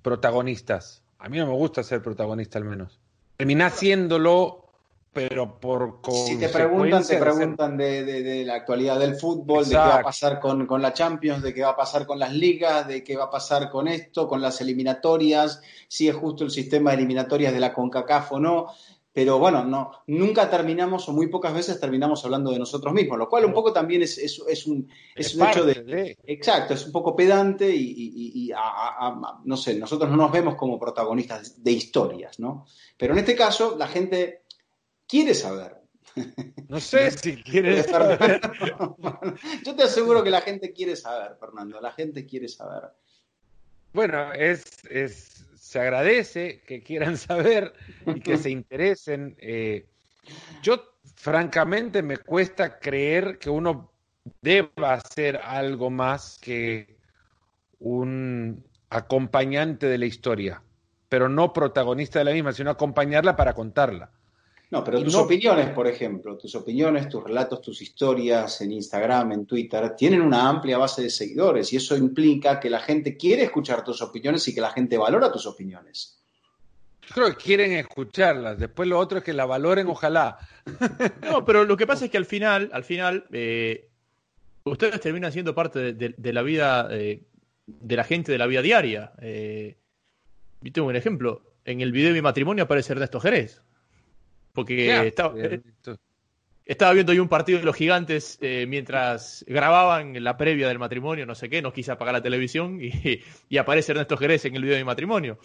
protagonistas. 0.00 1.02
A 1.18 1.28
mí 1.28 1.38
no 1.38 1.46
me 1.46 1.52
gusta 1.52 1.82
ser 1.82 2.02
protagonista 2.02 2.58
al 2.58 2.64
menos 2.64 3.01
termina 3.42 3.66
haciéndolo, 3.66 4.68
pero 5.12 5.58
por 5.58 5.98
Si 6.12 6.38
te 6.38 6.48
preguntan, 6.48 7.04
te 7.04 7.18
preguntan 7.18 7.76
de, 7.76 8.44
la 8.46 8.54
actualidad 8.54 9.00
del 9.00 9.16
fútbol, 9.16 9.64
de 9.64 9.70
qué 9.70 9.76
va 9.78 9.96
a 9.96 10.02
pasar 10.04 10.38
con, 10.38 10.80
la 10.80 10.92
Champions, 10.92 11.42
de 11.42 11.52
qué 11.52 11.62
va 11.62 11.70
a 11.70 11.76
pasar 11.76 12.06
con 12.06 12.20
las 12.20 12.32
ligas, 12.32 12.86
de 12.86 13.02
qué 13.02 13.16
va 13.16 13.24
a 13.24 13.30
pasar 13.30 13.68
con 13.68 13.88
esto, 13.88 14.28
con 14.28 14.40
las 14.40 14.60
eliminatorias, 14.60 15.60
si 15.88 16.08
es 16.08 16.14
justo 16.14 16.44
el 16.44 16.52
sistema 16.52 16.90
de 16.90 16.98
eliminatorias 16.98 17.52
de 17.52 17.58
la 17.58 17.74
CONCACAF 17.74 18.30
o 18.30 18.38
no 18.38 18.68
pero 19.12 19.38
bueno, 19.38 19.64
no, 19.64 19.90
nunca 20.06 20.48
terminamos 20.48 21.06
o 21.08 21.12
muy 21.12 21.26
pocas 21.26 21.52
veces 21.52 21.78
terminamos 21.78 22.24
hablando 22.24 22.50
de 22.50 22.58
nosotros 22.58 22.94
mismos, 22.94 23.18
lo 23.18 23.28
cual 23.28 23.44
un 23.44 23.52
poco 23.52 23.72
también 23.72 24.02
es, 24.02 24.16
es, 24.16 24.38
un, 24.66 24.88
es 25.14 25.34
un 25.34 25.46
hecho 25.46 25.64
de, 25.66 26.16
Exacto, 26.24 26.72
es 26.72 26.86
un 26.86 26.92
poco 26.92 27.14
pedante 27.14 27.70
y, 27.74 28.50
no 29.44 29.56
sé, 29.56 29.74
nosotros 29.74 30.10
no 30.10 30.16
nos 30.16 30.32
vemos 30.32 30.54
como 30.54 30.78
protagonistas 30.78 31.62
de 31.62 31.72
historias, 31.72 32.40
¿no? 32.40 32.66
Pero 32.96 33.12
en 33.12 33.18
este 33.18 33.36
caso 33.36 33.76
la 33.76 33.86
gente 33.86 34.42
quiere 35.06 35.34
saber. 35.34 35.76
No 36.68 36.80
sé 36.80 37.10
si 37.10 37.36
quiere 37.42 37.82
saber. 37.82 38.40
Yo 39.64 39.76
te 39.76 39.82
aseguro 39.82 40.24
que 40.24 40.30
la 40.30 40.40
gente 40.40 40.72
quiere 40.72 40.96
saber, 40.96 41.36
Fernando, 41.38 41.80
la 41.82 41.92
gente 41.92 42.24
quiere 42.24 42.48
saber. 42.48 42.90
Bueno, 43.92 44.32
es, 44.32 44.64
es 44.88 45.31
se 45.72 45.80
agradece 45.80 46.60
que 46.66 46.82
quieran 46.82 47.16
saber 47.28 47.72
y 48.06 48.20
que 48.20 48.36
se 48.36 48.50
interesen. 48.50 49.36
Eh, 49.38 49.86
yo, 50.62 50.82
francamente, 51.14 52.02
me 52.02 52.18
cuesta 52.18 52.78
creer 52.78 53.38
que 53.38 53.48
uno 53.48 53.90
deba 54.42 54.92
hacer 54.92 55.38
algo 55.42 55.88
más 55.88 56.38
que 56.38 56.98
un 57.78 58.62
acompañante 58.90 59.86
de 59.86 59.96
la 59.96 60.04
historia, 60.04 60.62
pero 61.08 61.30
no 61.30 61.54
protagonista 61.54 62.18
de 62.18 62.26
la 62.26 62.32
misma, 62.32 62.52
sino 62.52 62.70
acompañarla 62.70 63.34
para 63.34 63.54
contarla. 63.54 64.10
No, 64.72 64.82
pero 64.82 65.04
tus 65.04 65.14
opiniones, 65.16 65.68
por 65.68 65.86
ejemplo, 65.86 66.38
tus 66.38 66.54
opiniones, 66.54 67.06
tus 67.06 67.22
relatos, 67.22 67.60
tus 67.60 67.82
historias 67.82 68.58
en 68.62 68.72
Instagram, 68.72 69.32
en 69.32 69.44
Twitter, 69.44 69.94
tienen 69.94 70.22
una 70.22 70.48
amplia 70.48 70.78
base 70.78 71.02
de 71.02 71.10
seguidores 71.10 71.70
y 71.74 71.76
eso 71.76 71.94
implica 71.94 72.58
que 72.58 72.70
la 72.70 72.80
gente 72.80 73.14
quiere 73.18 73.42
escuchar 73.42 73.84
tus 73.84 74.00
opiniones 74.00 74.48
y 74.48 74.54
que 74.54 74.62
la 74.62 74.70
gente 74.70 74.96
valora 74.96 75.30
tus 75.30 75.44
opiniones. 75.44 76.18
Yo 77.02 77.14
creo 77.14 77.28
que 77.36 77.44
quieren 77.44 77.72
escucharlas, 77.72 78.58
después 78.58 78.88
lo 78.88 78.98
otro 78.98 79.18
es 79.18 79.24
que 79.24 79.34
la 79.34 79.44
valoren, 79.44 79.88
ojalá. 79.88 80.38
No, 81.20 81.44
pero 81.44 81.66
lo 81.66 81.76
que 81.76 81.86
pasa 81.86 82.06
es 82.06 82.10
que 82.10 82.16
al 82.16 82.24
final, 82.24 82.70
al 82.72 82.84
final, 82.84 83.26
eh, 83.30 83.90
ustedes 84.64 84.98
terminan 85.02 85.32
siendo 85.32 85.54
parte 85.54 85.92
de, 85.92 86.32
la 86.32 86.40
vida 86.40 86.88
eh, 86.90 87.26
de 87.66 87.96
la 87.96 88.04
gente 88.04 88.32
de 88.32 88.38
la 88.38 88.46
vida 88.46 88.62
diaria. 88.62 89.12
Eh, 89.20 89.76
yo 90.62 90.72
tengo 90.72 90.88
un 90.88 90.96
ejemplo. 90.96 91.42
En 91.66 91.82
el 91.82 91.92
video 91.92 92.08
de 92.08 92.14
mi 92.14 92.22
matrimonio 92.22 92.64
aparece 92.64 92.94
Ernesto 92.94 93.20
Jerez. 93.20 93.60
Porque 94.52 95.06
estaba, 95.06 95.34
estaba, 96.64 96.92
viendo 96.92 97.12
yo 97.12 97.22
un 97.22 97.28
partido 97.28 97.58
de 97.58 97.64
los 97.64 97.74
gigantes 97.74 98.38
eh, 98.40 98.66
mientras 98.68 99.44
grababan 99.48 100.22
la 100.22 100.36
previa 100.36 100.68
del 100.68 100.78
matrimonio, 100.78 101.26
no 101.26 101.34
sé 101.34 101.48
qué, 101.48 101.62
no 101.62 101.72
quise 101.72 101.92
apagar 101.92 102.14
la 102.14 102.22
televisión 102.22 102.78
y, 102.80 103.58
aparece 103.58 103.92
Ernesto 103.92 104.16
Jerez 104.16 104.44
en 104.44 104.56
el 104.56 104.62
video 104.62 104.76
de 104.76 104.82
mi 104.82 104.86
matrimonio. 104.86 105.38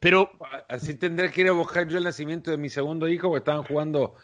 Pero 0.00 0.30
así 0.68 0.94
tendré 0.94 1.30
que 1.30 1.42
ir 1.42 1.48
a 1.48 1.52
buscar 1.52 1.86
yo 1.88 1.98
el 1.98 2.04
nacimiento 2.04 2.50
de 2.50 2.56
mi 2.56 2.70
segundo 2.70 3.06
hijo, 3.08 3.30
que 3.32 3.38
estaban 3.38 3.64
jugando 3.64 4.14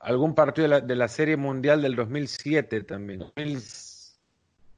algún 0.00 0.34
partido 0.34 0.64
de 0.64 0.68
la, 0.68 0.80
de 0.80 0.96
la 0.96 1.08
Serie 1.08 1.36
Mundial 1.36 1.82
del 1.82 1.96
2007 1.96 2.82
también. 2.84 3.24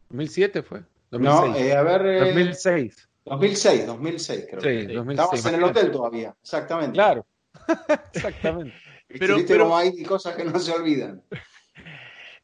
2007 0.09 0.63
fue. 0.63 0.83
No, 1.11 1.55
eh, 1.55 1.75
a 1.75 1.83
ver. 1.83 2.25
2006. 2.27 3.09
2006, 3.25 3.87
2006 3.87 4.47
creo. 4.51 4.61
Sí, 4.61 4.93
2006. 4.93 5.33
Estabas 5.33 5.47
en 5.47 5.55
el 5.55 5.65
hotel 5.65 5.91
todavía, 5.91 6.35
exactamente. 6.43 6.93
Claro. 6.93 7.27
Exactamente. 8.13 8.75
pero, 9.19 9.37
pero 9.47 9.77
hay 9.77 10.03
cosas 10.03 10.37
que 10.37 10.45
no 10.45 10.59
se 10.59 10.73
olvidan. 10.73 11.23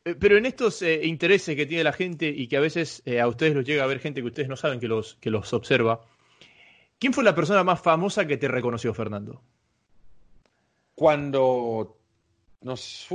Eh, 0.04 0.14
pero 0.14 0.36
en 0.36 0.46
estos 0.46 0.80
eh, 0.82 1.04
intereses 1.04 1.54
que 1.56 1.66
tiene 1.66 1.84
la 1.84 1.92
gente 1.92 2.28
y 2.28 2.48
que 2.48 2.56
a 2.56 2.60
veces 2.60 3.02
eh, 3.04 3.20
a 3.20 3.28
ustedes 3.28 3.54
los 3.54 3.64
llega 3.64 3.84
a 3.84 3.86
ver 3.86 4.00
gente 4.00 4.20
que 4.20 4.28
ustedes 4.28 4.48
no 4.48 4.56
saben 4.56 4.80
que 4.80 4.88
los, 4.88 5.16
que 5.16 5.30
los 5.30 5.52
observa, 5.52 6.00
¿quién 6.98 7.12
fue 7.12 7.24
la 7.24 7.34
persona 7.34 7.64
más 7.64 7.80
famosa 7.80 8.26
que 8.26 8.36
te 8.36 8.48
reconoció, 8.48 8.94
Fernando? 8.94 9.42
Cuando 10.94 11.98
nos, 12.62 13.08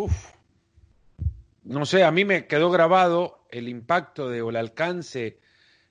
no 1.63 1.85
sé, 1.85 2.03
a 2.03 2.11
mí 2.11 2.25
me 2.25 2.47
quedó 2.47 2.71
grabado 2.71 3.45
el 3.51 3.67
impacto 3.67 4.29
de, 4.29 4.41
o 4.41 4.49
el 4.49 4.55
alcance 4.55 5.39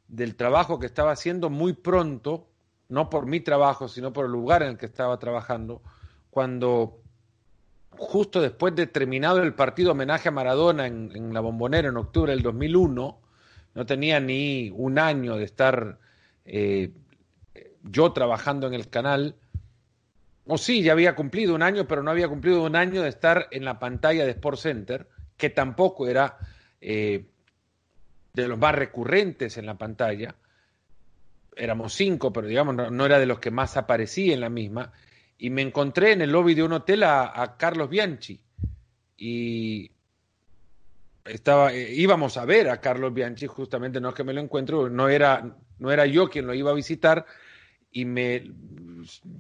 del 0.09 0.36
trabajo 0.36 0.78
que 0.78 0.86
estaba 0.86 1.12
haciendo 1.12 1.50
muy 1.50 1.72
pronto, 1.72 2.48
no 2.89 3.11
por 3.11 3.26
mi 3.26 3.41
trabajo, 3.41 3.89
sino 3.89 4.12
por 4.12 4.26
el 4.26 4.32
lugar 4.32 4.62
en 4.62 4.70
el 4.70 4.78
que 4.78 4.87
estaba 4.87 5.18
trabajando, 5.18 5.82
cuando 6.30 7.01
justo 7.91 8.41
después 8.41 8.74
de 8.74 8.87
terminado 8.87 9.43
el 9.43 9.55
partido 9.55 9.93
homenaje 9.93 10.28
a 10.28 10.32
Maradona 10.32 10.87
en, 10.87 11.32
la 11.32 11.41
Bombonera 11.41 11.89
en 11.89 11.97
octubre 11.97 12.32
del 12.32 12.43
2001, 12.43 13.18
no 13.74 13.87
tenía 13.87 14.20
ni 14.20 14.70
un 14.74 14.99
año 14.99 15.37
de 15.37 15.45
estar 15.45 15.99
eh, 16.45 16.93
yo 17.82 18.12
trabajando 18.12 18.66
en 18.66 18.74
el 18.74 18.89
canal, 18.89 19.37
o 20.47 20.59
sí, 20.59 20.82
ya 20.82 20.93
había 20.93 21.14
cumplido 21.14 21.55
un 21.55 21.62
año, 21.62 21.87
pero 21.87 22.03
no 22.03 22.11
había 22.11 22.28
cumplido 22.28 22.62
un 22.62 22.76
año 22.76 23.03
de 23.03 23.09
estar 23.09 23.49
en 23.51 23.64
la 23.64 23.78
pantalla 23.78 24.24
de 24.24 24.32
Sport 24.32 24.59
Center, 24.59 25.09
que 25.37 25.51
tampoco 25.51 26.07
era 26.07 26.37
eh, 26.80 27.24
de 28.35 28.49
los 28.49 28.59
más 28.59 28.74
recurrentes 28.74 29.57
en 29.57 29.66
la 29.66 29.74
pantalla. 29.74 30.35
Éramos 31.57 31.94
cinco, 31.94 32.32
pero 32.32 32.46
digamos, 32.46 32.74
no 32.90 33.07
era 33.07 33.18
de 33.18 33.26
los 33.26 33.38
que 33.38 33.50
más 33.50 33.76
aparecía 33.76 34.34
en 34.34 34.40
la 34.40 34.50
misma. 34.50 34.92
Y 35.38 35.50
me 35.50 35.62
encontré 35.62 36.12
en 36.12 36.22
el 36.22 36.30
lobby 36.30 36.55
de 36.55 36.62
un 36.62 36.72
hotel 36.72 37.02
a, 37.02 37.57
Carlos 37.59 37.88
Bianchi. 37.88 38.40
Y 39.16 39.90
estaba 41.24 41.72
eh, 41.72 41.94
íbamos 41.94 42.36
a 42.36 42.44
ver 42.44 42.68
a 42.68 42.80
Carlos 42.80 43.14
Bianchi 43.14 43.46
justamente 43.46 44.00
no 44.00 44.11
es 44.11 44.14
que 44.14 44.24
me 44.24 44.34
lo 44.34 44.40
encuentro 44.40 44.90
no 44.90 45.09
era 45.09 45.57
no 45.78 45.90
era 45.90 46.05
yo 46.05 46.28
quien 46.28 46.46
lo 46.46 46.55
iba 46.55 46.70
a 46.70 46.74
visitar. 46.74 47.26
Y 47.90 48.05
me 48.05 48.50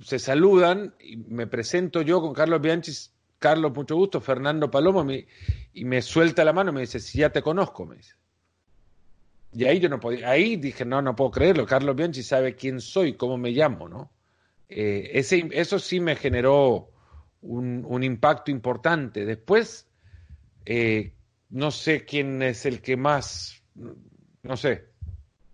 se 0.02 0.18
saludan 0.18 0.94
y 1.00 1.16
me 1.16 1.46
presento 1.46 2.02
yo 2.02 2.20
con 2.20 2.34
Carlos 2.34 2.60
Bianchi. 2.60 2.92
Carlos 3.38 3.74
mucho 3.74 3.96
gusto. 3.96 4.20
Fernando 4.20 4.70
Palomo 4.70 5.06
y 5.10 5.84
me 5.84 6.00
suelta 6.02 6.44
la 6.44 6.52
mano 6.52 6.72
me 6.72 6.82
dice 6.82 7.00
si 7.00 7.18
ya 7.18 7.30
te 7.30 7.42
conozco 7.42 7.84
me 7.84 7.96
dice 7.96 8.14
y 9.54 9.64
ahí 9.64 9.80
yo 9.80 9.88
no 9.88 10.00
podía 10.00 10.28
ahí 10.30 10.56
dije 10.56 10.84
no 10.84 11.00
no 11.00 11.14
puedo 11.16 11.30
creerlo 11.30 11.66
Carlos 11.66 11.96
Bianchi 11.96 12.22
sabe 12.22 12.54
quién 12.54 12.80
soy 12.80 13.14
cómo 13.14 13.38
me 13.38 13.50
llamo 13.50 13.88
no 13.88 14.10
eh, 14.68 15.10
ese, 15.18 15.48
eso 15.52 15.78
sí 15.78 16.00
me 16.00 16.16
generó 16.16 16.90
un, 17.42 18.02
impacto 18.02 18.50
importante. 18.50 19.24
Después, 19.24 19.86
eh, 20.64 21.14
no 21.50 21.70
sé 21.70 22.04
quién 22.04 22.42
es 22.42 22.66
el 22.66 22.80
que 22.80 22.96
más, 22.96 23.62
no 24.42 24.56
sé, 24.56 24.86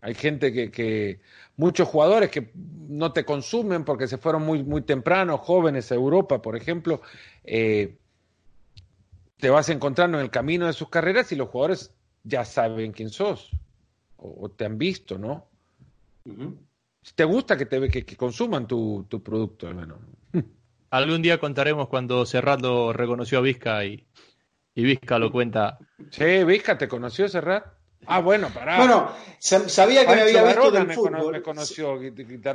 hay 0.01 0.15
gente 0.15 0.71
que, 0.71 1.21
muchos 1.57 1.89
jugadores 1.89 2.31
que 2.31 2.51
no 2.55 3.13
te 3.13 3.25
consumen 3.25 3.85
porque 3.85 4.07
se 4.07 4.17
fueron 4.17 4.43
muy, 4.43 4.63
muy 4.63 4.83
temprano, 4.83 5.37
jóvenes 5.37 5.93
a 5.93 5.97
Europa, 5.97 6.41
por 6.41 6.57
ejemplo, 6.57 7.03
eh, 7.45 7.99
te 9.37 9.51
vas 9.51 9.69
encontrando 9.69 10.19
en 10.19 10.25
el 10.25 10.31
camino 10.31 10.67
de 10.67 10.73
sus 10.73 10.89
carreras 10.89 11.33
y 11.33 11.37
los 11.37 11.49
jugadores 11.49 11.95
ya 12.23 12.45
saben 12.45 12.93
quién 12.93 13.11
sos 13.11 13.51
o, 14.21 14.51
te 14.51 14.65
han 14.65 14.79
visto, 14.79 15.19
¿no? 15.19 15.47
te 17.15 17.25
gusta 17.25 17.57
que 17.57 17.67
te 17.67 17.89
que, 17.89 18.05
que 18.05 18.17
consuman 18.17 18.67
tu, 18.67 19.07
tu 19.09 19.23
producto, 19.23 19.69
hermano. 19.69 19.99
Algún 20.91 21.23
día 21.23 21.39
contaremos 21.39 21.89
cuando 21.89 22.27
Serrat 22.27 22.61
reconoció 22.93 23.39
a 23.39 23.43
Vizca 23.43 23.85
y, 23.85 24.07
y 24.75 24.83
Vizca 24.83 25.19
lo 25.19 25.33
cuenta. 25.33 25.79
Sí, 26.11 26.45
Vizca 26.45 26.77
te 26.77 26.89
conoció 26.89 27.29
Serrat. 27.29 27.65
Ah, 28.07 28.21
bueno, 28.21 28.49
pará. 28.49 28.79
Bueno, 28.79 29.13
sabía 29.39 30.07
que 30.07 30.15
me 30.15 30.23
había 30.23 30.43
visto 30.43 30.71
del 30.71 30.87
me, 30.87 30.95
fútbol. 30.95 31.33
me 31.33 31.43
conoció. 31.43 31.99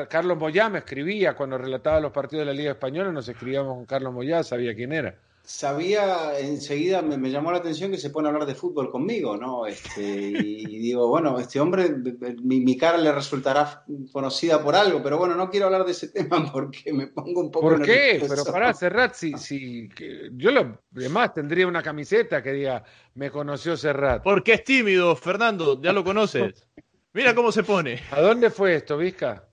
Carlos 0.09 0.37
Moyá 0.37 0.69
me 0.69 0.79
escribía 0.79 1.35
cuando 1.35 1.57
relataba 1.57 1.99
los 1.99 2.11
partidos 2.11 2.45
de 2.45 2.51
la 2.51 2.57
Liga 2.57 2.71
Española, 2.71 3.11
nos 3.11 3.27
escribíamos 3.27 3.75
con 3.75 3.85
Carlos 3.85 4.11
Moyá, 4.11 4.43
sabía 4.43 4.75
quién 4.75 4.91
era 4.91 5.15
sabía, 5.45 6.39
enseguida 6.39 7.01
me, 7.01 7.29
llamó 7.29 7.51
la 7.51 7.59
atención 7.59 7.91
que 7.91 7.97
se 7.97 8.09
pone 8.09 8.27
a 8.27 8.31
hablar 8.31 8.47
de 8.47 8.55
fútbol 8.55 8.89
conmigo, 8.89 9.37
¿no? 9.37 9.65
Este, 9.65 10.01
y, 10.01 10.79
digo, 10.79 11.07
bueno, 11.07 11.39
este 11.39 11.59
hombre, 11.59 11.89
mi, 12.43 12.77
cara 12.77 12.97
le 12.97 13.11
resultará 13.11 13.85
conocida 14.11 14.61
por 14.61 14.75
algo, 14.75 15.01
pero 15.03 15.17
bueno, 15.17 15.35
no 15.35 15.49
quiero 15.49 15.67
hablar 15.67 15.85
de 15.85 15.91
ese 15.91 16.07
tema 16.13 16.51
porque 16.51 16.91
me 16.91 17.07
pongo 17.07 17.41
un 17.41 17.51
poco 17.51 17.69
¿Por 17.69 17.83
qué? 17.83 18.23
Pero 18.27 18.43
para 18.45 18.73
Serrat, 18.73 19.13
si, 19.13 19.33
si, 19.33 19.89
yo 20.33 20.51
lo, 20.51 20.79
además 20.95 21.33
tendría 21.33 21.67
una 21.67 21.83
camiseta 21.83 22.41
que 22.41 22.51
diga, 22.51 22.83
me 23.13 23.29
conoció 23.29 23.77
Serrat. 23.77 24.23
Porque 24.23 24.53
es 24.53 24.63
tímido, 24.63 25.15
Fernando, 25.15 25.79
ya 25.81 25.93
lo 25.93 26.03
conoces. 26.03 26.67
Mira 27.13 27.33
cómo 27.33 27.51
se 27.51 27.63
pone. 27.63 28.01
¿A 28.11 28.19
dónde 28.19 28.49
fue 28.49 28.75
esto, 28.75 28.97
Vizca? 28.97 29.47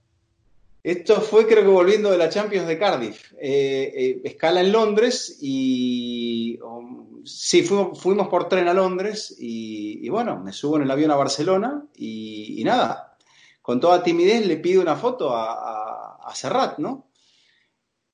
Esto 0.83 1.21
fue, 1.21 1.47
creo 1.47 1.63
que 1.63 1.69
volviendo 1.69 2.11
de 2.11 2.17
la 2.17 2.27
Champions 2.27 2.67
de 2.67 2.77
Cardiff. 2.77 3.31
Eh, 3.39 3.93
eh, 3.95 4.21
escala 4.25 4.59
en 4.59 4.73
Londres 4.73 5.37
y. 5.41 6.59
Um, 6.61 7.23
sí, 7.25 7.63
fuimos, 7.63 8.27
por 8.27 8.49
tren 8.49 8.67
a 8.67 8.73
Londres 8.73 9.33
y, 9.39 10.09
bueno, 10.09 10.41
me 10.41 10.51
subo 10.51 10.75
en 10.75 10.83
el 10.83 10.91
avión 10.91 11.11
a 11.11 11.15
Barcelona 11.15 11.85
y, 11.95 12.61
nada, 12.65 13.15
con 13.61 13.79
toda 13.79 14.03
timidez 14.03 14.45
le 14.45 14.57
pido 14.57 14.81
una 14.81 14.97
foto 14.97 15.31
a, 15.33 16.29
Serrat, 16.33 16.79
¿no? 16.79 17.07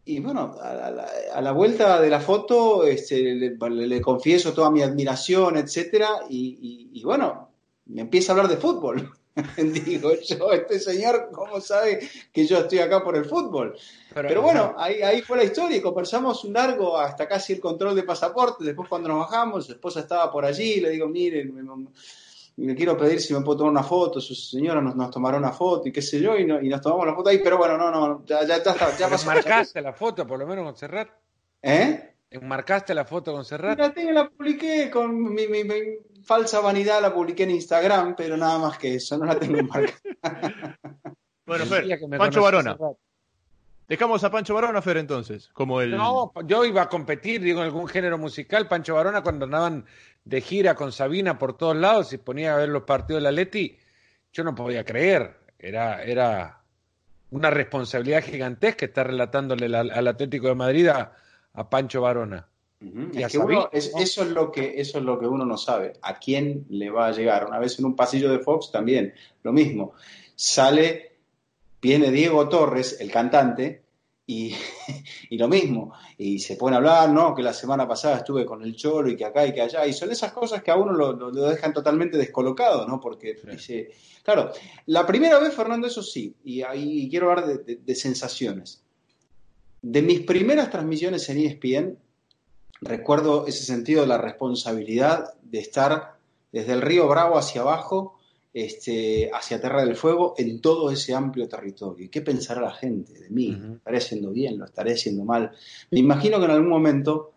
Y 0.06 0.20
bueno, 0.20 0.56
a 0.62 1.42
la, 1.42 1.52
vuelta 1.52 2.00
de 2.02 2.10
la 2.10 2.20
foto 2.20 2.84
este, 2.84 3.34
le, 3.34 4.02
confieso 4.02 4.54
toda 4.54 4.70
mi 4.70 4.82
admiración, 4.84 5.58
etcétera, 5.58 6.10
y 6.30 7.02
bueno, 7.04 7.50
me 7.86 8.02
empieza 8.02 8.32
a 8.32 8.36
hablar 8.36 8.52
de 8.52 8.58
fútbol. 8.58 9.12
Digo 9.58 10.12
yo, 10.22 10.52
este 10.52 10.80
señor, 10.80 11.30
¿cómo 11.32 11.62
sabe 11.62 12.00
que 12.32 12.46
yo 12.46 12.60
estoy 12.60 12.80
acá 12.80 13.04
por 13.04 13.16
el 13.16 13.26
fútbol? 13.26 13.78
Pero, 14.14 14.42
bueno, 14.42 14.74
ahí, 14.78 15.02
ahí 15.02 15.22
fue 15.22 15.38
la 15.38 15.44
historia 15.44 15.78
y 15.78 15.82
conversamos 15.82 16.44
un 16.44 16.54
largo 16.54 16.98
hasta 16.98 17.28
casi 17.28 17.54
el 17.54 17.60
control 17.60 17.96
de 17.96 18.04
pasaporte. 18.04 18.64
Después 18.64 18.90
cuando 18.90 19.10
nos 19.10 19.20
bajamos, 19.20 19.66
su 19.66 19.74
esposa 19.74 20.02
estaba 20.02 20.32
por 20.32 20.46
allí, 20.46 20.80
le 20.80 20.90
digo, 20.90 21.08
miren, 21.08 21.54
me, 22.58 22.76
quiero 22.76 22.98
pedir 22.98 23.22
si 23.22 23.34
me 23.34 23.42
puedo 23.42 23.60
tomar 23.60 23.72
una 23.72 23.84
foto, 23.84 24.20
su 24.20 24.36
señora 24.36 24.82
nos, 24.82 24.96
nos 24.96 25.12
tomará 25.12 25.38
una 25.38 25.52
foto 25.52 25.88
y 25.88 25.92
qué 25.92 26.02
sé 26.02 26.20
yo, 26.20 26.38
y, 26.38 26.46
nos 26.46 26.82
tomamos 26.82 27.06
la 27.06 27.16
foto 27.16 27.30
ahí, 27.30 27.40
pero 27.40 27.58
bueno, 27.58 27.78
no, 27.78 27.92
no, 27.92 28.26
ya, 28.26 28.46
ya, 28.46 28.64
ya, 28.64 28.98
ya 28.98 29.10
pasó. 29.10 29.28
¿Marcaste 29.28 29.82
la 29.82 29.94
foto 29.94 30.26
por 30.26 30.40
lo 30.40 30.48
menos 30.48 30.66
con 30.66 30.76
Serrat? 30.76 31.10
¿Eh? 31.62 32.16
¿Marcaste 32.42 32.94
la 32.94 33.06
foto 33.06 33.32
con 33.32 33.44
Serrat? 33.44 33.78
La 33.80 33.92
tengo, 33.92 34.12
la 34.12 34.30
publiqué 34.30 34.90
con 34.90 35.34
mi, 35.34 35.48
mi, 35.48 35.64
falsa 36.24 36.60
vanidad, 36.60 37.02
la 37.02 37.14
publiqué 37.14 37.44
en 37.44 37.52
Instagram, 37.52 38.16
pero 38.16 38.38
nada 38.38 38.58
más 38.58 38.78
que 38.78 38.96
eso, 38.96 39.18
no 39.18 39.26
la 39.26 39.40
tengo 39.40 39.62
marcada. 39.64 40.00
bueno, 41.46 41.66
Fer, 41.66 42.00
Pancho 42.18 42.42
Barona. 42.42 42.78
Dejamos 43.88 44.24
a 44.24 44.30
Pancho 44.30 44.54
Barona, 44.54 44.82
Fer, 44.84 44.98
entonces, 44.98 45.50
como 45.52 45.82
el... 45.82 45.92
No, 45.92 46.32
yo 46.46 46.64
iba 46.64 46.84
a 46.84 46.90
competir, 46.90 47.42
digo, 47.42 47.60
en 47.62 47.66
algún 47.66 47.88
género 47.88 48.20
musical. 48.20 48.68
Pancho 48.68 48.94
Barona, 48.94 49.24
cuando 49.24 49.46
andaban 49.46 49.86
de 50.24 50.42
gira 50.42 50.76
con 50.76 50.92
Sabina 50.92 51.40
por 51.40 51.58
todos 51.58 51.76
lados 51.76 52.14
y 52.14 52.20
ponía 52.20 52.54
a 52.54 52.58
ver 52.58 52.70
los 52.70 52.84
partidos 52.84 53.22
de 53.22 53.24
la 53.24 53.32
Leti, 53.32 53.80
yo 54.32 54.44
no 54.44 54.54
podía 54.54 54.86
creer. 54.86 55.40
Era, 55.58 56.04
era 56.04 56.62
una 57.32 57.50
responsabilidad 57.50 58.24
gigantesca 58.24 58.86
estar 58.86 59.08
relatándole 59.08 59.76
al, 59.76 60.08
Atlético 60.08 60.50
de 60.50 60.56
Madrid 60.56 60.88
a, 60.88 61.14
a 61.54 61.70
Pancho 61.70 62.02
Eso, 63.14 63.50
es 64.24 64.30
lo 64.30 64.52
que, 64.52 64.80
eso 64.80 65.00
es 65.00 65.04
lo 65.04 65.20
que 65.20 65.28
uno 65.28 65.46
no 65.46 65.58
sabe. 65.58 65.94
¿A 66.02 66.18
quién 66.18 66.66
le 66.70 66.90
va 66.90 67.08
a 67.08 67.12
llegar? 67.12 67.46
Una 67.46 67.60
vez 67.60 67.78
en 67.78 67.86
un 67.86 67.96
pasillo 67.96 68.32
de 68.32 68.40
Fox 68.40 68.72
también, 68.72 69.14
lo 69.44 69.52
mismo. 69.52 69.94
Sale, 70.36 71.18
viene 71.82 72.10
Diego 72.10 72.48
Torres, 72.48 72.98
el 73.02 73.12
cantante, 73.12 73.84
y, 74.30 74.56
lo 75.32 75.48
mismo, 75.48 75.92
y 76.16 76.38
se 76.38 76.56
pone 76.56 76.76
a 76.76 76.78
hablar, 76.78 77.10
no, 77.10 77.34
que 77.34 77.42
la 77.42 77.52
semana 77.52 77.88
pasada 77.88 78.18
estuve 78.18 78.46
con 78.46 78.62
el 78.62 78.76
cholo 78.76 79.10
y 79.10 79.18
que 79.18 79.26
acá 79.26 79.48
y 79.48 79.54
que 79.54 79.62
allá, 79.62 79.88
y 79.88 79.94
son 79.94 80.12
esas 80.12 80.32
cosas 80.32 80.62
que 80.62 80.70
a 80.70 80.76
uno 80.76 80.94
lo, 80.94 81.32
dejan 81.32 81.74
totalmente 81.74 82.16
descolocado, 82.16 82.88
¿no? 82.88 83.00
Porque 83.02 83.36
dice, 83.52 83.90
claro, 84.24 84.52
la 84.86 85.08
primera 85.08 85.40
vez, 85.40 85.54
Fernando, 85.54 85.88
eso 85.88 86.04
sí, 86.04 86.36
y 86.44 86.62
ahí 86.62 87.10
quiero 87.10 87.32
hablar 87.32 87.66
de, 87.66 87.96
sensaciones. 87.96 88.84
De 89.82 90.04
mis 90.04 90.22
primeras 90.22 90.70
transmisiones 90.70 91.28
en 91.30 91.40
ESPN, 91.40 91.98
recuerdo 92.82 93.48
ese 93.48 93.64
sentido 93.64 94.02
de 94.02 94.08
la 94.08 94.18
responsabilidad 94.18 95.34
de 95.42 95.60
estar 95.60 96.16
desde 96.52 96.74
el 96.74 96.82
río 96.82 97.08
Bravo 97.08 97.38
hacia 97.38 97.62
abajo, 97.62 98.20
este, 98.54 99.30
hacia 99.34 99.62
Terra 99.62 99.86
del 99.86 99.96
Fuego 99.96 100.34
en 100.38 100.62
todo 100.62 100.92
ese 100.92 101.14
amplio 101.14 101.48
territorio. 101.48 102.06
¿Y 102.06 102.10
qué 102.10 102.22
pensará 102.22 102.62
la 102.62 102.74
gente 102.74 103.14
de 103.14 103.30
mí? 103.30 103.52
¿Lo 103.52 103.76
estaré 103.76 103.98
haciendo 103.98 104.32
bien? 104.32 104.58
¿Lo 104.58 104.66
estaré 104.66 104.94
haciendo 104.94 105.24
mal? 105.24 105.52
Me 105.92 106.00
imagino 106.00 106.40
que 106.40 106.46
en 106.46 106.52
algún 106.52 106.70
momento 106.70 107.34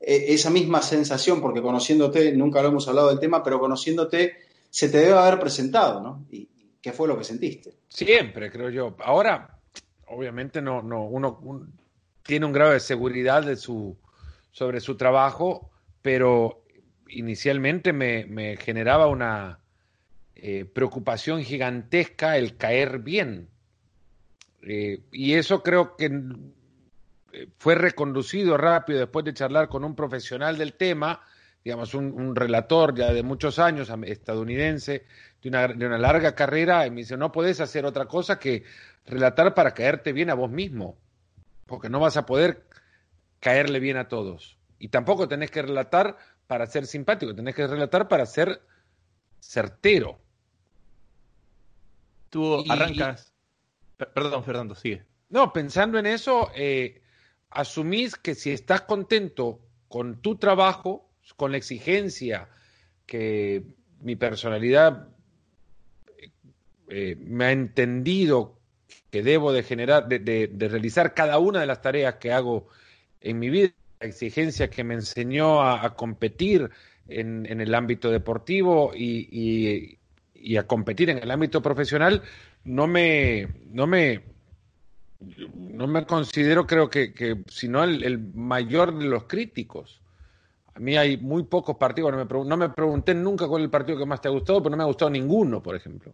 e, 0.00 0.34
esa 0.34 0.50
misma 0.50 0.82
sensación, 0.82 1.40
porque 1.40 1.62
conociéndote, 1.62 2.32
nunca 2.32 2.62
lo 2.62 2.68
hemos 2.68 2.88
hablado 2.88 3.08
del 3.08 3.20
tema, 3.20 3.42
pero 3.42 3.60
conociéndote 3.60 4.34
se 4.68 4.88
te 4.88 4.98
debe 4.98 5.12
haber 5.12 5.38
presentado, 5.38 6.00
¿no? 6.00 6.26
¿Y 6.30 6.48
qué 6.82 6.92
fue 6.92 7.08
lo 7.08 7.16
que 7.16 7.24
sentiste? 7.24 7.74
Siempre, 7.88 8.50
creo 8.50 8.70
yo. 8.70 8.96
Ahora, 8.98 9.60
obviamente 10.08 10.60
no, 10.60 10.82
no, 10.82 11.04
uno 11.04 11.38
tiene 12.22 12.44
un 12.44 12.52
grado 12.52 12.72
de 12.72 12.80
seguridad 12.80 13.44
de 13.44 13.56
su, 13.56 13.96
sobre 14.56 14.80
su 14.80 14.96
trabajo, 14.96 15.70
pero 16.00 16.64
inicialmente 17.08 17.92
me 17.92 18.56
generaba 18.56 19.06
una 19.08 19.60
eh, 20.38 20.66
preocupación 20.66 21.42
gigantesca 21.42 22.36
el 22.36 22.58
caer 22.58 22.98
bien. 22.98 23.48
Eh, 24.62 25.00
y 25.10 25.32
eso 25.32 25.62
creo 25.62 25.96
que 25.96 26.10
eh, 27.32 27.48
fue 27.56 27.74
reconducido 27.74 28.58
rápido 28.58 28.98
después 28.98 29.24
de 29.24 29.32
charlar 29.32 29.68
con 29.70 29.82
un 29.82 29.96
profesional 29.96 30.58
del 30.58 30.74
tema, 30.74 31.22
digamos, 31.64 31.94
un, 31.94 32.36
relator 32.36 32.94
ya 32.94 33.14
de 33.14 33.22
muchos 33.22 33.58
años, 33.58 33.90
estadounidense, 34.04 35.06
de 35.42 35.48
una, 35.48 35.68
de 35.68 35.86
una, 35.86 35.96
larga 35.96 36.34
carrera, 36.34 36.86
y 36.86 36.90
me 36.90 36.98
dice, 36.98 37.16
no 37.16 37.32
puedes 37.32 37.60
hacer 37.60 37.86
otra 37.86 38.04
cosa 38.04 38.38
que 38.38 38.62
relatar 39.06 39.54
para 39.54 39.72
caerte 39.72 40.12
bien 40.12 40.28
a 40.28 40.34
vos 40.34 40.50
mismo, 40.50 40.98
porque 41.64 41.88
no 41.88 41.98
vas 41.98 42.18
a 42.18 42.26
poder 42.26 42.66
caerle 43.46 43.78
bien 43.78 43.96
a 43.96 44.08
todos. 44.08 44.58
Y 44.80 44.88
tampoco 44.88 45.28
tenés 45.28 45.52
que 45.52 45.62
relatar 45.62 46.16
para 46.48 46.66
ser 46.66 46.84
simpático, 46.84 47.32
tenés 47.32 47.54
que 47.54 47.64
relatar 47.64 48.08
para 48.08 48.26
ser 48.26 48.60
certero. 49.38 50.18
Tú 52.28 52.64
arrancas. 52.68 53.32
Perdón, 53.96 54.42
Fernando, 54.42 54.74
sigue. 54.74 55.04
No, 55.28 55.52
pensando 55.52 55.96
en 55.96 56.06
eso, 56.06 56.50
eh, 56.56 57.02
asumís 57.50 58.16
que 58.16 58.34
si 58.34 58.50
estás 58.50 58.80
contento 58.80 59.60
con 59.86 60.20
tu 60.20 60.38
trabajo, 60.38 61.08
con 61.36 61.52
la 61.52 61.58
exigencia 61.58 62.48
que 63.06 63.62
mi 64.00 64.16
personalidad 64.16 65.06
eh, 66.88 67.14
me 67.20 67.44
ha 67.44 67.52
entendido 67.52 68.58
que 69.12 69.22
debo 69.22 69.52
de 69.52 69.62
generar, 69.62 70.08
de, 70.08 70.50
realizar 70.68 71.14
cada 71.14 71.38
una 71.38 71.60
de 71.60 71.66
las 71.66 71.80
tareas 71.80 72.16
que 72.16 72.32
hago 72.32 72.66
en 73.20 73.38
mi 73.38 73.50
vida, 73.50 73.70
la 74.00 74.06
exigencia 74.06 74.68
que 74.68 74.84
me 74.84 74.94
enseñó 74.94 75.62
a, 75.62 75.94
competir 75.94 76.70
en, 77.08 77.46
el 77.60 77.74
ámbito 77.74 78.10
deportivo 78.10 78.92
y, 78.94 79.98
a 80.58 80.66
competir 80.66 81.10
en 81.10 81.18
el 81.18 81.30
ámbito 81.30 81.62
profesional, 81.62 82.22
no 82.64 82.86
me, 82.86 83.48
no 83.70 83.86
me, 83.86 84.22
no 85.54 85.86
me 85.86 86.04
considero, 86.04 86.66
creo 86.66 86.90
que, 86.90 87.12
que 87.12 87.42
sino 87.48 87.84
el, 87.84 88.18
mayor 88.34 88.98
de 88.98 89.06
los 89.06 89.24
críticos. 89.24 90.00
A 90.74 90.78
mí 90.78 90.96
hay 90.96 91.16
muy 91.16 91.44
pocos 91.44 91.76
partidos, 91.76 92.12
no 92.12 92.18
me, 92.18 92.48
no 92.48 92.56
me 92.56 92.68
pregunté 92.68 93.14
nunca 93.14 93.48
cuál 93.48 93.62
es 93.62 93.66
el 93.66 93.70
partido 93.70 93.98
que 93.98 94.04
más 94.04 94.20
te 94.20 94.28
ha 94.28 94.30
gustado, 94.30 94.62
pero 94.62 94.70
no 94.70 94.76
me 94.76 94.82
ha 94.82 94.86
gustado 94.86 95.10
ninguno, 95.10 95.62
por 95.62 95.74
ejemplo. 95.74 96.12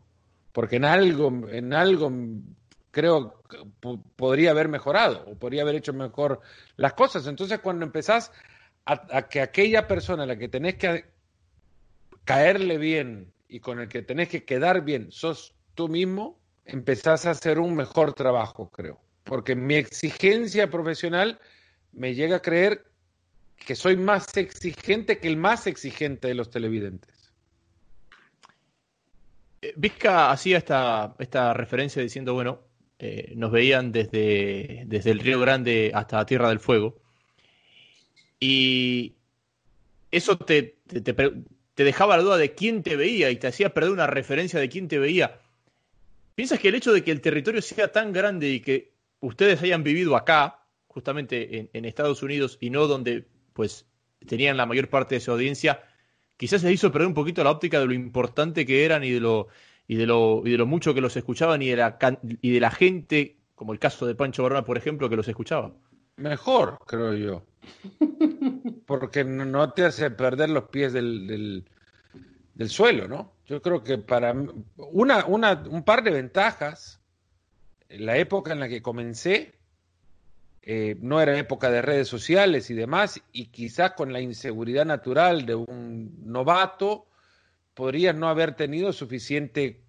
Porque 0.53 0.77
en 0.77 0.85
algo, 0.85 1.49
en 1.49 1.73
algo 1.73 2.13
creo 2.93 3.43
que 3.49 3.59
podría 4.17 4.53
haber 4.53 4.69
mejorado 4.69 5.25
o 5.27 5.35
podría 5.35 5.63
haber 5.63 5.75
hecho 5.75 5.93
mejor 5.93 6.41
las 6.77 6.93
cosas. 6.93 7.27
Entonces, 7.27 7.59
cuando 7.59 7.85
empezás 7.85 8.31
a, 8.85 9.23
que 9.29 9.41
aquella 9.41 9.89
persona 9.89 10.23
a 10.23 10.27
la 10.27 10.37
que 10.37 10.49
tenés 10.49 10.77
que 10.77 11.07
caerle 12.25 12.79
bien 12.79 13.33
y 13.49 13.61
con 13.61 13.81
el 13.81 13.89
que 13.89 14.03
tenés 14.03 14.29
que 14.29 14.45
quedar 14.45 14.83
bien 14.85 15.11
sos 15.11 15.55
tú 15.75 15.89
mismo, 15.89 16.39
empezás 16.65 17.27
a 17.27 17.31
hacer 17.31 17.59
un 17.59 17.75
mejor 17.75 18.13
trabajo, 18.13 18.69
creo. 18.71 19.01
Porque 19.25 19.57
mi 19.57 19.75
exigencia 19.75 20.71
profesional 20.71 21.41
me 21.93 22.15
llega 22.15 22.37
a 22.37 22.43
creer 22.43 22.85
que 23.57 23.75
soy 23.75 23.97
más 23.97 24.37
exigente 24.37 25.19
que 25.19 25.29
el 25.29 25.37
más 25.37 25.67
exigente 25.67 26.29
de 26.29 26.35
los 26.35 26.51
televidentes. 26.51 27.33
Eh, 29.63 29.73
Vizca 29.77 30.31
hacía 30.31 30.59
esta, 30.59 31.15
esta 31.19 31.55
referencia 31.55 32.03
diciendo, 32.03 32.35
bueno, 32.35 32.72
eh, 33.05 33.33
nos 33.35 33.51
veían 33.51 33.91
desde, 33.91 34.85
desde 34.87 35.11
el 35.11 35.19
Río 35.19 35.41
Grande 35.41 35.91
hasta 35.93 36.25
Tierra 36.25 36.51
del 36.51 36.61
Fuego. 36.61 37.01
Y 38.39 39.15
eso 40.13 40.39
te, 40.39 40.77
te, 40.87 41.03
te 41.03 41.85
dejaba 41.85 42.17
la 42.17 42.23
duda 42.23 42.37
de 42.37 42.55
quién 42.55 42.85
te 42.85 42.95
veía 42.95 43.31
y 43.31 43.37
te 43.37 43.49
hacía 43.49 43.75
perder 43.75 43.91
una 43.91 44.07
referencia 44.07 44.61
de 44.61 44.69
quién 44.69 44.87
te 44.87 45.01
veía. 45.01 45.41
¿Piensas 46.37 46.61
que 46.61 46.69
el 46.69 46.77
hecho 46.77 46.93
de 46.93 47.03
que 47.03 47.11
el 47.11 47.21
territorio 47.21 47.61
sea 47.61 47.91
tan 47.91 48.13
grande 48.13 48.51
y 48.51 48.61
que 48.61 48.93
ustedes 49.19 49.61
hayan 49.63 49.83
vivido 49.83 50.15
acá, 50.15 50.65
justamente 50.87 51.69
en, 51.73 51.85
Estados 51.85 52.23
Unidos, 52.23 52.57
y 52.61 52.71
no 52.71 52.87
donde 52.87 53.27
pues 53.53 53.85
tenían 54.29 54.57
la 54.57 54.67
mayor 54.67 54.89
parte 54.91 55.17
de 55.17 55.21
su 55.21 55.33
audiencia, 55.33 55.83
quizás 56.37 56.63
les 56.63 56.75
hizo 56.75 56.93
perder 56.93 57.09
un 57.09 57.15
poquito 57.15 57.43
la 57.43 57.51
óptica 57.51 57.81
de 57.81 57.87
lo 57.87 57.95
importante 57.95 58.65
que 58.65 58.85
eran 58.85 59.03
y 59.03 59.11
de 59.11 59.19
lo, 59.19 59.49
y 59.93 59.95
de 59.95 60.07
lo, 60.07 60.41
y 60.43 60.53
de 60.53 60.57
lo 60.57 60.65
mucho 60.65 60.95
que 60.95 61.03
los 61.03 61.15
escuchaban 61.19 61.61
y 61.61 61.69
de, 61.69 61.77
la, 61.77 61.99
y 62.41 62.51
de 62.51 62.61
la 62.61 62.71
gente, 62.71 63.37
como 63.55 63.75
el 63.75 63.79
caso 63.79 64.07
de 64.07 64.15
Pancho 64.15 64.43
Barona, 64.43 64.65
por 64.65 64.79
ejemplo, 64.79 65.11
que 65.11 65.17
los 65.17 65.29
escuchaba? 65.29 65.75
Mejor, 66.17 66.79
creo 66.87 67.13
yo. 67.13 67.43
Porque 68.87 69.23
no 69.23 69.75
te 69.75 69.85
hace 69.85 70.11
perder 70.11 70.49
los 70.49 70.71
pies 70.71 70.95
del, 70.95 71.63
del, 72.55 72.71
suelo, 72.71 73.07
¿no? 73.07 73.35
Yo 73.45 73.61
creo 73.61 73.83
que 73.83 73.99
para 73.99 74.35
una, 74.79 75.27
una, 75.27 75.63
un 75.69 75.83
par 75.83 76.03
de 76.03 76.13
ventajas, 76.13 77.03
en 77.91 78.07
la 78.07 78.17
época 78.17 78.55
en 78.55 78.61
la 78.61 78.71
que 78.71 78.81
comencé, 78.81 79.59
eh, 80.63 80.97
no 81.03 81.21
era 81.21 81.37
época 81.37 81.71
de 81.71 81.83
redes 81.83 82.09
sociales 82.09 82.71
y 82.71 82.75
demás, 82.75 83.21
y 83.31 83.49
quizás 83.49 83.93
con 83.93 84.11
la 84.11 84.23
inseguridad 84.23 84.87
natural 84.87 85.45
de 85.45 85.55
un 85.55 86.17
novato, 86.25 87.09
podrías 87.75 88.15
no 88.15 88.29
haber 88.29 88.55
tenido 88.55 88.93
suficiente 88.95 89.82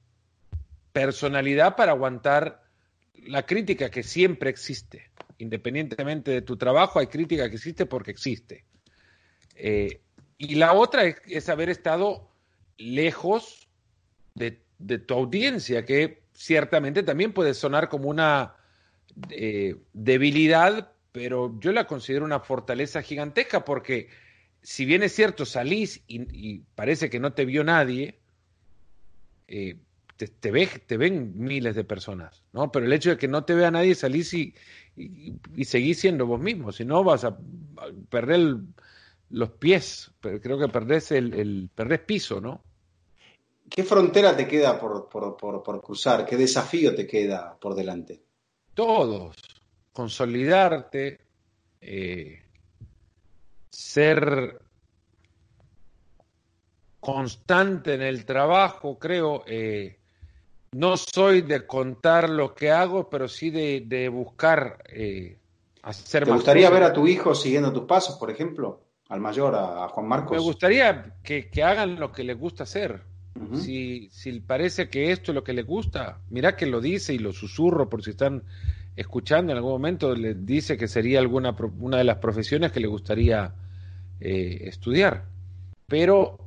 personalidad 0.94 1.76
para 1.76 1.92
aguantar 1.92 2.64
la 3.26 3.46
crítica 3.46 3.90
que 3.90 4.04
siempre 4.04 4.50
existe 4.50 5.12
independientemente 5.44 6.32
de 6.32 6.42
tu 6.42 6.58
trabajo, 6.58 7.00
hay 7.00 7.08
crítica 7.08 7.50
que 7.50 7.56
existe 7.56 7.86
porque 7.86 8.12
existe. 8.12 8.66
Eh, 9.56 10.02
y 10.38 10.56
la 10.56 10.74
otra 10.74 11.04
es, 11.06 11.50
haber 11.50 11.70
estado 11.70 12.30
lejos 12.78 13.68
de, 14.36 14.52
tu 15.00 15.14
audiencia, 15.14 15.86
que 15.86 16.24
ciertamente 16.34 17.04
también 17.04 17.34
puede 17.34 17.54
sonar 17.54 17.88
como 17.88 18.10
una 18.10 18.56
eh, 19.30 19.76
debilidad, 19.94 20.92
pero 21.12 21.58
yo 21.60 21.72
la 21.72 21.88
considero 21.88 22.26
una 22.26 22.40
fortaleza 22.40 23.02
gigantesca 23.02 23.64
porque 23.64 24.10
si 24.62 24.86
bien 24.86 25.04
es 25.04 25.14
cierto, 25.14 25.46
salís 25.46 26.04
y, 26.08 26.60
parece 26.76 27.10
que 27.10 27.20
no 27.20 27.34
te 27.34 27.46
vio 27.46 27.64
nadie, 27.64 28.20
eh, 29.48 29.78
te, 30.28 30.52
te, 30.52 30.98
ven 30.98 31.34
miles 31.36 31.76
de 31.76 31.84
personas, 31.84 32.44
¿no? 32.52 32.72
Pero 32.72 32.86
el 32.86 32.94
hecho 32.94 33.12
de 33.12 33.18
que 33.18 33.28
no 33.28 33.44
te 33.44 33.54
vea 33.54 33.72
nadie, 33.72 33.96
salís 33.96 34.34
y, 34.34 34.54
y, 34.96 35.66
seguís 35.66 36.00
siendo 36.00 36.26
vos 36.26 36.40
mismo, 36.40 36.72
si 36.72 36.86
no 36.86 37.04
vas 37.04 37.24
a 37.24 37.38
perder 38.10 38.58
los 39.30 39.50
pies, 39.52 40.12
creo 40.20 40.60
que 40.60 40.68
perdés 40.68 41.12
el, 41.12 41.34
el 41.34 41.70
perdés 41.74 42.02
piso, 42.02 42.40
¿no? 42.40 42.64
¿Qué 43.70 43.84
frontera 43.84 44.36
te 44.36 44.48
queda 44.48 44.80
por, 44.80 45.10
por, 45.10 45.82
cruzar? 45.82 46.26
¿Qué 46.26 46.38
desafío 46.38 46.94
te 46.94 47.08
queda 47.08 47.58
por 47.60 47.74
delante? 47.74 48.22
Todos. 48.76 49.36
Consolidarte, 49.92 51.20
eh, 51.82 52.44
ser 53.70 54.62
constante 57.00 57.96
en 57.96 58.02
el 58.02 58.26
trabajo, 58.26 59.00
creo, 59.00 59.44
eh, 59.48 60.00
no 60.74 60.98
soy 60.98 61.42
de 61.42 61.66
contar 61.66 62.30
lo 62.30 62.54
que 62.54 62.72
hago, 62.72 63.10
pero 63.10 63.28
sí 63.28 63.50
de, 63.50 64.10
buscar 64.10 64.84
eh, 64.90 65.38
¿Te 66.12 66.24
gustaría 66.26 66.70
ver 66.70 66.84
a 66.84 66.94
tu 66.94 67.08
hijo 67.08 67.36
siguiendo 67.36 67.74
tus 67.74 67.84
pasos, 67.84 68.16
por 68.16 68.32
ejemplo? 68.32 68.82
Al 69.10 69.20
mayor, 69.20 69.54
a, 69.54 69.88
Juan 69.90 70.08
Marcos. 70.08 70.38
Me 70.38 70.42
gustaría 70.42 71.16
que, 71.24 71.50
hagan 71.62 72.00
lo 72.00 72.12
que 72.12 72.24
les 72.24 72.38
gusta 72.38 72.64
hacer. 72.64 73.02
si, 73.56 74.10
si 74.12 74.40
parece 74.40 74.90
que 74.90 75.12
esto 75.12 75.32
es 75.32 75.36
lo 75.36 75.44
que 75.44 75.54
les 75.54 75.66
gusta, 75.66 76.22
mira 76.30 76.56
que 76.56 76.66
lo 76.66 76.80
dice 76.80 77.14
y 77.14 77.18
lo 77.18 77.34
susurro 77.34 77.90
por 77.90 78.04
si 78.04 78.12
están 78.12 78.44
escuchando 78.96 79.52
en 79.52 79.58
algún 79.58 79.72
momento, 79.72 80.16
les 80.16 80.46
dice 80.46 80.78
que 80.78 80.88
sería 80.88 81.20
alguna 81.20 81.56
una 81.80 81.98
de 81.98 82.04
las 82.04 82.18
profesiones 82.18 82.72
que 82.72 82.80
le 82.80 82.88
gustaría 82.88 83.54
eh, 84.20 84.62
estudiar. 84.66 85.26
Pero 85.88 86.38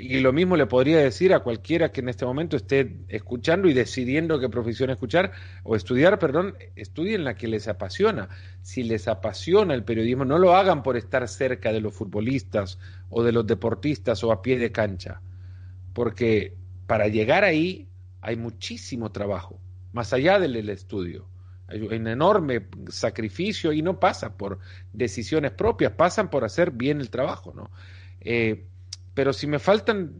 y 0.00 0.20
lo 0.20 0.32
mismo 0.32 0.56
le 0.56 0.66
podría 0.66 0.98
decir 0.98 1.32
a 1.34 1.40
cualquiera 1.40 1.90
que 1.90 2.00
en 2.00 2.08
este 2.08 2.24
momento 2.24 2.56
esté 2.56 2.96
escuchando 3.08 3.68
y 3.68 3.72
decidiendo 3.72 4.38
qué 4.38 4.48
profesión 4.48 4.90
escuchar 4.90 5.32
o 5.62 5.76
estudiar, 5.76 6.18
perdón, 6.18 6.54
estudien 6.76 7.24
la 7.24 7.34
que 7.34 7.48
les 7.48 7.68
apasiona. 7.68 8.28
Si 8.62 8.82
les 8.82 9.08
apasiona 9.08 9.74
el 9.74 9.84
periodismo, 9.84 10.24
no 10.24 10.38
lo 10.38 10.54
hagan 10.54 10.82
por 10.82 10.96
estar 10.96 11.26
cerca 11.28 11.72
de 11.72 11.80
los 11.80 11.94
futbolistas 11.94 12.78
o 13.08 13.22
de 13.22 13.32
los 13.32 13.46
deportistas 13.46 14.22
o 14.24 14.32
a 14.32 14.42
pie 14.42 14.58
de 14.58 14.72
cancha, 14.72 15.20
porque 15.92 16.56
para 16.86 17.08
llegar 17.08 17.44
ahí 17.44 17.88
hay 18.20 18.36
muchísimo 18.36 19.12
trabajo, 19.12 19.60
más 19.92 20.12
allá 20.12 20.38
del, 20.38 20.68
estudio. 20.68 21.28
Hay 21.66 21.80
un 21.80 22.06
enorme 22.06 22.66
sacrificio 22.88 23.72
y 23.72 23.82
no 23.82 23.98
pasa 23.98 24.36
por 24.36 24.58
decisiones 24.92 25.52
propias, 25.52 25.92
pasan 25.92 26.28
por 26.28 26.44
hacer 26.44 26.70
bien 26.70 27.00
el 27.00 27.08
trabajo, 27.10 27.52
¿no? 27.54 27.70
Eh, 28.20 28.66
pero 29.14 29.32
si 29.32 29.46
me 29.46 29.58
faltan, 29.58 30.12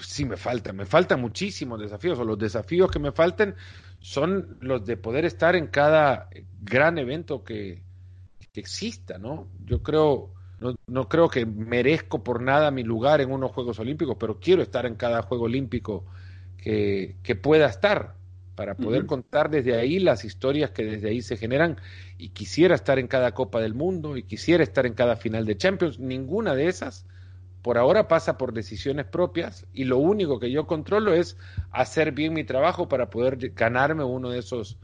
si 0.00 0.24
me 0.24 0.36
faltan, 0.36 0.76
me 0.76 0.86
faltan 0.86 1.20
muchísimos 1.20 1.80
desafíos, 1.80 2.18
o 2.18 2.24
los 2.24 2.38
desafíos 2.38 2.90
que 2.90 2.98
me 2.98 3.12
faltan 3.12 3.54
son 4.00 4.58
los 4.60 4.84
de 4.84 4.96
poder 4.96 5.24
estar 5.24 5.56
en 5.56 5.68
cada 5.68 6.28
gran 6.60 6.98
evento 6.98 7.42
que, 7.42 7.82
exista, 8.56 9.18
¿no? 9.18 9.48
Yo 9.64 9.82
creo, 9.82 10.32
no, 10.60 10.76
no, 10.86 11.08
creo 11.08 11.28
que 11.28 11.44
merezco 11.44 12.22
por 12.22 12.40
nada 12.40 12.70
mi 12.70 12.84
lugar 12.84 13.20
en 13.20 13.32
unos 13.32 13.50
Juegos 13.50 13.80
Olímpicos, 13.80 14.16
pero 14.20 14.38
quiero 14.38 14.62
estar 14.62 14.86
en 14.86 14.94
cada 14.94 15.22
Juego 15.22 15.46
Olímpico 15.46 16.04
que, 16.56 17.16
que 17.24 17.34
pueda 17.34 17.66
estar 17.66 18.14
para 18.54 18.76
poder 18.76 19.06
contar 19.06 19.50
desde 19.50 19.74
ahí 19.74 19.98
las 19.98 20.24
historias 20.24 20.70
que 20.70 20.84
desde 20.84 21.08
ahí 21.08 21.20
se 21.20 21.36
generan 21.36 21.78
y 22.16 22.28
quisiera 22.28 22.76
estar 22.76 23.00
en 23.00 23.08
cada 23.08 23.32
Copa 23.34 23.60
del 23.60 23.74
Mundo 23.74 24.16
y 24.16 24.22
quisiera 24.22 24.62
estar 24.62 24.86
en 24.86 24.94
cada 24.94 25.16
final 25.16 25.44
de 25.44 25.56
Champions. 25.56 25.98
Ninguna 25.98 26.54
de 26.54 26.68
esas 26.68 27.06
por 27.64 27.78
ahora 27.78 28.08
pasa 28.08 28.36
por 28.36 28.52
decisiones 28.52 29.06
propias 29.06 29.66
y 29.72 29.84
lo 29.84 29.96
único 29.96 30.38
que 30.38 30.50
yo 30.50 30.66
controlo 30.66 31.14
es 31.14 31.38
hacer 31.70 32.12
bien 32.12 32.34
mi 32.34 32.44
trabajo 32.44 32.90
para 32.90 33.08
poder 33.08 33.38
ganarme 33.54 34.04
uno 34.04 34.28
de 34.28 34.40
esos 34.40 34.76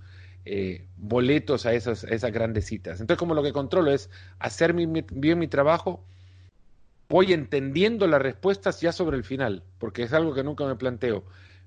eh, 0.46 0.86
boletos 0.96 1.66
a 1.66 1.74
esas, 1.74 2.04
esas 2.04 2.32
grandes 2.32 2.64
citas. 2.64 2.98
Entonces, 2.98 3.18
como 3.18 3.34
lo 3.34 3.42
que 3.42 3.52
controlo 3.52 3.92
es 3.92 4.08
hacer 4.38 4.72
bien 4.72 5.38
mi 5.38 5.46
trabajo, 5.46 6.06
voy 7.06 7.34
entendiendo 7.34 8.06
las 8.06 8.22
respuestas 8.22 8.80
ya 8.80 8.92
sobre 8.92 9.18
el 9.18 9.24
final, 9.24 9.62
porque 9.76 10.04
es 10.04 10.14
algo 10.14 10.32
que 10.32 10.42
nunca 10.42 10.64
me 10.64 10.76
planteo. 10.76 11.24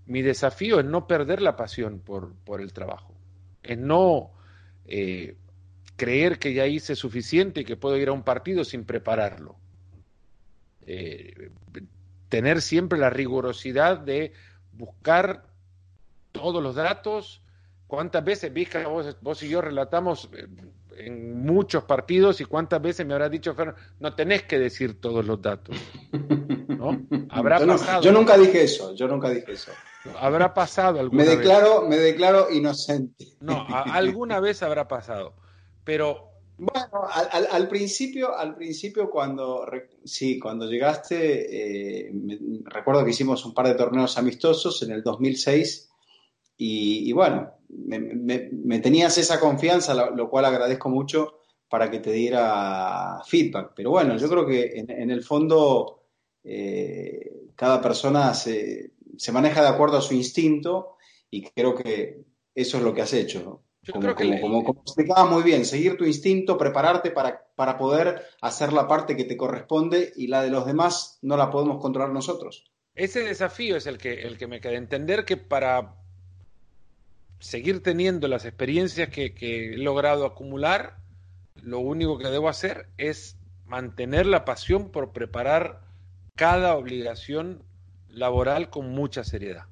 Mi 0.08 0.24
desafío 0.24 0.80
es 0.80 0.86
no 0.88 1.06
perder 1.06 1.44
la 1.44 1.56
pasión 1.56 2.00
por, 2.00 2.34
por 2.44 2.60
el 2.60 2.74
trabajo, 2.74 3.14
es 3.62 3.78
no 3.78 4.32
eh, 4.88 5.38
creer 5.96 6.40
que 6.40 6.56
ya 6.56 6.66
hice 6.66 6.96
suficiente 6.96 7.62
y 7.62 7.66
que 7.66 7.78
puedo 7.78 7.98
ir 7.98 8.08
a 8.08 8.14
un 8.14 8.24
partido 8.24 8.64
sin 8.64 8.84
prepararlo 8.84 9.60
eh, 10.88 11.52
tener 12.30 12.62
siempre 12.62 12.98
la 12.98 13.10
rigurosidad 13.10 14.00
de 14.00 14.34
buscar 14.72 15.46
todos 16.32 16.62
los 16.62 16.76
datos. 16.76 17.42
¿Cuántas 17.88 18.24
veces, 18.24 18.52
Vizca, 18.52 18.88
vos, 18.88 19.44
y 19.44 19.50
yo 19.50 19.62
relatamos 19.62 20.30
eh, 20.34 20.48
en 20.98 21.46
muchos 21.46 21.84
partidos 21.84 22.42
y 22.42 22.46
cuántas 22.46 22.82
veces 22.82 23.06
me 23.06 23.14
habrá 23.14 23.30
dicho 23.30 23.54
Fer, 23.54 23.76
no 24.00 24.16
tenés 24.16 24.44
que 24.44 24.58
decir 24.58 25.00
todos 25.00 25.26
los 25.26 25.42
datos? 25.42 25.76
¿No? 26.68 27.06
Habrá 27.30 27.60
yo, 27.60 27.68
pasado. 27.68 28.02
yo 28.02 28.12
nunca 28.12 28.38
dije 28.38 28.64
eso, 28.64 28.96
yo 28.96 29.08
nunca 29.08 29.30
dije 29.30 29.52
eso. 29.52 29.72
Habrá 30.20 30.54
pasado 30.54 31.00
alguna 31.00 31.24
me 31.24 31.30
declaro, 31.30 31.88
Me 31.88 31.98
declaro 31.98 32.52
inocente. 32.52 33.28
No, 33.40 33.66
alguna 33.70 34.40
vez 34.40 34.62
habrá 34.64 34.88
pasado. 34.88 35.36
Pero 35.86 36.33
bueno, 36.66 37.08
al, 37.52 37.68
principio, 37.68 38.36
al 38.38 38.56
principio 38.56 39.10
cuando, 39.10 39.66
sí, 40.04 40.40
cuando 40.40 40.66
llegaste, 40.66 42.08
eh, 42.08 42.12
recuerdo 42.66 43.04
que 43.04 43.12
hicimos 43.12 43.46
un 43.46 43.54
par 43.54 43.68
de 43.68 43.76
torneos 43.76 44.18
amistosos 44.18 44.82
en 44.84 44.92
el 44.92 45.04
2006 45.04 45.90
y, 46.58 47.12
bueno, 47.12 47.52
me, 47.70 48.80
tenías 48.80 49.18
esa 49.18 49.40
confianza, 49.40 49.94
lo, 49.94 50.30
cual 50.30 50.46
agradezco 50.46 50.90
mucho 50.90 51.40
para 51.68 51.92
que 51.92 52.00
te 52.00 52.12
diera 52.12 53.22
feedback. 53.26 53.74
Pero 53.76 53.90
bueno, 53.92 54.16
yo 54.18 54.30
creo 54.30 54.46
que 54.46 54.72
en, 54.76 55.12
el 55.12 55.24
fondo 55.24 56.04
eh, 56.44 57.50
cada 57.56 57.82
persona 57.82 58.34
se, 58.34 58.94
se, 59.18 59.32
maneja 59.32 59.62
de 59.62 59.70
acuerdo 59.70 59.98
a 59.98 60.02
su 60.02 60.14
instinto 60.14 60.98
y 61.30 61.44
creo 61.44 61.76
que 61.76 62.24
eso 62.56 62.78
es 62.78 62.84
lo 62.84 62.94
que 62.94 63.02
has 63.02 63.14
hecho 63.14 63.64
como, 63.92 64.82
explicaba 64.86 65.26
muy 65.26 65.44
bien, 65.44 65.66
seguir 65.66 65.98
tu 65.98 66.06
instinto, 66.06 66.58
prepararte 66.58 67.12
para, 67.12 67.46
para 67.56 67.78
poder 67.78 68.24
hacer 68.42 68.72
la 68.72 68.88
parte 68.88 69.18
que 69.18 69.26
te 69.26 69.36
corresponde 69.36 70.14
y 70.16 70.28
la 70.28 70.42
de 70.42 70.50
los 70.50 70.66
demás 70.66 71.20
no 71.22 71.36
la 71.36 71.50
podemos 71.50 71.82
controlar 71.82 72.12
nosotros. 72.12 72.72
Ese 72.96 73.24
desafío 73.24 73.76
es 73.76 73.88
el 73.88 73.98
que, 73.98 74.22
el 74.22 74.38
que 74.38 74.48
me 74.48 74.62
queda. 74.62 74.74
Entender 74.74 75.26
que 75.26 75.38
para 75.38 75.96
seguir 77.40 77.84
teniendo 77.84 78.28
las 78.28 78.46
experiencias 78.46 79.10
que, 79.10 79.34
que 79.34 79.74
he 79.74 79.78
logrado 79.78 80.26
acumular, 80.26 80.98
lo 81.62 81.80
único 81.80 82.18
que 82.18 82.28
debo 82.28 82.50
hacer 82.50 82.88
es 82.98 83.38
mantener 83.66 84.28
la 84.28 84.46
pasión 84.46 84.92
por 84.92 85.12
preparar 85.12 85.82
cada 86.36 86.76
obligación 86.76 87.64
laboral 88.08 88.70
con 88.70 88.90
mucha 88.92 89.24
seriedad. 89.24 89.66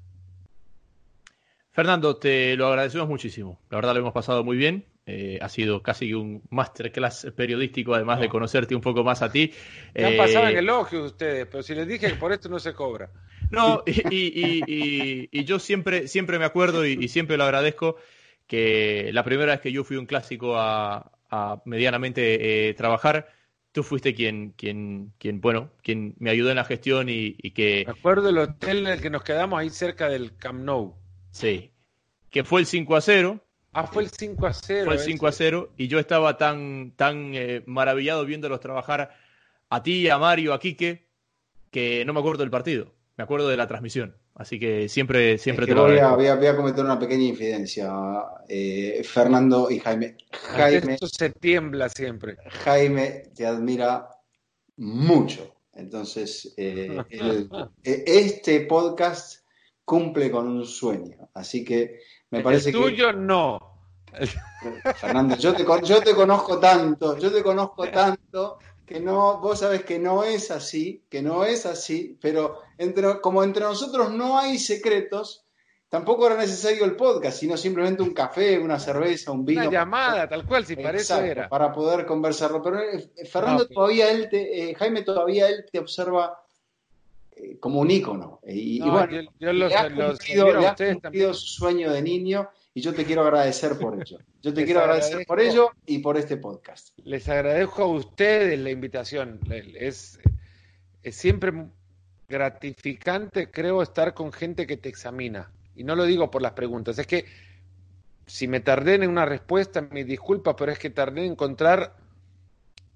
Fernando, 1.71 2.17
te 2.17 2.55
lo 2.57 2.67
agradecemos 2.67 3.07
muchísimo. 3.07 3.59
La 3.69 3.77
verdad 3.77 3.93
lo 3.93 4.01
hemos 4.01 4.13
pasado 4.13 4.43
muy 4.43 4.57
bien. 4.57 4.85
Eh, 5.05 5.39
ha 5.41 5.49
sido 5.49 5.81
casi 5.81 6.13
un 6.13 6.43
masterclass 6.49 7.27
periodístico, 7.35 7.95
además 7.95 8.19
de 8.19 8.29
conocerte 8.29 8.75
un 8.75 8.81
poco 8.81 9.03
más 9.03 9.21
a 9.21 9.31
ti. 9.31 9.51
Me 9.95 10.05
han 10.05 10.17
pasado 10.17 10.47
en 10.47 10.57
eh, 10.57 10.59
elogio 10.59 11.03
ustedes, 11.03 11.47
pero 11.49 11.63
si 11.63 11.73
les 11.73 11.87
dije 11.87 12.09
que 12.09 12.15
por 12.15 12.31
esto 12.31 12.49
no 12.49 12.59
se 12.59 12.73
cobra. 12.73 13.09
No, 13.49 13.83
y, 13.85 15.43
yo 15.43 15.59
siempre, 15.59 16.07
siempre 16.07 16.39
me 16.39 16.45
acuerdo 16.45 16.85
y, 16.85 17.07
siempre 17.07 17.37
lo 17.37 17.45
agradezco 17.45 17.95
que 18.47 19.09
la 19.13 19.23
primera 19.23 19.53
vez 19.53 19.61
que 19.61 19.71
yo 19.71 19.83
fui 19.83 19.97
un 19.97 20.05
clásico 20.05 20.55
a, 20.57 21.11
medianamente 21.65 22.69
eh, 22.69 22.73
trabajar, 22.73 23.29
tú 23.71 23.83
fuiste 23.83 24.13
quien, 24.13 24.51
quien, 24.51 25.13
quien, 25.17 25.39
bueno, 25.39 25.71
quien 25.81 26.15
me 26.19 26.29
ayudó 26.29 26.49
en 26.49 26.57
la 26.57 26.65
gestión 26.65 27.07
y, 27.09 27.33
que... 27.51 27.85
Me 27.87 27.93
acuerdo 27.93 28.27
del 28.27 28.37
hotel 28.37 28.79
en 28.79 28.87
el 28.87 29.01
que 29.01 29.09
nos 29.09 29.23
quedamos 29.23 29.59
ahí 29.59 29.69
cerca 29.69 30.09
del 30.09 30.35
Camp 30.37 30.61
Nou. 30.63 31.00
Sí. 31.31 31.71
Que 32.29 32.43
fue 32.43 32.61
el 32.61 32.65
5 32.65 32.95
a 32.95 33.01
0. 33.01 33.43
Ah, 33.73 33.87
fue 33.87 34.03
el 34.03 34.09
5 34.09 34.45
a 34.45 34.53
0. 34.53 34.85
Fue 34.85 34.93
el 34.95 34.99
5 34.99 35.27
a 35.27 35.31
0 35.31 35.73
y 35.77 35.87
yo 35.87 35.99
estaba 35.99 36.37
tan, 36.37 36.91
tan 36.95 37.33
eh, 37.33 37.63
maravillado 37.65 38.25
viéndolos 38.25 38.59
trabajar 38.59 39.11
a 39.69 39.83
ti, 39.83 40.09
a 40.09 40.17
Mario, 40.17 40.53
a 40.53 40.59
Quique, 40.59 41.07
que 41.71 42.03
no 42.05 42.13
me 42.13 42.19
acuerdo 42.19 42.43
del 42.43 42.51
partido, 42.51 42.93
me 43.15 43.23
acuerdo 43.23 43.47
de 43.47 43.57
la 43.57 43.67
transmisión. 43.67 44.17
Así 44.35 44.59
que 44.59 44.89
siempre, 44.89 45.37
siempre 45.37 45.65
te 45.65 45.75
lo 45.75 45.83
voy 45.83 45.99
a, 45.99 46.11
voy, 46.11 46.27
a, 46.27 46.35
voy 46.35 46.47
a, 46.47 46.55
cometer 46.55 46.83
una 46.83 46.97
pequeña 46.97 47.23
infidencia, 47.23 47.91
eh, 48.47 49.01
Fernando 49.03 49.69
y 49.69 49.79
Jaime. 49.79 50.17
Jaime. 50.31 50.93
Esto 50.93 51.07
se 51.07 51.29
tiembla 51.29 51.89
siempre. 51.89 52.37
Jaime 52.63 53.23
te 53.35 53.45
admira 53.45 54.09
mucho. 54.77 55.55
Entonces, 55.73 56.53
eh, 56.57 56.97
este 57.83 58.61
podcast 58.61 59.40
cumple 59.85 60.31
con 60.31 60.47
un 60.47 60.65
sueño. 60.65 61.29
Así 61.33 61.63
que 61.63 61.99
me 62.29 62.41
parece 62.41 62.69
el 62.69 62.75
tuyo 62.75 63.13
no. 63.13 63.59
Fernando, 64.95 65.35
yo 65.37 65.53
te, 65.53 65.65
yo 65.83 66.01
te 66.01 66.13
conozco 66.13 66.59
tanto, 66.59 67.17
yo 67.17 67.31
te 67.31 67.41
conozco 67.41 67.87
tanto 67.91 68.59
que 68.85 68.99
no, 68.99 69.39
vos 69.39 69.59
sabes 69.59 69.85
que 69.85 69.99
no 69.99 70.23
es 70.23 70.51
así, 70.51 71.05
que 71.09 71.21
no 71.21 71.45
es 71.45 71.65
así, 71.65 72.17
pero 72.21 72.59
entre, 72.77 73.21
como 73.21 73.41
entre 73.41 73.63
nosotros 73.63 74.11
no 74.11 74.37
hay 74.37 74.59
secretos, 74.59 75.45
tampoco 75.87 76.27
era 76.27 76.35
necesario 76.35 76.83
el 76.83 76.97
podcast, 76.97 77.39
sino 77.39 77.55
simplemente 77.55 78.03
un 78.03 78.13
café, 78.13 78.59
una 78.59 78.79
cerveza, 78.79 79.31
un 79.31 79.45
vino. 79.45 79.61
Una 79.61 79.71
llamada, 79.71 80.27
tal 80.27 80.45
cual, 80.45 80.65
si 80.65 80.75
parece 80.75 81.29
era. 81.29 81.47
Para 81.47 81.71
poder 81.71 82.05
conversarlo. 82.05 82.61
Pero 82.61 82.81
eh, 82.81 83.09
Fernando 83.31 83.65
todavía 83.67 84.11
él 84.11 84.29
te, 84.29 84.71
eh, 84.71 84.75
Jaime 84.75 85.03
todavía 85.03 85.47
él 85.47 85.65
te 85.71 85.79
observa 85.79 86.37
como 87.59 87.79
un 87.79 87.91
ícono. 87.91 88.39
Y, 88.45 88.81
bueno, 88.81 89.29
yo, 89.39 89.53
le 89.53 89.65
has 89.65 89.87
cumplido, 89.89 91.33
su 91.33 91.47
sueño 91.47 91.91
de 91.91 92.01
niño 92.01 92.49
y 92.73 92.81
yo 92.81 92.93
te 92.93 93.05
quiero 93.05 93.23
agradecer 93.23 93.77
por 93.77 93.99
ello. 94.01 94.19
Yo 94.41 94.53
te 94.53 94.65
quiero 94.65 94.81
agradecer 94.81 95.25
por 95.25 95.39
ello 95.39 95.71
y 95.85 95.99
por 95.99 96.17
este 96.17 96.37
podcast. 96.37 96.97
Les 97.03 97.27
agradezco 97.29 97.83
a 97.83 97.87
ustedes 97.87 98.59
la 98.59 98.71
invitación. 98.71 99.39
Es, 99.49 100.19
es 101.03 101.15
siempre 101.15 101.53
gratificante, 102.27 103.51
creo, 103.51 103.81
estar 103.81 104.13
con 104.13 104.31
gente 104.31 104.65
que 104.65 104.77
te 104.77 104.89
examina. 104.89 105.51
Y 105.75 105.83
no 105.83 105.95
lo 105.95 106.05
digo 106.05 106.31
por 106.31 106.41
las 106.41 106.53
preguntas, 106.53 106.97
es 106.97 107.07
que 107.07 107.25
si 108.25 108.47
me 108.47 108.61
tardé 108.61 108.95
en 108.95 109.09
una 109.09 109.25
respuesta, 109.25 109.81
mi 109.81 110.03
disculpa, 110.03 110.55
pero 110.55 110.71
es 110.71 110.79
que 110.79 110.89
tardé 110.89 111.25
en 111.25 111.33
encontrar 111.33 111.95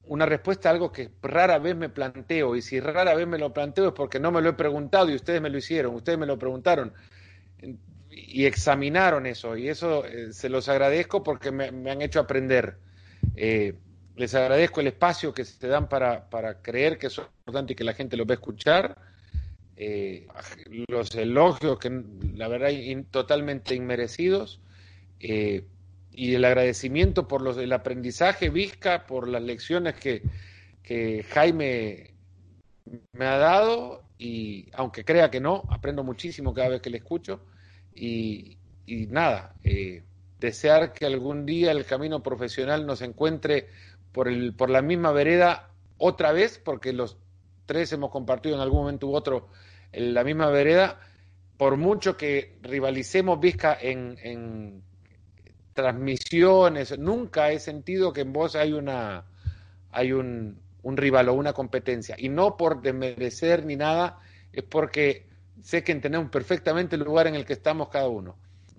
una 0.08 0.26
respuesta 0.26 0.70
a 0.70 0.72
algo 0.74 0.92
que 0.92 1.10
rara 1.22 1.60
vez 1.60 1.76
me 1.76 1.90
planteo. 1.90 2.56
Y 2.56 2.62
si 2.62 2.80
rara 2.80 3.16
vez 3.16 3.28
me 3.28 3.38
lo 3.38 3.54
planteo 3.54 3.88
es 3.88 3.94
porque 3.94 4.20
no 4.20 4.32
me 4.32 4.42
lo 4.42 4.50
he 4.50 4.54
preguntado 4.54 5.10
y 5.10 5.16
ustedes 5.16 5.42
me 5.42 5.50
lo 5.50 5.58
hicieron, 5.58 5.96
ustedes 5.96 6.18
me 6.18 6.26
lo 6.26 6.38
preguntaron 6.38 6.94
y 8.16 8.46
examinaron 8.46 9.26
eso. 9.26 9.58
Y 9.58 9.70
eso 9.70 10.06
eh, 10.06 10.32
se 10.32 10.50
los 10.50 10.70
agradezco 10.70 11.24
porque 11.24 11.52
me, 11.52 11.68
han 11.68 12.02
hecho 12.02 12.20
aprender. 12.20 12.78
Eh, 13.36 13.76
les 14.16 14.34
agradezco 14.34 14.80
el 14.80 14.88
espacio 14.88 15.34
que 15.34 15.44
se 15.44 15.68
dan 15.68 15.90
para, 15.90 16.30
para 16.30 16.62
creer 16.62 16.98
que 16.98 17.08
es 17.08 17.18
importante 17.18 17.74
y 17.74 17.76
que 17.76 17.84
la 17.84 17.94
gente 17.94 18.16
lo 18.16 18.26
va 18.26 18.34
a 18.34 18.36
escuchar. 18.36 18.98
Eh, 19.78 20.28
los 20.88 21.14
elogios 21.16 21.78
que 21.80 22.04
la 22.34 22.48
verdad 22.48 22.70
totalmente 23.12 23.76
inmerecidos 23.76 24.62
y 26.16 26.34
el 26.36 26.46
agradecimiento 26.46 27.28
por 27.28 27.42
los, 27.42 27.58
el 27.58 27.74
aprendizaje 27.74 28.50
Vizca, 28.50 29.06
por 29.06 29.28
las 29.28 29.44
lecciones 29.44 29.96
que, 29.96 30.24
que 30.82 31.24
Jaime 31.24 32.14
me 33.12 33.26
ha 33.26 33.38
dado 33.38 34.04
y 34.18 34.70
aunque 34.74 35.04
crea 35.04 35.30
que 35.30 35.42
no, 35.42 35.64
aprendo 35.70 36.04
muchísimo 36.04 36.54
cada 36.54 36.70
vez 36.70 36.82
que 36.82 36.90
le 36.90 36.98
escucho 36.98 37.42
y, 37.94 38.58
y 38.86 39.08
nada, 39.08 39.56
eh, 39.64 40.04
desear 40.40 40.94
que 40.94 41.06
algún 41.06 41.46
día 41.46 41.72
el 41.72 41.86
camino 41.86 42.24
profesional 42.24 42.86
nos 42.86 43.02
encuentre 43.02 43.68
por, 44.12 44.28
el, 44.28 44.54
por 44.54 44.70
la 44.70 44.82
misma 44.82 45.12
vereda 45.12 45.72
otra 45.98 46.32
vez, 46.32 46.62
porque 46.64 46.94
los 46.94 47.18
tres 47.66 47.92
hemos 47.92 48.12
compartido 48.12 48.56
en 48.56 48.62
algún 48.62 48.82
momento 48.82 49.08
u 49.08 49.16
otro 49.16 49.50
la 49.92 50.24
misma 50.24 50.50
vereda, 50.50 51.00
por 51.58 51.78
mucho 51.78 52.18
que 52.18 52.58
rivalicemos 52.62 53.40
Vizca 53.40 53.78
en 53.80 54.84
transmisiones, 55.76 56.98
nunca 56.98 57.52
he 57.52 57.60
sentido 57.60 58.14
que 58.14 58.22
en 58.22 58.34
vos 58.34 58.56
hay 58.56 58.74
una 58.74 59.26
hay 59.92 60.14
un, 60.14 60.58
un 60.82 60.98
rival 60.98 61.30
o 61.30 61.34
una 61.34 61.54
competencia. 61.54 62.16
Y 62.18 62.30
no 62.30 62.58
por 62.58 62.82
desmerecer 62.82 63.66
ni 63.66 63.76
nada, 63.76 64.20
es 64.52 64.64
porque 64.64 65.28
sé 65.62 65.84
que 65.84 65.92
entendemos 65.92 66.30
perfectamente 66.30 66.96
el 66.96 67.04
lugar 67.04 67.28
en 67.28 67.36
el 67.36 67.46
que 67.46 67.54
estamos 67.54 67.90
cada 67.90 68.08
uno. 68.08 68.36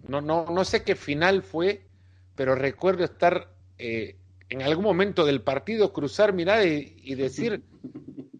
No, 0.09 0.21
no, 0.21 0.47
no 0.47 0.65
sé 0.65 0.83
qué 0.83 0.95
final 0.95 1.43
fue, 1.43 1.87
pero 2.35 2.55
recuerdo 2.55 3.05
estar 3.05 3.51
eh, 3.79 4.17
en 4.49 4.63
algún 4.63 4.85
momento 4.85 5.25
del 5.25 5.43
partido, 5.43 5.93
cruzar 5.93 6.33
mirada 6.33 6.65
y, 6.65 7.15
decir, 7.15 7.63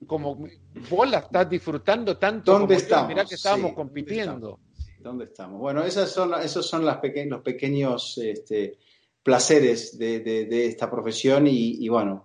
como 0.07 0.47
vos 0.89 1.11
la 1.11 1.19
estás 1.19 1.51
disfrutando 1.51 2.17
tanto, 2.19 2.53
¿Dónde 2.53 2.77
estamos? 2.77 3.09
Mirá 3.09 3.25
que 3.25 3.35
estábamos 3.35 3.73
compitiendo. 3.75 4.61
¿Dónde 5.07 5.27
estamos? 5.27 5.61
Bueno, 5.61 5.89
son, 5.89 6.35
esos 6.43 6.69
son 6.69 6.85
los 6.85 6.97
pequeños 6.97 8.19
este, 8.19 8.77
placeres 9.23 9.97
de, 9.97 10.67
esta 10.67 10.91
profesión 10.91 11.47
y, 11.47 11.89
bueno, 11.89 12.25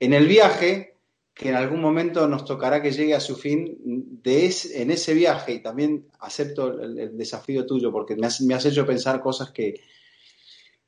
en 0.00 0.14
el 0.14 0.26
viaje, 0.26 0.96
que 1.34 1.50
en 1.50 1.54
algún 1.54 1.82
momento 1.82 2.26
nos 2.26 2.46
tocará 2.46 2.80
que 2.80 2.92
llegue 2.92 3.14
a 3.14 3.20
su 3.20 3.36
fin, 3.36 3.76
de 4.22 4.50
en 4.72 4.90
ese 4.90 5.12
viaje, 5.12 5.52
y 5.52 5.62
también 5.62 6.06
acepto 6.18 6.80
el, 6.80 7.14
desafío 7.14 7.66
tuyo, 7.66 7.92
porque 7.92 8.16
me 8.16 8.54
has 8.54 8.64
hecho 8.64 8.86
pensar 8.86 9.20
cosas 9.20 9.50
que, 9.50 9.82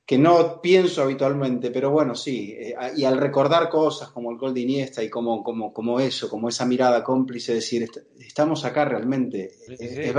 que 0.07 0.19
no 0.19 0.63
pienso 0.63 1.03
habitualmente, 1.03 1.73
pero 1.73 1.91
bueno, 1.91 2.15
sí, 2.15 2.55
eh, 2.57 2.77
y 2.97 3.05
al 3.05 3.19
recordar 3.19 3.69
cosas 3.69 4.11
como 4.11 4.31
el 4.31 4.39
gol 4.39 4.55
de 4.55 4.61
Iniesta 4.61 5.03
y 5.03 5.11
como, 5.11 5.43
como, 5.43 5.73
como 5.73 5.99
eso, 5.99 6.31
como 6.31 6.49
esa 6.49 6.65
mirada 6.65 7.03
cómplice, 7.03 7.55
decir, 7.55 7.91
estamos 8.21 8.65
acá 8.65 8.85
realmente, 8.85 9.51
Es, 9.69 10.13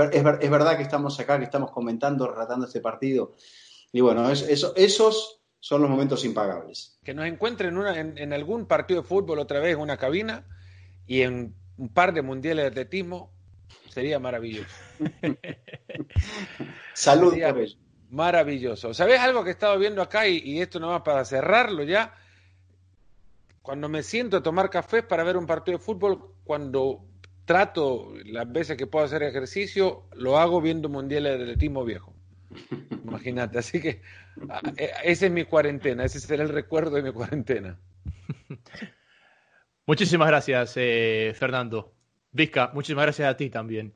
verdad 0.50 0.76
que 0.76 0.82
estamos 0.82 1.18
acá, 1.18 1.38
que 1.38 1.44
estamos 1.44 1.70
comentando, 1.70 2.28
relatando 2.28 2.66
este 2.66 2.82
partido, 2.82 3.34
y 3.90 4.02
bueno, 4.02 4.30
esos 4.30 5.40
son 5.58 5.80
los 5.80 5.90
momentos 5.90 6.22
impagables. 6.26 6.98
Que 7.02 7.14
nos 7.14 7.26
encuentren 7.26 7.74
en, 7.78 8.18
en, 8.18 8.32
algún 8.34 8.66
partido 8.66 9.00
de 9.00 9.08
fútbol 9.08 9.38
otra 9.38 9.58
vez 9.60 9.74
una 9.74 9.96
cabina 9.96 10.46
y 11.06 11.22
en 11.22 11.54
un 11.78 11.88
par 11.88 12.12
de 12.12 12.20
mundiales 12.20 12.64
de 12.64 12.68
atletismo, 12.68 13.32
sería 13.88 14.18
maravilloso. 14.18 14.68
Salud 16.92 17.30
por 17.30 17.58
ello. 17.58 17.87
Maravilloso. 18.10 18.94
¿Sabes 18.94 19.20
algo 19.20 19.44
que 19.44 19.50
he 19.50 19.52
estado 19.52 19.78
viendo 19.78 20.00
acá 20.00 20.26
y, 20.26 20.60
esto 20.60 20.80
no 20.80 20.88
va 20.88 21.04
para 21.04 21.24
cerrarlo 21.24 21.82
ya? 21.82 22.14
Cuando 23.60 23.88
me 23.88 24.02
siento 24.02 24.38
a 24.38 24.42
tomar 24.42 24.70
café 24.70 25.02
para 25.02 25.24
ver 25.24 25.36
un 25.36 25.46
partido 25.46 25.76
de 25.76 25.84
fútbol, 25.84 26.34
cuando 26.44 27.04
trato 27.44 28.14
las 28.24 28.50
veces 28.50 28.76
que 28.76 28.86
puedo 28.86 29.04
hacer 29.04 29.22
ejercicio, 29.22 30.04
lo 30.14 30.38
hago 30.38 30.60
viendo 30.60 30.88
mundiales 30.88 31.36
de 31.36 31.44
atletismo 31.44 31.84
viejo. 31.84 32.14
Imagínate, 33.04 33.58
así 33.58 33.80
que 33.80 34.00
e, 34.76 34.90
esa 35.04 35.26
es 35.26 35.32
mi 35.32 35.44
cuarentena, 35.44 36.04
ese 36.04 36.20
será 36.20 36.42
el 36.44 36.48
recuerdo 36.48 36.96
de 36.96 37.02
mi 37.02 37.12
cuarentena. 37.12 37.78
Muchísimas 39.86 40.28
gracias, 40.28 40.74
eh, 40.76 41.34
Fernando. 41.38 41.94
Vizca, 42.32 42.70
muchísimas 42.72 43.04
gracias 43.04 43.28
a 43.28 43.36
ti 43.36 43.50
también. 43.50 43.94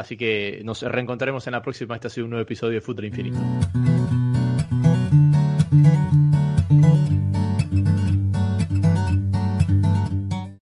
Así 0.00 0.16
que 0.16 0.62
nos 0.64 0.80
reencontraremos 0.80 1.46
en 1.46 1.52
la 1.52 1.60
próxima. 1.60 1.94
Este 1.94 2.06
ha 2.06 2.10
sido 2.10 2.24
un 2.24 2.30
nuevo 2.30 2.42
episodio 2.42 2.74
de 2.74 2.80
Fútbol 2.80 3.04
Infinito. 3.04 3.38